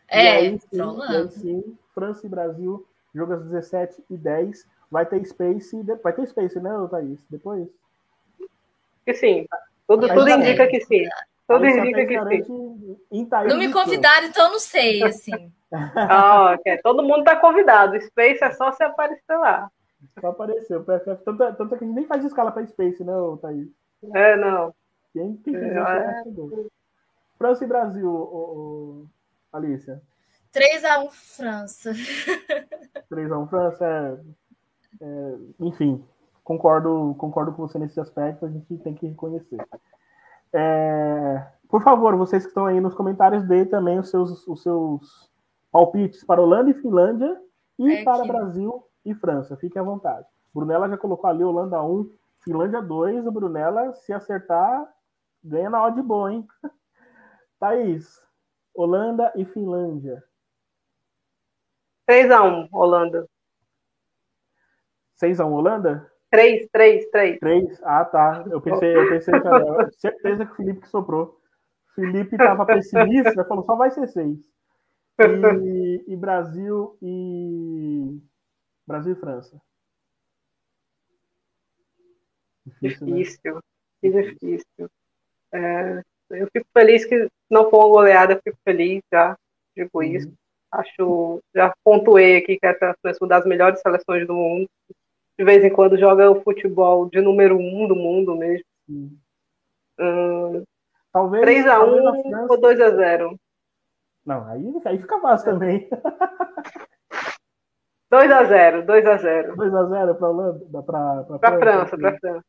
É, 0.07 0.57
para 0.57 0.87
Holanda. 0.87 1.31
sim, 1.31 1.75
França 1.95 2.25
e 2.27 2.29
Brasil, 2.29 2.85
jogo 3.15 3.33
às 3.33 3.43
17 3.45 4.03
e 4.09 4.17
10. 4.17 4.67
Vai 4.91 5.07
ter 5.07 5.25
Space, 5.25 5.81
vai 6.03 6.13
ter 6.13 6.27
Space, 6.27 6.59
né, 6.59 6.69
Thaís? 6.91 7.19
Depois? 7.27 7.67
Que 9.03 9.13
sim. 9.15 9.47
Tudo, 9.87 10.07
tudo 10.07 10.29
indica 10.29 10.67
que 10.67 10.81
sim. 10.81 11.07
Tudo 11.47 11.65
indica 11.65 12.05
que 12.05 12.43
sim. 12.43 12.97
Não 13.47 13.57
me 13.57 13.71
convidaram, 13.71 14.27
então 14.27 14.51
não 14.51 14.59
sei, 14.59 15.03
assim. 15.03 15.51
ah, 15.73 16.53
okay. 16.53 16.77
Todo 16.77 17.01
mundo 17.01 17.19
está 17.19 17.35
convidado. 17.37 17.99
Space 18.01 18.43
é 18.43 18.51
só 18.51 18.71
se 18.71 18.83
aparecer 18.83 19.35
lá. 19.35 19.67
Só 20.21 20.27
apareceu. 20.27 20.85
Tanto, 20.85 21.37
tanto 21.55 21.69
que 21.69 21.83
a 21.83 21.87
gente 21.87 21.95
nem 21.95 22.05
faz 22.05 22.23
escala 22.23 22.51
para 22.51 22.67
Space, 22.67 23.03
né, 23.03 23.13
Thaís? 23.41 23.67
É, 24.13 24.35
não. 24.35 24.73
Quem, 25.11 25.37
quem 25.37 25.55
é, 25.55 26.23
França 27.43 27.65
e 27.65 27.67
Brasil, 27.67 28.09
o, 28.09 28.21
o, 28.21 29.05
Alicia? 29.51 30.01
3x1 30.55 31.09
França. 31.11 31.91
3x1 33.11 33.49
França, 33.49 33.85
é, 33.85 34.17
é, 35.01 35.37
enfim, 35.59 36.01
concordo, 36.41 37.13
concordo 37.17 37.51
com 37.51 37.67
você 37.67 37.77
nesse 37.77 37.99
aspecto, 37.99 38.45
a 38.45 38.49
gente 38.49 38.77
tem 38.77 38.93
que 38.93 39.07
reconhecer. 39.07 39.57
É, 40.53 41.45
por 41.67 41.83
favor, 41.83 42.15
vocês 42.15 42.43
que 42.43 42.47
estão 42.47 42.65
aí 42.65 42.79
nos 42.79 42.93
comentários, 42.93 43.43
deem 43.43 43.65
também 43.65 43.99
os 43.99 44.09
seus, 44.09 44.47
os 44.47 44.63
seus 44.63 45.29
palpites 45.69 46.23
para 46.23 46.41
Holanda 46.41 46.69
e 46.69 46.75
Finlândia 46.75 47.41
e 47.77 47.91
é 47.91 48.03
para 48.05 48.23
Brasil 48.23 48.87
e 49.05 49.13
França. 49.13 49.57
Fiquem 49.57 49.81
à 49.81 49.83
vontade. 49.83 50.25
Brunella 50.55 50.87
já 50.87 50.97
colocou 50.97 51.29
ali 51.29 51.43
Holanda 51.43 51.83
1, 51.83 52.09
Finlândia 52.39 52.81
2, 52.81 53.27
o 53.27 53.31
Brunella, 53.33 53.91
se 53.95 54.13
acertar, 54.13 54.87
ganha 55.43 55.69
na 55.69 55.85
odd 55.85 56.01
boa, 56.01 56.31
hein? 56.31 56.47
Thaís, 57.63 58.21
Holanda 58.75 59.31
e 59.37 59.45
Finlândia. 59.45 60.21
3x1, 62.05 62.67
Holanda. 62.73 63.25
6x1, 65.15 65.49
Holanda? 65.49 66.11
3, 66.29 66.67
3, 66.69 67.09
3. 67.09 67.39
3? 67.39 67.83
Ah, 67.83 68.03
tá. 68.03 68.43
Eu 68.51 68.59
pensei, 68.59 68.93
eu 68.93 69.07
pensei, 69.07 69.39
cara, 69.39 69.89
certeza 69.97 70.45
que 70.45 70.51
o 70.51 70.55
Felipe 70.57 70.81
que 70.81 70.89
soprou. 70.89 71.39
Felipe 71.95 72.35
estava 72.35 72.65
pessimista, 72.65 73.45
falou 73.47 73.63
só 73.63 73.77
vai 73.77 73.91
ser 73.91 74.07
6. 74.09 74.39
E, 75.21 76.03
e 76.05 76.17
Brasil 76.17 76.97
e. 77.01 78.19
Brasil 78.85 79.13
e 79.13 79.15
França. 79.15 79.61
Difícil, 82.81 83.07
difícil. 83.07 83.55
Né? 83.55 83.61
Que 84.01 84.11
difícil. 84.11 84.89
É, 85.53 86.03
eu 86.31 86.47
fico 86.51 86.67
feliz 86.73 87.05
que 87.05 87.29
não 87.53 87.69
for 87.69 87.85
uma 87.85 87.89
goleada, 87.89 88.39
fico 88.43 88.57
feliz 88.63 89.01
já, 89.11 89.37
digo 89.75 89.89
uhum. 89.95 90.03
isso. 90.03 90.33
Acho, 90.71 91.39
já 91.55 91.73
pontuei 91.83 92.37
aqui 92.37 92.57
que 92.57 92.65
essa 92.65 92.85
é 92.85 93.11
uma 93.21 93.27
das 93.27 93.45
melhores 93.45 93.79
seleções 93.79 94.25
do 94.27 94.33
mundo. 94.33 94.67
De 95.37 95.45
vez 95.45 95.63
em 95.63 95.69
quando 95.69 95.97
joga 95.97 96.29
o 96.29 96.41
futebol 96.41 97.09
de 97.09 97.21
número 97.21 97.57
um 97.57 97.87
do 97.87 97.95
mundo 97.95 98.35
mesmo. 98.35 98.65
Uhum. 98.89 99.17
Hum, 99.99 100.63
talvez 101.11 101.45
3x1 101.45 102.49
ou 102.49 102.59
2x0. 102.59 103.37
Não, 104.25 104.47
aí, 104.47 104.73
aí 104.85 104.97
fica 104.97 105.19
fácil 105.19 105.51
também. 105.51 105.87
2x0, 108.11 108.85
2x0. 108.85 109.55
2x0 109.55 110.15
para 110.15 110.29
Holanda? 110.29 110.65
Para 110.71 110.83
França, 110.83 111.39
França, 111.39 111.97
para 111.97 112.19
França. 112.19 112.45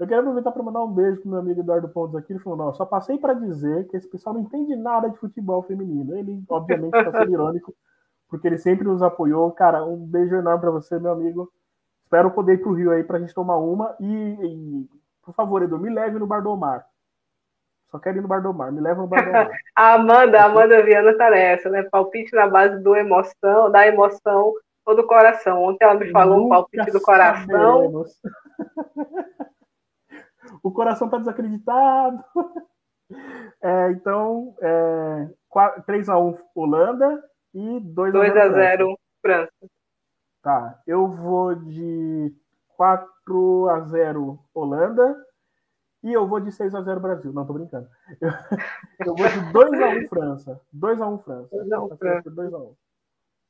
Eu 0.00 0.06
quero 0.06 0.22
aproveitar 0.22 0.50
para 0.50 0.62
mandar 0.62 0.82
um 0.82 0.90
beijo 0.90 1.20
pro 1.20 1.28
meu 1.28 1.40
amigo 1.40 1.60
Eduardo 1.60 1.86
Pontes 1.90 2.16
aqui. 2.16 2.32
Ele 2.32 2.40
falou: 2.40 2.58
não, 2.58 2.72
só 2.72 2.86
passei 2.86 3.18
para 3.18 3.34
dizer 3.34 3.86
que 3.88 3.98
esse 3.98 4.08
pessoal 4.08 4.34
não 4.34 4.40
entende 4.40 4.74
nada 4.74 5.10
de 5.10 5.18
futebol 5.18 5.62
feminino. 5.62 6.16
Ele, 6.16 6.42
obviamente, 6.48 6.96
está 6.96 7.12
sendo 7.12 7.30
irônico, 7.30 7.74
porque 8.26 8.48
ele 8.48 8.56
sempre 8.56 8.86
nos 8.86 9.02
apoiou. 9.02 9.52
Cara, 9.52 9.84
um 9.84 9.98
beijo 9.98 10.34
enorme 10.34 10.62
para 10.62 10.70
você, 10.70 10.98
meu 10.98 11.12
amigo. 11.12 11.52
Espero 12.02 12.30
poder 12.30 12.54
ir 12.54 12.62
pro 12.62 12.72
Rio 12.72 12.90
aí 12.90 13.04
para 13.04 13.18
a 13.18 13.20
gente 13.20 13.34
tomar 13.34 13.58
uma. 13.58 13.94
E, 14.00 14.06
e, 14.06 14.88
por 15.22 15.34
favor, 15.34 15.62
Edu, 15.62 15.78
me 15.78 15.90
leve 15.90 16.18
no 16.18 16.26
Bar 16.26 16.40
do 16.40 16.56
Mar. 16.56 16.86
Só 17.90 17.98
quero 17.98 18.16
ir 18.16 18.22
no 18.22 18.28
Bar 18.28 18.40
do 18.40 18.54
Mar, 18.54 18.72
me 18.72 18.80
leva 18.80 19.02
no 19.02 19.06
Bar 19.06 19.22
do 19.22 19.32
Mar. 19.32 19.50
a 19.76 19.92
Amanda, 20.00 20.40
a 20.40 20.46
Amanda 20.46 20.82
Viana 20.82 21.14
tá 21.18 21.28
nessa, 21.28 21.68
né? 21.68 21.82
Palpite 21.82 22.34
na 22.34 22.48
base 22.48 22.82
do 22.82 22.96
emoção, 22.96 23.70
da 23.70 23.86
emoção 23.86 24.54
ou 24.86 24.96
do 24.96 25.06
coração. 25.06 25.62
Ontem 25.62 25.84
ela 25.84 25.94
me 25.94 26.10
falou 26.10 26.38
Nunca 26.38 26.46
um 26.46 26.48
palpite 26.48 26.90
do 26.90 27.02
coração. 27.02 28.06
o 30.62 30.70
coração 30.70 31.06
está 31.06 31.18
desacreditado. 31.18 32.22
É, 33.60 33.90
então, 33.90 34.54
é, 34.60 35.28
3x1 35.82 36.38
Holanda 36.54 37.20
e 37.52 37.80
2x0 37.80 38.96
França. 39.20 39.52
Tá, 40.40 40.80
eu 40.86 41.08
vou 41.08 41.56
de 41.56 42.32
4x0 42.78 44.38
Holanda 44.54 45.26
e 46.02 46.12
eu 46.12 46.26
vou 46.26 46.40
de 46.40 46.50
6x0 46.50 47.00
Brasil. 47.00 47.32
Não, 47.32 47.44
tô 47.44 47.52
brincando. 47.52 47.88
Eu, 48.20 48.30
eu 49.06 49.14
vou 49.14 49.28
de 49.28 49.40
2x1 49.52 50.08
França. 50.08 50.60
2x1 50.74 51.22
França. 51.22 51.64
Não, 51.64 51.88
tá 51.88 51.96
França. 51.96 52.30
2x1. 52.30 52.74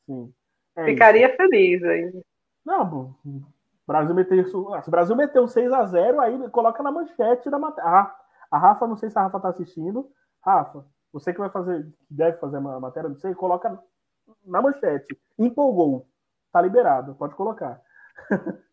Sim. 0.06 0.34
É 0.76 0.84
Ficaria 0.86 1.28
isso. 1.28 1.36
feliz 1.36 1.84
aí. 1.84 2.22
Não, 2.64 3.14
Brasil 3.90 4.14
meteu, 4.14 4.46
se 4.46 4.54
o 4.54 4.90
Brasil 4.90 5.16
meteu 5.16 5.48
6 5.48 5.72
a 5.72 5.84
0 5.84 6.20
aí 6.20 6.50
coloca 6.50 6.80
na 6.80 6.92
manchete 6.92 7.50
da 7.50 7.58
matéria. 7.58 7.90
Ah, 7.90 8.16
a 8.48 8.56
Rafa, 8.56 8.86
não 8.86 8.96
sei 8.96 9.10
se 9.10 9.18
a 9.18 9.22
Rafa 9.22 9.40
tá 9.40 9.48
assistindo. 9.48 10.08
Rafa, 10.40 10.86
você 11.12 11.32
que 11.32 11.40
vai 11.40 11.50
fazer, 11.50 11.92
deve 12.08 12.38
fazer 12.38 12.58
a 12.58 12.60
matéria, 12.60 13.08
não 13.08 13.16
sei, 13.16 13.34
coloca 13.34 13.82
na 14.46 14.62
manchete. 14.62 15.18
Empolgou. 15.36 16.06
Tá 16.52 16.62
liberado, 16.62 17.16
pode 17.16 17.34
colocar. 17.34 17.80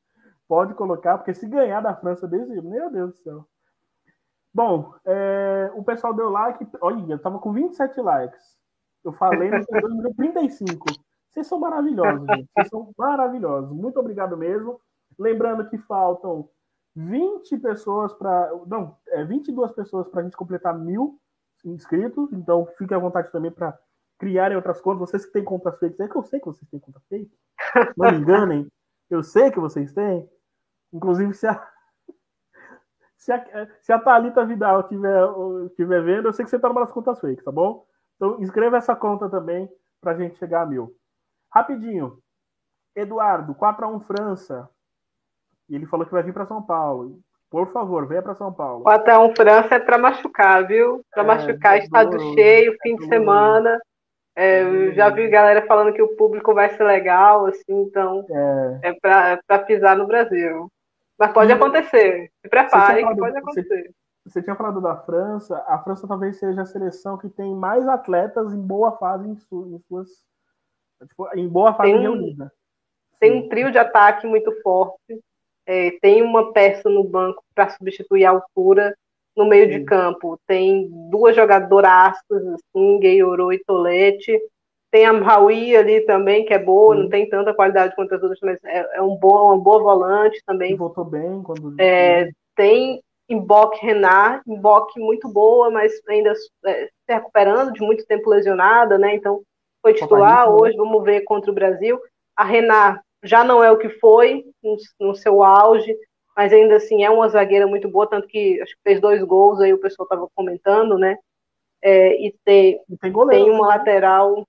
pode 0.48 0.76
colocar, 0.76 1.18
porque 1.18 1.34
se 1.34 1.48
ganhar 1.48 1.82
da 1.82 1.96
França 1.96 2.28
desse, 2.28 2.62
meu 2.62 2.92
Deus 2.92 3.14
do 3.14 3.18
céu. 3.18 3.48
Bom, 4.54 4.94
é, 5.04 5.72
o 5.74 5.84
pessoal 5.84 6.14
deu 6.14 6.30
like. 6.30 6.68
Olha, 6.80 7.14
eu 7.14 7.20
tava 7.20 7.40
com 7.40 7.52
27 7.52 8.00
likes. 8.02 8.56
Eu 9.04 9.14
falei 9.14 9.50
no 9.50 10.14
35. 10.16 10.86
Vocês 11.30 11.48
são 11.48 11.60
maravilhosos, 11.60 12.26
gente. 12.28 12.50
Vocês 12.54 12.68
são 12.70 12.92
maravilhosos. 12.96 13.72
Muito 13.72 14.00
obrigado 14.00 14.38
mesmo. 14.38 14.80
Lembrando 15.18 15.70
que 15.70 15.78
faltam 15.80 16.50
20 16.96 17.58
pessoas 17.58 18.14
para. 18.14 18.52
Não, 18.68 18.98
é 19.08 19.24
22 19.24 19.72
pessoas 19.72 20.08
para 20.08 20.22
a 20.22 20.24
gente 20.24 20.38
completar 20.38 20.78
mil 20.78 21.20
inscritos. 21.66 22.32
Então, 22.34 22.68
fique 22.78 22.94
à 22.94 23.00
vontade 23.00 23.32
também 23.32 23.52
para 23.52 23.78
criarem 24.18 24.58
outras 24.58 24.82
contas, 24.82 25.10
vocês 25.10 25.26
que 25.26 25.32
têm 25.32 25.44
contas 25.44 25.78
fake, 25.78 26.02
é 26.02 26.08
que 26.08 26.16
eu 26.16 26.24
sei 26.24 26.40
que 26.40 26.48
vocês 26.48 26.70
têm 26.70 26.80
conta 26.80 27.00
fake, 27.08 27.32
não 27.96 28.12
me 28.12 28.18
enganem, 28.18 28.72
eu 29.10 29.22
sei 29.22 29.52
que 29.52 29.60
vocês 29.60 29.94
têm, 29.94 30.28
inclusive 30.92 31.34
se 31.34 31.48
a, 31.48 31.72
se 33.16 33.32
a, 33.32 33.68
se 33.82 33.94
a 33.94 34.00
Thalita 34.00 34.46
Vidal 34.46 34.82
estiver 34.82 35.28
tiver 35.76 36.02
vendo, 36.02 36.28
eu 36.28 36.34
sei 36.34 36.44
que 36.44 36.50
você 36.50 36.56
está 36.56 36.68
numa 36.68 36.82
das 36.82 36.92
contas 36.92 37.20
fake, 37.20 37.44
tá 37.44 37.52
bom? 37.52 37.86
Então 38.16 38.42
inscreva 38.42 38.78
essa 38.78 38.96
conta 38.96 39.30
também 39.30 39.70
para 40.02 40.14
a 40.14 40.16
gente 40.16 40.38
chegar 40.38 40.64
a 40.64 40.66
mil. 40.66 40.96
Rapidinho, 41.54 42.20
Eduardo, 42.96 43.54
4x1 43.54 44.02
França, 44.02 44.70
e 45.70 45.76
ele 45.76 45.86
falou 45.86 46.06
que 46.06 46.12
vai 46.12 46.24
vir 46.24 46.34
para 46.34 46.46
São 46.46 46.62
Paulo. 46.62 47.20
Por 47.50 47.68
favor, 47.72 48.06
venha 48.08 48.22
para 48.22 48.36
São 48.36 48.52
Paulo. 48.52 48.84
4x1 48.84 49.36
França 49.36 49.76
é 49.76 49.80
para 49.80 49.98
machucar, 49.98 50.68
viu? 50.68 51.02
Para 51.12 51.24
é, 51.24 51.26
machucar, 51.26 51.78
estado 51.78 52.20
cheio, 52.34 52.76
fim 52.82 52.96
de 52.98 53.08
semana. 53.08 53.80
É, 54.36 54.62
eu 54.62 54.94
já 54.94 55.10
vi 55.10 55.28
galera 55.30 55.66
falando 55.66 55.94
que 55.94 56.02
o 56.02 56.16
público 56.16 56.54
vai 56.54 56.70
ser 56.76 56.84
legal, 56.84 57.48
assim, 57.48 57.64
então 57.70 58.24
é, 58.30 58.90
é 58.90 58.94
para 58.94 59.40
é 59.50 59.58
pisar 59.60 59.98
no 59.98 60.06
Brasil. 60.06 60.70
Mas 61.18 61.32
pode 61.32 61.52
acontecer. 61.52 62.30
Se 62.42 62.50
prepare, 62.50 63.02
falado, 63.02 63.16
que 63.16 63.20
pode 63.20 63.38
acontecer. 63.38 63.84
Você, 63.84 64.30
você, 64.30 64.44
tinha 64.44 64.56
falado 64.56 64.80
da 64.80 64.96
França. 64.98 65.64
A 65.68 65.80
França 65.80 66.08
talvez 66.08 66.38
seja 66.38 66.62
a 66.62 66.66
seleção 66.66 67.18
que 67.18 67.30
tem 67.30 67.56
mais 67.56 67.88
atletas 67.88 68.54
em 68.54 68.62
boa 68.62 68.92
fase 68.98 69.28
em, 69.28 69.36
su, 69.38 69.74
em 69.74 69.80
suas. 69.88 70.10
Tipo, 71.08 71.30
em 71.34 71.48
boa 71.48 71.74
fase 71.74 71.92
tem, 71.92 72.02
reunida. 72.02 72.52
Tem 73.20 73.40
um 73.40 73.50
trio 73.50 73.72
de 73.72 73.80
ataque 73.80 74.28
muito 74.28 74.52
forte 74.62 75.20
é, 75.68 75.92
tem 76.02 76.24
uma 76.24 76.54
peça 76.54 76.90
no 76.90 77.04
banco 77.04 77.44
para 77.54 77.70
substituir 77.70 78.26
a 78.26 78.32
altura 78.32 78.96
no 79.36 79.46
meio 79.46 79.66
Sim. 79.66 79.80
de 79.80 79.86
campo. 79.86 80.40
Tem 80.48 80.90
duas 81.12 81.36
jogadoras, 81.36 82.16
assim, 82.32 83.00
Gayoro 83.00 83.52
e 83.52 83.60
Tolete. 83.60 84.40
Tem 84.90 85.06
a 85.06 85.12
Raui 85.12 85.76
ali 85.76 86.02
também, 86.06 86.46
que 86.46 86.54
é 86.54 86.58
boa, 86.58 86.96
Sim. 86.96 87.04
não 87.04 87.10
tem 87.10 87.30
tanta 87.30 87.54
qualidade 87.54 87.94
quanto 87.96 88.16
as 88.16 88.24
outras, 88.24 88.40
mas 88.42 88.58
é, 88.64 88.98
é 88.98 89.02
um 89.02 89.16
bom, 89.18 89.48
uma 89.48 89.58
boa 89.58 89.84
volante 89.84 90.42
também. 90.46 90.76
Voltou 90.76 91.04
bem 91.04 91.44
quando. 91.44 91.76
É, 91.80 92.30
tem 92.56 93.04
Mbok 93.30 93.86
Renard, 93.86 94.42
Mbok 94.48 94.98
muito 94.98 95.28
boa, 95.28 95.70
mas 95.70 95.92
ainda 96.08 96.32
é, 96.66 96.86
se 96.86 97.14
recuperando 97.14 97.74
de 97.74 97.82
muito 97.82 98.06
tempo 98.06 98.30
lesionada, 98.30 98.98
né? 98.98 99.16
Então 99.16 99.42
foi 99.82 99.94
titular 99.94 100.50
hoje, 100.50 100.78
vamos 100.78 101.04
ver 101.04 101.22
contra 101.22 101.52
o 101.52 101.54
Brasil. 101.54 102.00
A 102.36 102.46
Renard 102.46 103.02
já 103.28 103.44
não 103.44 103.64
é 103.64 103.72
o 103.72 103.78
que 103.78 103.90
foi 103.90 104.46
no, 104.64 104.78
no, 105.00 105.16
seu 105.16 105.44
auge, 105.44 105.96
mas 106.36 106.54
ainda 106.54 106.78
assim 106.78 107.04
é 107.04 107.10
uma 107.10 107.28
zagueira 107.30 107.68
muito 107.68 107.90
boa, 107.90 108.08
tanto 108.08 108.28
que 108.28 108.62
acho 108.62 108.74
que 108.76 108.82
fez 108.84 109.02
dois 109.02 109.24
gols 109.24 109.60
aí, 109.60 109.74
o 109.74 109.80
pessoal 109.80 110.06
estava 110.06 110.28
comentando, 110.36 110.98
né? 110.98 111.18
É, 111.82 112.20
e 112.22 112.36
tem, 112.44 112.82
e 112.90 112.98
tem, 112.98 113.12
goleiro, 113.12 113.46
tem, 113.46 113.54
uma 113.54 113.68
né? 113.68 113.76
lateral, 113.76 114.48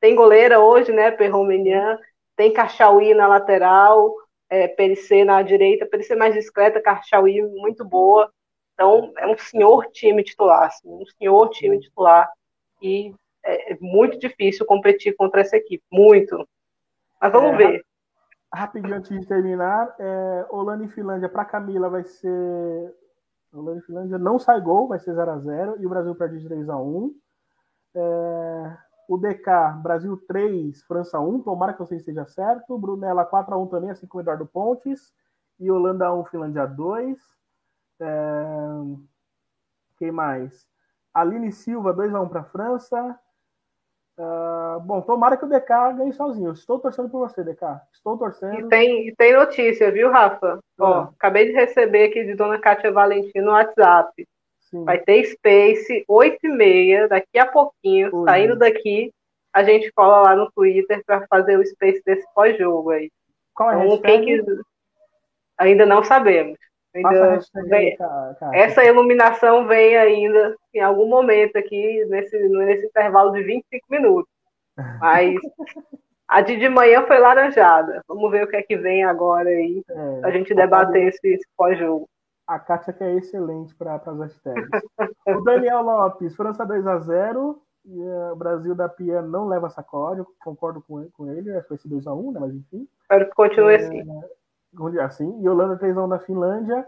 tem 0.00 0.14
goleira 0.14 0.60
hoje, 0.60 0.92
né? 0.92 1.10
Perromenian, 1.10 1.98
tem 2.36 2.52
Cachauí 2.52 3.12
na 3.14 3.26
lateral, 3.26 4.14
é, 4.48 4.74
na 5.24 5.42
direita, 5.42 5.86
Perissé 5.86 6.16
mais 6.16 6.34
discreta, 6.34 6.80
Cachauí 6.80 7.42
muito 7.42 7.84
boa. 7.84 8.30
Então 8.74 9.12
é 9.18 9.26
um 9.26 9.36
senhor 9.36 9.86
time 9.92 10.22
titular, 10.24 10.68
assim, 10.68 10.88
um 10.88 11.04
senhor 11.18 11.50
time 11.50 11.78
titular. 11.78 12.30
E 12.80 13.12
é, 13.44 13.72
é 13.72 13.78
muito 13.80 14.18
difícil 14.18 14.64
competir 14.64 15.14
contra 15.16 15.42
essa 15.42 15.56
equipe, 15.56 15.84
muito. 15.92 16.48
Mas 17.20 17.32
vamos 17.32 17.52
é, 17.52 17.56
ver 17.56 17.84
rapidinho 18.52 18.96
antes 18.96 19.10
de 19.10 19.26
terminar, 19.26 19.94
é, 19.98 20.46
Holanda 20.50 20.84
e 20.84 20.88
Finlândia 20.88 21.28
para 21.28 21.44
Camila 21.44 21.88
vai 21.88 22.04
ser. 22.04 22.94
Holanda 23.52 23.80
e 23.80 23.82
Finlândia 23.82 24.18
não 24.18 24.38
sai 24.38 24.60
gol, 24.60 24.88
vai 24.88 24.98
ser 24.98 25.14
0x0 25.14 25.80
e 25.80 25.86
o 25.86 25.88
Brasil 25.88 26.14
perde 26.14 26.38
de 26.38 26.48
3x1. 26.48 27.12
É, 27.94 28.76
o 29.08 29.18
DK, 29.18 29.82
Brasil 29.82 30.16
3, 30.28 30.82
França 30.84 31.18
1, 31.18 31.42
tomara 31.42 31.72
que 31.72 31.80
você 31.80 31.96
esteja 31.96 32.24
certo. 32.26 32.78
Brunella 32.78 33.28
4x1 33.28 33.68
também, 33.68 33.90
assim 33.90 34.06
como 34.06 34.22
Eduardo 34.22 34.46
Pontes. 34.46 35.12
E 35.58 35.70
Holanda 35.70 36.14
1, 36.14 36.24
Finlândia 36.26 36.66
2. 36.66 37.18
É, 38.00 38.36
quem 39.98 40.12
mais? 40.12 40.68
Aline 41.12 41.50
Silva, 41.50 41.92
2x1 41.92 42.28
para 42.28 42.44
França. 42.44 43.18
Uh, 44.20 44.78
bom, 44.80 45.00
tomara 45.00 45.34
que 45.34 45.46
o 45.46 45.48
DK 45.48 45.94
ganhe 45.96 46.12
sozinho. 46.12 46.52
estou 46.52 46.78
torcendo 46.78 47.08
por 47.08 47.26
você, 47.26 47.42
DK. 47.42 47.80
Estou 47.90 48.18
torcendo. 48.18 48.60
E 48.60 48.68
tem, 48.68 49.08
e 49.08 49.16
tem 49.16 49.34
notícia, 49.34 49.90
viu, 49.90 50.10
Rafa? 50.10 50.58
Ó, 50.78 50.92
ah. 50.92 51.10
acabei 51.16 51.46
de 51.46 51.52
receber 51.52 52.04
aqui 52.04 52.24
de 52.24 52.34
Dona 52.34 52.58
Kátia 52.58 52.92
Valentim 52.92 53.38
no 53.40 53.52
WhatsApp. 53.52 54.28
Sim. 54.60 54.84
Vai 54.84 54.98
ter 54.98 55.24
Space, 55.24 56.04
8 56.06 56.38
e 56.44 56.48
meia, 56.48 57.08
daqui 57.08 57.38
a 57.38 57.46
pouquinho, 57.46 58.14
Ui. 58.14 58.28
saindo 58.28 58.56
daqui, 58.56 59.10
a 59.54 59.64
gente 59.64 59.90
cola 59.92 60.20
lá 60.20 60.36
no 60.36 60.52
Twitter 60.52 61.02
para 61.06 61.26
fazer 61.26 61.58
o 61.58 61.64
Space 61.64 62.02
desse 62.04 62.26
pós-jogo 62.34 62.90
aí. 62.90 63.10
Qual 63.54 63.70
é 63.70 63.86
então, 63.86 64.02
quem 64.02 64.22
que... 64.22 64.44
Ainda 65.58 65.86
não 65.86 66.04
sabemos. 66.04 66.58
Ainda 66.94 67.38
vem. 67.66 67.96
Essa 68.52 68.84
iluminação 68.84 69.66
vem 69.66 69.96
ainda 69.96 70.56
em 70.74 70.80
algum 70.80 71.08
momento 71.08 71.56
aqui, 71.56 72.04
nesse, 72.06 72.36
nesse 72.48 72.86
intervalo 72.86 73.32
de 73.32 73.42
25 73.42 73.86
minutos. 73.88 74.30
Mas 74.98 75.36
a 76.26 76.40
de, 76.40 76.56
de 76.56 76.68
manhã 76.68 77.06
foi 77.06 77.18
laranjada. 77.18 78.02
Vamos 78.08 78.30
ver 78.30 78.44
o 78.44 78.48
que 78.48 78.56
é 78.56 78.62
que 78.62 78.76
vem 78.76 79.04
agora 79.04 79.48
aí, 79.48 79.82
é, 79.88 80.20
a 80.24 80.30
gente 80.30 80.54
debater 80.54 81.08
esse, 81.08 81.28
esse 81.28 81.46
pós-jogo. 81.56 82.08
A 82.46 82.58
Kátia 82.58 82.92
que 82.92 83.04
é 83.04 83.14
excelente 83.14 83.74
para 83.76 83.94
as 83.94 84.18
hashtags. 84.18 84.68
o 85.28 85.40
Daniel 85.42 85.82
Lopes, 85.82 86.34
França 86.34 86.66
2 86.66 86.86
a 86.86 86.98
0 86.98 87.62
e, 87.84 88.00
uh, 88.00 88.32
o 88.32 88.36
Brasil 88.36 88.74
da 88.74 88.88
Pia 88.88 89.22
não 89.22 89.46
leva 89.46 89.70
sacode, 89.70 90.20
eu 90.20 90.26
concordo 90.42 90.82
com, 90.82 91.08
com 91.12 91.30
ele, 91.30 91.50
acho 91.50 91.62
que 91.62 91.68
foi 91.68 91.76
esse 91.76 91.88
2x1, 91.88 92.32
né? 92.32 92.40
Mas 92.40 92.54
enfim. 92.54 92.88
Espero 93.02 93.26
que 93.26 93.34
continue 93.34 93.74
é, 93.74 93.76
assim 93.76 94.02
assim, 95.02 95.40
e 95.42 95.48
Holanda 95.48 95.78
3x1 95.78 96.06
na 96.06 96.18
Finlândia, 96.18 96.86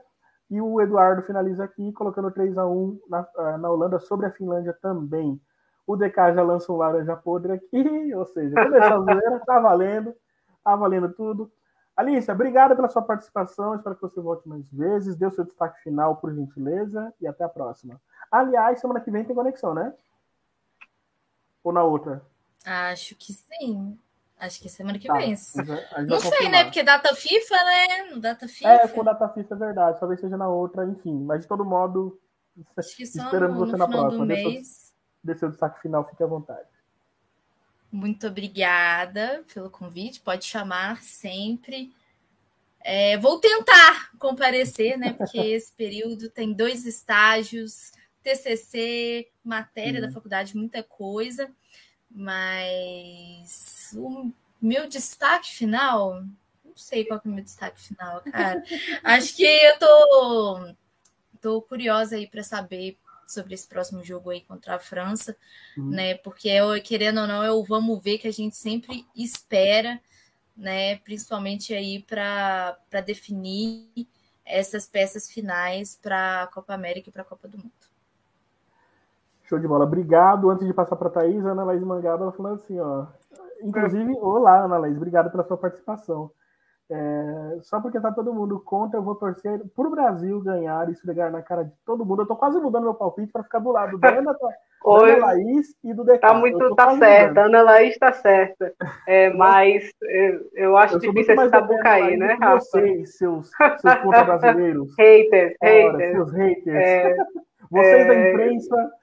e 0.51 0.61
o 0.61 0.81
Eduardo 0.81 1.23
finaliza 1.23 1.65
aqui, 1.65 1.93
colocando 1.93 2.31
3x1 2.31 3.01
na, 3.09 3.27
ah, 3.37 3.59
na 3.59 3.71
Holanda 3.71 3.99
sobre 3.99 4.27
a 4.27 4.31
Finlândia 4.31 4.77
também. 4.81 5.41
O 5.87 5.97
DK 5.97 6.35
já 6.35 6.43
lança 6.43 6.73
um 6.73 6.77
laranja 6.77 7.17
podre 7.17 7.53
aqui, 7.53 7.75
ou 8.15 8.27
seja, 8.27 8.55
toda 8.55 8.79
essa 8.79 8.99
zoeira 8.99 9.41
tá 9.47 9.59
valendo, 9.59 10.15
tá 10.63 10.77
valendo 10.77 11.13
tudo. 11.13 11.51
Alicia, 11.97 12.33
obrigado 12.33 12.75
pela 12.75 12.89
sua 12.89 13.03
participação, 13.03 13.75
espero 13.75 13.95
que 13.97 14.03
você 14.03 14.21
volte 14.21 14.49
mais 14.49 14.71
vezes, 14.73 15.17
dê 15.17 15.27
o 15.27 15.31
seu 15.31 15.45
destaque 15.45 15.83
final, 15.83 16.17
por 16.17 16.35
gentileza, 16.35 17.13
e 17.21 17.27
até 17.27 17.45
a 17.45 17.49
próxima. 17.49 18.01
Aliás, 18.31 18.81
semana 18.81 19.01
que 19.01 19.11
vem 19.11 19.25
tem 19.25 19.37
conexão, 19.37 19.75
né? 19.75 19.93
Ou 21.63 21.73
na 21.73 21.83
outra? 21.83 22.23
Acho 22.65 23.15
que 23.17 23.33
sim. 23.33 23.99
Acho 24.43 24.61
que 24.61 24.69
semana 24.69 24.99
que 24.99 25.07
tá, 25.07 25.15
vem. 25.15 25.37
Não 26.09 26.19
sei, 26.19 26.49
né? 26.49 26.65
Porque 26.65 26.83
data 26.83 27.15
FIFA, 27.15 27.55
né? 27.55 28.17
Data 28.17 28.49
FIFA. 28.49 28.69
É, 28.69 28.89
com 28.89 29.05
data 29.05 29.29
FIFA 29.29 29.55
é 29.55 29.59
verdade. 29.59 30.01
Talvez 30.01 30.19
seja 30.19 30.37
na 30.37 30.49
outra, 30.49 30.85
enfim. 30.85 31.23
Mas 31.23 31.43
de 31.43 31.47
todo 31.47 31.65
modo, 31.65 32.21
esperamos 32.77 33.57
você 33.57 33.77
na 33.77 33.87
próxima. 33.87 34.27
Dê 34.27 35.37
seu 35.37 35.49
destaque 35.49 35.81
final, 35.81 36.09
fique 36.11 36.25
à 36.25 36.27
vontade. 36.27 36.69
Muito 37.93 38.27
obrigada 38.27 39.45
pelo 39.55 39.71
convite. 39.71 40.21
Pode 40.21 40.45
chamar 40.45 41.01
sempre. 41.05 41.95
É, 42.81 43.17
vou 43.19 43.39
tentar 43.39 44.11
comparecer, 44.19 44.99
né? 44.99 45.13
Porque 45.13 45.39
esse 45.55 45.73
período 45.73 46.29
tem 46.29 46.53
dois 46.53 46.85
estágios, 46.85 47.93
TCC, 48.25 49.29
matéria 49.45 50.01
da 50.01 50.11
faculdade, 50.11 50.57
muita 50.57 50.83
coisa. 50.83 51.49
Mas 52.15 53.91
o 53.97 54.31
meu 54.61 54.89
destaque 54.89 55.51
final, 55.55 56.23
não 56.65 56.77
sei 56.77 57.05
qual 57.05 57.21
é 57.25 57.29
o 57.29 57.33
meu 57.33 57.43
destaque 57.43 57.81
final, 57.81 58.21
cara. 58.21 58.63
Acho 59.03 59.35
que 59.35 59.45
eu 59.45 59.79
tô, 59.79 60.75
tô 61.41 61.63
curiosa 61.63 62.17
aí 62.17 62.27
para 62.27 62.43
saber 62.43 62.99
sobre 63.27 63.55
esse 63.55 63.67
próximo 63.67 64.05
jogo 64.05 64.31
aí 64.31 64.43
contra 64.43 64.75
a 64.75 64.79
França, 64.79 65.37
uhum. 65.77 65.91
né? 65.91 66.15
Porque 66.17 66.51
querendo 66.83 67.23
ou 67.23 67.27
não, 67.27 67.43
eu 67.43 67.63
vamos 67.65 68.03
ver 68.03 68.19
que 68.19 68.29
a 68.29 68.33
gente 68.33 68.57
sempre 68.57 69.07
espera, 69.17 70.01
né? 70.57 70.97
Principalmente 70.97 71.73
aí 71.73 72.03
para 72.03 72.77
definir 73.07 73.89
essas 74.45 74.87
peças 74.87 75.31
finais 75.31 75.99
para 76.01 76.43
a 76.43 76.47
Copa 76.47 76.75
América 76.75 77.09
e 77.09 77.13
para 77.13 77.23
a 77.23 77.25
Copa 77.25 77.49
do 77.49 77.57
Mundo. 77.57 77.73
Show 79.53 79.59
de 79.59 79.69
bola. 79.69 79.85
Obrigado. 79.85 80.49
Antes 80.49 80.67
de 80.67 80.73
passar 80.73 80.97
para 80.97 81.09
a 81.09 81.11
Thaís, 81.11 81.45
a 81.45 81.51
Ana 81.51 81.65
Laís 81.65 81.83
Mangaba, 81.83 82.23
ela 82.23 82.33
falando 82.33 82.55
assim, 82.55 82.81
ó. 82.81 83.05
Inclusive, 83.63 84.17
olá, 84.19 84.65
Ana 84.65 84.79
Laís, 84.79 84.97
obrigado 84.97 85.31
pela 85.31 85.45
sua 85.45 85.59
participação. 85.59 86.31
É, 86.91 87.59
só 87.61 87.79
porque 87.79 88.01
tá 88.01 88.11
todo 88.11 88.33
mundo 88.33 88.61
contra, 88.61 88.99
eu 88.99 89.03
vou 89.03 89.15
torcer 89.15 89.61
por 89.77 89.87
o 89.87 89.91
Brasil 89.91 90.41
ganhar 90.41 90.89
e 90.89 90.93
esfregar 90.93 91.31
na 91.31 91.43
cara 91.43 91.65
de 91.65 91.73
todo 91.85 92.05
mundo. 92.05 92.23
Eu 92.23 92.27
tô 92.27 92.35
quase 92.35 92.59
mudando 92.61 92.85
meu 92.85 92.95
palpite 92.95 93.31
para 93.31 93.43
ficar 93.43 93.59
do 93.59 93.73
lado 93.73 93.99
da 93.99 94.09
Ana, 94.09 94.33
da 94.33 94.49
Ana 94.87 95.27
Laís 95.27 95.77
e 95.85 95.93
do 95.93 96.03
Deca. 96.03 96.29
Tá 96.29 96.35
muito, 96.35 96.75
tá 96.75 96.97
certa. 96.97 97.43
Ana 97.43 97.61
Laís 97.61 97.99
tá 97.99 98.11
certa. 98.11 98.73
É, 99.07 99.29
mas 99.35 99.91
eu, 100.03 100.51
eu 100.55 100.77
acho 100.79 100.95
eu 100.95 101.01
difícil 101.01 101.35
esse 101.35 101.51
tabu 101.51 101.79
cair, 101.81 102.17
né, 102.17 102.39
Rafa? 102.41 102.61
Vocês, 102.61 103.19
seus, 103.19 103.51
seus 103.51 103.95
contra 104.03 104.25
brasileiros. 104.25 104.89
haters, 104.97 105.55
haters. 105.61 106.13
Seus 106.13 106.33
haters. 106.33 106.75
É, 106.75 107.17
vocês 107.71 108.07
da 108.07 108.15
é. 108.15 108.31
imprensa 108.31 109.02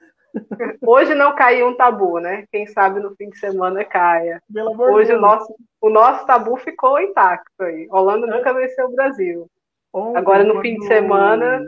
Hoje 0.82 1.14
não 1.14 1.34
caiu 1.34 1.68
um 1.68 1.76
tabu, 1.76 2.18
né? 2.18 2.44
Quem 2.50 2.66
sabe 2.66 3.00
no 3.00 3.14
fim 3.16 3.28
de 3.30 3.38
semana 3.38 3.84
caia. 3.84 4.40
Hoje 4.78 5.14
o 5.14 5.20
nosso, 5.20 5.54
o 5.80 5.90
nosso 5.90 6.26
tabu 6.26 6.56
ficou 6.56 7.00
intacto 7.00 7.62
aí. 7.62 7.88
Holanda 7.90 8.26
é. 8.26 8.30
nunca 8.30 8.52
venceu 8.52 8.86
o 8.86 8.94
Brasil. 8.94 9.50
Ontem, 9.92 10.18
Agora 10.18 10.44
no 10.44 10.60
fim 10.60 10.76
de 10.76 10.86
semana. 10.86 11.66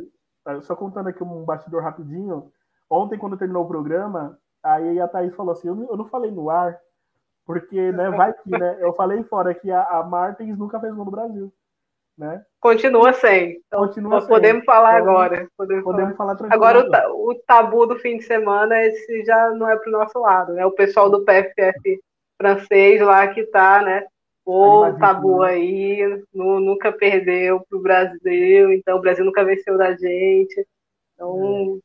Só 0.63 0.75
contando 0.75 1.09
aqui 1.09 1.23
um 1.23 1.45
bastidor 1.45 1.83
rapidinho. 1.83 2.51
Ontem, 2.89 3.19
quando 3.19 3.37
terminou 3.37 3.65
o 3.65 3.69
programa, 3.69 4.39
aí 4.63 5.01
a 5.01 5.09
Thaís 5.09 5.35
falou 5.35 5.53
assim: 5.53 5.69
eu 5.69 5.75
não, 5.75 5.89
eu 5.91 5.97
não 5.97 6.05
falei 6.09 6.31
no 6.31 6.51
ar, 6.51 6.79
porque 7.47 7.93
né, 7.93 8.11
vai 8.11 8.33
que, 8.33 8.51
né? 8.51 8.77
Eu 8.81 8.93
falei 8.93 9.23
fora 9.25 9.55
que 9.55 9.71
a, 9.71 9.83
a 9.83 10.05
Martins 10.05 10.59
nunca 10.59 10.79
fez 10.79 10.95
gol 10.95 11.05
no 11.05 11.11
Brasil. 11.11 11.53
Né? 12.17 12.43
Continua 12.61 13.13
sem. 13.13 13.61
Então, 13.67 13.87
Continua 13.87 14.21
sem. 14.21 14.29
Podemos 14.29 14.65
falar 14.65 15.01
então, 15.01 15.11
agora. 15.11 15.49
Podemos, 15.57 15.85
podemos 15.85 16.17
falar, 16.17 16.37
falar 16.37 16.55
Agora, 16.55 17.11
o, 17.13 17.31
o, 17.31 17.35
tabu 17.47 17.87
do 17.87 17.99
fim 17.99 18.19
de 18.19 18.25
semana, 18.25 18.81
esse 18.85 19.25
já 19.25 19.51
não 19.51 19.69
é 19.69 19.77
para 19.77 19.89
o 19.89 19.93
nosso 19.93 20.19
lado, 20.19 20.53
né? 20.53 20.65
O 20.67 20.73
pessoal 20.73 21.11
do 21.11 21.25
PFF 21.25 22.01
francês 22.37 23.01
lá 23.01 23.29
que 23.29 23.41
está, 23.41 23.83
né? 23.83 24.05
O 24.45 24.93
tabu 24.99 25.43
né? 25.43 25.51
aí, 25.51 26.25
no, 26.35 26.59
nunca 26.59 26.91
perdeu 26.91 27.61
para 27.61 27.79
o 27.79 27.83
Brasil, 27.83 28.73
então 28.73 28.99
o 28.99 29.01
Brasil 29.01 29.25
nunca 29.25 29.45
venceu 29.45 29.79
da 29.79 29.95
gente. 29.95 30.67
Então, 31.15 31.81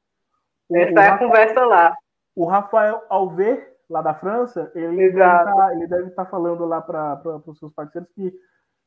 é. 0.72 0.82
essa 0.82 0.94
o, 0.94 1.00
é 1.00 1.08
a 1.08 1.12
Rafael, 1.12 1.18
conversa 1.20 1.66
lá. 1.66 1.96
O 2.36 2.46
Rafael 2.46 3.04
Alver, 3.10 3.76
lá 3.88 4.02
da 4.02 4.16
França, 4.16 4.72
ele 4.74 5.14
tá, 5.14 5.70
deve 5.88 6.10
estar 6.10 6.26
tá 6.26 6.32
falando 6.32 6.66
lá 6.66 6.82
para 6.82 7.42
os 7.46 7.60
seus 7.60 7.72
parceiros 7.74 8.10
que 8.16 8.34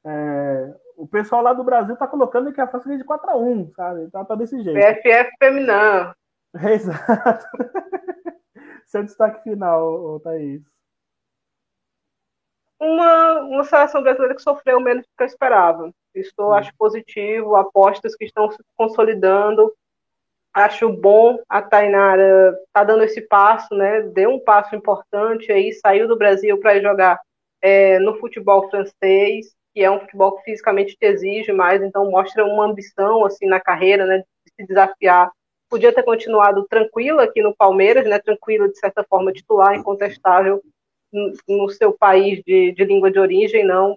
é, 0.04 0.74
o 0.96 1.06
pessoal 1.06 1.42
lá 1.42 1.52
do 1.52 1.64
Brasil 1.64 1.96
tá 1.96 2.06
colocando 2.06 2.52
que 2.52 2.60
a 2.60 2.66
França 2.66 2.86
ganha 2.86 2.98
de 2.98 3.04
4x1, 3.04 3.72
sabe? 3.74 4.10
Tá, 4.10 4.24
tá 4.24 4.34
desse 4.34 4.62
jeito. 4.62 4.78
PFF 4.78 5.30
feminino. 5.38 6.14
Exato. 6.54 7.46
Seu 8.86 9.04
destaque 9.04 9.42
final, 9.42 10.20
Thaís. 10.20 10.62
Uma, 12.78 13.40
uma 13.40 13.64
seleção 13.64 14.02
brasileira 14.02 14.34
que 14.34 14.42
sofreu 14.42 14.80
menos 14.80 15.04
do 15.04 15.08
que 15.16 15.22
eu 15.22 15.26
esperava. 15.26 15.90
Estou, 16.14 16.52
acho 16.52 16.72
positivo, 16.76 17.54
apostas 17.54 18.16
que 18.16 18.24
estão 18.24 18.50
se 18.50 18.58
consolidando. 18.76 19.72
Acho 20.52 20.88
bom 20.88 21.38
a 21.48 21.62
Tainara 21.62 22.58
tá 22.72 22.82
dando 22.82 23.04
esse 23.04 23.20
passo, 23.20 23.74
né? 23.74 24.02
Deu 24.02 24.30
um 24.30 24.40
passo 24.42 24.74
importante 24.74 25.52
aí, 25.52 25.72
saiu 25.74 26.08
do 26.08 26.18
Brasil 26.18 26.58
para 26.58 26.80
jogar 26.80 27.20
é, 27.62 27.98
no 28.00 28.18
futebol 28.18 28.68
francês 28.68 29.54
que 29.74 29.82
é 29.82 29.90
um 29.90 30.00
futebol 30.00 30.36
que 30.36 30.44
fisicamente 30.44 30.96
te 30.96 31.06
exige 31.06 31.52
mais, 31.52 31.82
então 31.82 32.10
mostra 32.10 32.44
uma 32.44 32.66
ambição 32.66 33.24
assim 33.24 33.46
na 33.46 33.60
carreira, 33.60 34.04
né, 34.06 34.18
de 34.18 34.52
se 34.60 34.66
desafiar. 34.66 35.30
Podia 35.68 35.92
ter 35.92 36.02
continuado 36.02 36.66
tranquila 36.68 37.24
aqui 37.24 37.42
no 37.42 37.54
Palmeiras, 37.54 38.04
né, 38.06 38.18
tranquila 38.18 38.68
de 38.68 38.78
certa 38.78 39.04
forma, 39.04 39.32
titular, 39.32 39.74
incontestável 39.74 40.60
no 41.48 41.68
seu 41.70 41.92
país 41.92 42.42
de, 42.44 42.72
de 42.72 42.84
língua 42.84 43.10
de 43.10 43.18
origem, 43.18 43.64
não 43.64 43.96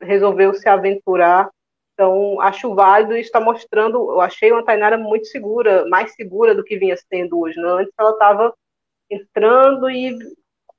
resolveu 0.00 0.54
se 0.54 0.68
aventurar. 0.68 1.50
Então, 1.94 2.40
acho 2.40 2.74
válido 2.74 3.16
e 3.16 3.20
está 3.20 3.40
mostrando. 3.40 4.10
Eu 4.10 4.20
achei 4.20 4.50
uma 4.50 4.64
Tainara 4.64 4.96
muito 4.96 5.26
segura, 5.26 5.86
mais 5.86 6.14
segura 6.14 6.54
do 6.54 6.64
que 6.64 6.78
vinha 6.78 6.96
sendo 6.96 7.38
hoje. 7.38 7.58
Né? 7.60 7.68
Antes 7.68 7.92
ela 7.98 8.12
estava 8.12 8.54
entrando 9.10 9.90
e 9.90 10.16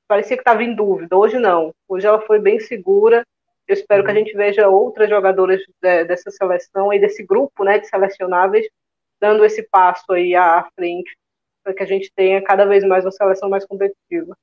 parecia 0.08 0.36
que 0.36 0.42
estava 0.42 0.64
em 0.64 0.74
dúvida. 0.76 1.16
Hoje 1.16 1.38
não. 1.38 1.74
Hoje 1.88 2.08
ela 2.08 2.20
foi 2.22 2.40
bem 2.40 2.60
segura 2.60 3.24
eu 3.68 3.74
espero 3.74 4.04
que 4.04 4.12
a 4.12 4.14
uhum. 4.14 4.20
gente 4.20 4.36
veja 4.36 4.68
outras 4.68 5.10
jogadoras 5.10 5.62
de, 5.82 6.04
dessa 6.06 6.30
seleção 6.32 6.92
e 6.94 7.00
desse 7.00 7.24
grupo 7.24 7.64
né, 7.64 7.80
de 7.80 7.88
selecionáveis 7.88 8.68
dando 9.20 9.46
esse 9.46 9.62
passo 9.64 10.12
aí 10.12 10.36
à 10.36 10.68
frente 10.76 11.16
para 11.64 11.76
que 11.76 11.84
a 11.84 11.86
gente 11.86 12.12
tenha 12.16 12.44
cada 12.44 12.66
vez 12.66 12.84
mais 12.84 13.06
uma 13.06 13.12
seleção 13.12 13.48
mais 13.48 13.64
competitiva. 13.66 14.36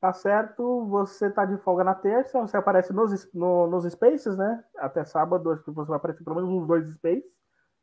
Tá 0.00 0.14
certo, 0.14 0.86
você 0.86 1.30
tá 1.30 1.44
de 1.44 1.58
folga 1.58 1.84
na 1.84 1.94
terça, 1.94 2.40
você 2.40 2.56
aparece 2.56 2.90
nos, 2.90 3.30
no, 3.34 3.66
nos 3.66 3.84
Spaces, 3.92 4.34
né? 4.34 4.64
Até 4.78 5.04
sábado, 5.04 5.50
acho 5.50 5.62
que 5.62 5.70
você 5.70 5.88
vai 5.88 5.98
aparecer 5.98 6.24
pelo 6.24 6.36
menos 6.36 6.50
uns 6.50 6.66
dois 6.66 6.88
Spaces, 6.94 7.30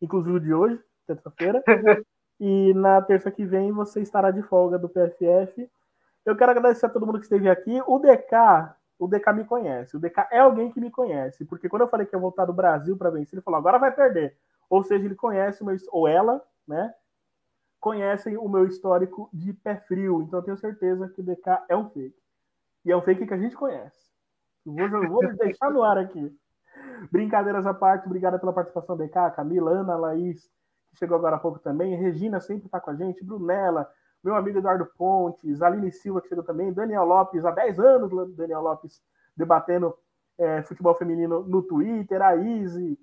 inclusive 0.02 0.36
o 0.36 0.40
de 0.40 0.52
hoje, 0.52 0.80
terça-feira. 1.06 1.64
e 2.40 2.74
na 2.74 3.04
terça 3.04 3.30
que 3.30 3.46
vem 3.46 3.72
você 3.72 4.02
estará 4.02 4.32
de 4.32 4.42
folga 4.42 4.80
do 4.80 4.90
PFF. 4.90 5.70
Eu 6.26 6.36
quero 6.36 6.52
agradecer 6.52 6.88
a 6.88 6.90
todo 6.90 7.06
mundo 7.06 7.20
que 7.20 7.26
esteve 7.26 7.48
aqui. 7.48 7.80
O 7.86 8.00
DK 8.00 8.74
o 9.00 9.08
DK 9.08 9.34
me 9.34 9.46
conhece. 9.46 9.96
O 9.96 10.00
DK 10.00 10.28
é 10.32 10.40
alguém 10.40 10.72
que 10.72 10.80
me 10.80 10.90
conhece. 10.90 11.46
Porque 11.46 11.70
quando 11.70 11.84
eu 11.84 11.88
falei 11.88 12.06
que 12.06 12.16
ia 12.16 12.20
voltar 12.20 12.46
do 12.46 12.54
Brasil 12.54 12.98
para 12.98 13.10
vencer, 13.10 13.36
ele 13.36 13.44
falou, 13.44 13.60
agora 13.60 13.78
vai 13.78 13.92
perder. 13.92 14.38
Ou 14.70 14.84
seja, 14.84 15.06
ele 15.06 15.16
conhece 15.16 15.62
o 15.62 15.66
meu, 15.66 15.76
ou 15.92 16.08
ela, 16.08 16.44
né? 16.68 16.94
Conhecem 17.80 18.38
o 18.38 18.50
meu 18.50 18.66
histórico 18.66 19.30
de 19.32 19.54
pé 19.54 19.76
frio. 19.76 20.22
Então 20.22 20.40
eu 20.40 20.44
tenho 20.44 20.58
certeza 20.58 21.08
que 21.10 21.22
o 21.22 21.24
DK 21.24 21.66
é 21.70 21.78
um 21.78 21.90
fake. 21.90 22.18
E 22.84 22.92
é 22.92 22.98
um 22.98 23.02
fake 23.02 23.28
que 23.28 23.34
a 23.34 23.38
gente 23.38 23.56
conhece. 23.56 24.08
Vou, 24.66 25.08
vou 25.08 25.36
deixar 25.38 25.70
no 25.70 25.84
ar 25.84 25.98
aqui. 25.98 26.36
Brincadeiras 27.12 27.66
à 27.66 27.74
parte, 27.74 28.06
obrigada 28.06 28.40
pela 28.40 28.54
participação, 28.54 28.98
DK, 28.98 29.32
Camila, 29.36 29.72
Ana, 29.72 29.96
Laís, 29.96 30.50
que 30.90 30.98
chegou 30.98 31.18
agora 31.18 31.36
há 31.36 31.40
pouco 31.40 31.60
também. 31.60 31.96
Regina 31.96 32.40
sempre 32.40 32.66
está 32.66 32.80
com 32.80 32.92
a 32.92 32.96
gente, 32.96 33.24
Brunella, 33.24 33.90
meu 34.24 34.36
amigo 34.36 34.58
Eduardo 34.58 34.86
Pontes, 34.98 35.62
Aline 35.62 35.92
Silva, 35.92 36.22
que 36.22 36.28
chegou 36.28 36.44
também, 36.44 36.74
Daniel 36.74 37.06
Lopes, 37.06 37.46
há 37.46 37.52
10 37.52 37.80
anos, 37.80 38.36
Daniel 38.36 38.62
Lopes 38.62 39.02
debatendo 39.36 39.96
é, 40.38 40.62
futebol 40.64 40.96
feminino 40.96 41.44
no 41.44 41.62
Twitter, 41.64 42.22
a 42.22 42.36
Izzy, 42.36 43.00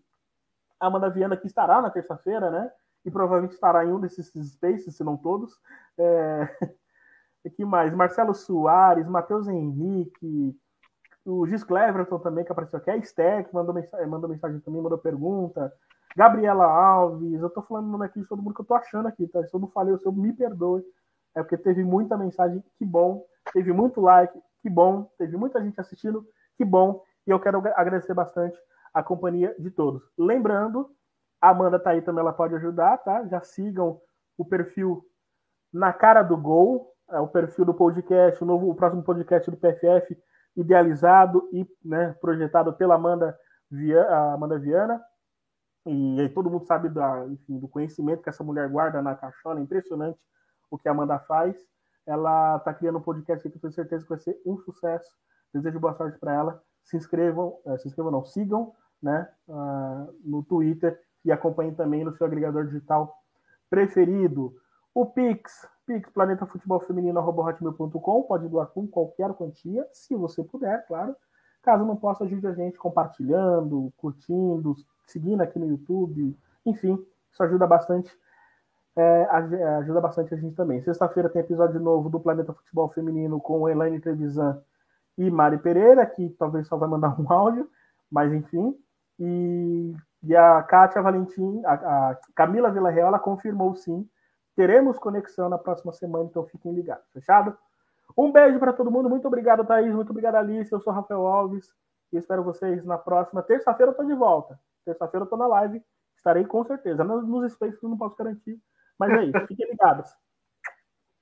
Amanda 0.78 1.08
Viana, 1.08 1.36
que 1.36 1.46
estará 1.46 1.80
na 1.80 1.90
terça-feira, 1.90 2.50
né? 2.50 2.70
E 3.04 3.10
provavelmente 3.10 3.54
estará 3.54 3.84
em 3.84 3.92
um 3.92 4.00
desses 4.00 4.26
spaces, 4.52 4.96
se 4.96 5.04
não 5.04 5.16
todos. 5.16 5.58
É... 5.98 6.48
que 7.56 7.64
mais? 7.64 7.92
Marcelo 7.94 8.34
Soares, 8.34 9.06
Matheus 9.06 9.46
Henrique, 9.48 10.58
o 11.24 11.46
Gis 11.46 11.64
Cleverton 11.64 12.18
também, 12.18 12.44
que 12.44 12.52
apareceu 12.52 12.78
aqui, 12.78 12.90
a 12.90 13.42
que 13.42 13.54
mandou 13.54 13.74
mensagem, 13.74 14.06
mandou 14.06 14.28
mensagem 14.28 14.60
também, 14.60 14.80
mandou 14.80 14.98
pergunta. 14.98 15.72
Gabriela 16.16 16.64
Alves, 16.64 17.40
eu 17.40 17.50
tô 17.50 17.60
falando 17.60 17.86
o 17.86 17.90
nome 17.90 18.06
aqui 18.06 18.20
de 18.20 18.26
todo 18.26 18.42
mundo 18.42 18.54
que 18.54 18.60
eu 18.60 18.66
tô 18.66 18.74
achando 18.74 19.08
aqui, 19.08 19.26
tá? 19.26 19.42
Se 19.44 19.54
eu 19.54 19.60
não 19.60 19.68
falei 19.68 19.92
o 19.92 19.98
seu, 19.98 20.12
me 20.12 20.32
perdoe. 20.32 20.84
É 21.34 21.42
porque 21.42 21.56
teve 21.56 21.82
muita 21.82 22.16
mensagem, 22.16 22.62
que 22.78 22.84
bom. 22.84 23.24
Teve 23.52 23.72
muito 23.72 24.00
like, 24.00 24.38
que 24.62 24.70
bom. 24.70 25.10
Teve 25.18 25.36
muita 25.36 25.62
gente 25.62 25.80
assistindo, 25.80 26.26
que 26.56 26.64
bom. 26.64 27.02
E 27.26 27.30
eu 27.30 27.40
quero 27.40 27.58
agradecer 27.74 28.14
bastante 28.14 28.56
a 28.92 29.02
companhia 29.02 29.54
de 29.58 29.70
todos. 29.70 30.02
Lembrando, 30.16 30.88
a 31.40 31.50
Amanda 31.50 31.78
tá 31.78 31.90
aí 31.90 32.00
também, 32.00 32.20
ela 32.20 32.32
pode 32.32 32.54
ajudar, 32.54 32.98
tá? 32.98 33.26
Já 33.26 33.40
sigam 33.40 34.00
o 34.38 34.44
perfil 34.44 35.04
na 35.72 35.92
cara 35.92 36.22
do 36.22 36.36
gol, 36.36 36.94
é 37.10 37.18
o 37.18 37.28
perfil 37.28 37.64
do 37.64 37.74
podcast, 37.74 38.42
o 38.42 38.46
novo, 38.46 38.70
o 38.70 38.74
próximo 38.74 39.02
podcast 39.02 39.50
do 39.50 39.56
PFF, 39.56 40.16
idealizado 40.56 41.48
e 41.52 41.66
né, 41.84 42.14
projetado 42.20 42.72
pela 42.72 42.94
Amanda, 42.94 43.36
Via, 43.70 44.06
Amanda 44.32 44.58
Viana. 44.58 45.02
E, 45.86 46.20
e 46.20 46.28
todo 46.28 46.48
mundo 46.48 46.64
sabe 46.64 46.88
da, 46.88 47.26
enfim, 47.26 47.58
do 47.58 47.68
conhecimento 47.68 48.22
que 48.22 48.28
essa 48.28 48.44
mulher 48.44 48.68
guarda 48.68 49.02
na 49.02 49.14
caixona, 49.14 49.60
impressionante 49.60 50.18
o 50.74 50.78
que 50.78 50.88
a 50.88 50.92
Amanda 50.92 51.18
faz. 51.20 51.56
Ela 52.06 52.56
está 52.56 52.74
criando 52.74 52.98
um 52.98 53.02
podcast 53.02 53.48
que 53.48 53.56
eu 53.56 53.60
tenho 53.60 53.72
certeza 53.72 54.02
que 54.02 54.10
vai 54.10 54.18
ser 54.18 54.40
um 54.44 54.58
sucesso. 54.58 55.08
Desejo 55.52 55.80
boa 55.80 55.94
sorte 55.94 56.18
para 56.18 56.34
ela. 56.34 56.62
Se 56.82 56.96
inscrevam, 56.96 57.56
eh, 57.66 57.78
se 57.78 57.88
inscrevam 57.88 58.12
não, 58.12 58.24
sigam 58.24 58.74
né, 59.00 59.28
uh, 59.48 60.14
no 60.24 60.42
Twitter 60.42 61.00
e 61.24 61.32
acompanhem 61.32 61.74
também 61.74 62.04
no 62.04 62.14
seu 62.14 62.26
agregador 62.26 62.66
digital 62.66 63.14
preferido. 63.70 64.54
O 64.94 65.06
Pix, 65.06 65.66
Pix 65.86 66.10
Planeta 66.10 66.46
Futebol 66.46 66.80
Feminino, 66.80 67.20
hotmail.com, 67.20 68.22
pode 68.24 68.48
doar 68.48 68.66
com 68.66 68.86
qualquer 68.86 69.32
quantia, 69.32 69.86
se 69.92 70.14
você 70.14 70.42
puder, 70.42 70.86
claro. 70.86 71.16
Caso 71.62 71.84
não 71.84 71.96
possa, 71.96 72.24
ajude 72.24 72.46
a 72.46 72.52
gente 72.52 72.78
compartilhando, 72.78 73.92
curtindo, 73.96 74.74
seguindo 75.06 75.40
aqui 75.40 75.58
no 75.58 75.66
YouTube, 75.66 76.36
enfim, 76.66 76.98
isso 77.32 77.42
ajuda 77.42 77.66
bastante 77.66 78.14
é, 78.96 79.24
ajuda 79.78 80.00
bastante 80.00 80.34
a 80.34 80.36
gente 80.36 80.54
também. 80.54 80.80
Sexta-feira 80.82 81.28
tem 81.28 81.40
episódio 81.40 81.80
novo 81.80 82.08
do 82.08 82.20
Planeta 82.20 82.52
Futebol 82.52 82.88
Feminino 82.88 83.40
com 83.40 83.68
Elaine 83.68 84.00
Trevisan 84.00 84.62
e 85.18 85.30
Mari 85.30 85.58
Pereira, 85.58 86.06
que 86.06 86.30
talvez 86.30 86.68
só 86.68 86.76
vai 86.76 86.88
mandar 86.88 87.20
um 87.20 87.26
áudio, 87.32 87.68
mas 88.10 88.32
enfim. 88.32 88.76
E, 89.18 89.94
e 90.22 90.36
a 90.36 90.62
Kátia 90.62 91.02
Valentim, 91.02 91.62
a, 91.64 91.72
a 92.10 92.18
Camila 92.34 92.70
Villarreal, 92.70 93.08
ela 93.08 93.18
confirmou 93.18 93.74
sim. 93.74 94.08
Teremos 94.54 94.98
conexão 94.98 95.48
na 95.48 95.58
próxima 95.58 95.92
semana, 95.92 96.26
então 96.26 96.44
fiquem 96.46 96.72
ligados. 96.72 97.04
Fechado? 97.12 97.56
Um 98.16 98.30
beijo 98.30 98.60
para 98.60 98.72
todo 98.72 98.90
mundo. 98.90 99.10
Muito 99.10 99.26
obrigado, 99.26 99.64
Thaís. 99.64 99.92
Muito 99.92 100.10
obrigado, 100.10 100.36
Alice. 100.36 100.72
Eu 100.72 100.78
sou 100.78 100.92
Rafael 100.92 101.26
Alves 101.26 101.68
e 102.12 102.16
espero 102.16 102.44
vocês 102.44 102.84
na 102.84 102.96
próxima. 102.96 103.42
Terça-feira 103.42 103.90
eu 103.90 103.92
estou 103.92 104.06
de 104.06 104.14
volta. 104.14 104.58
Terça-feira 104.84 105.22
eu 105.22 105.24
estou 105.24 105.38
na 105.38 105.48
live. 105.48 105.82
Estarei 106.16 106.44
com 106.44 106.62
certeza. 106.62 107.02
Nos, 107.02 107.56
eu 107.60 107.88
não 107.88 107.98
posso 107.98 108.16
garantir 108.16 108.56
mas 108.98 109.12
é 109.12 109.24
isso, 109.24 109.46
fiquem 109.46 109.70
ligados. 109.70 110.10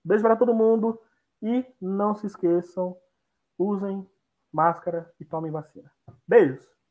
Beijo 0.05 0.23
para 0.23 0.37
todo 0.37 0.55
mundo 0.55 1.01
e 1.43 1.65
não 1.81 2.15
se 2.15 2.27
esqueçam, 2.27 2.97
usem 3.59 4.09
máscara 4.53 5.13
e 5.21 5.25
tomem 5.25 5.51
vacina. 5.51 5.91
Beijos! 6.27 6.82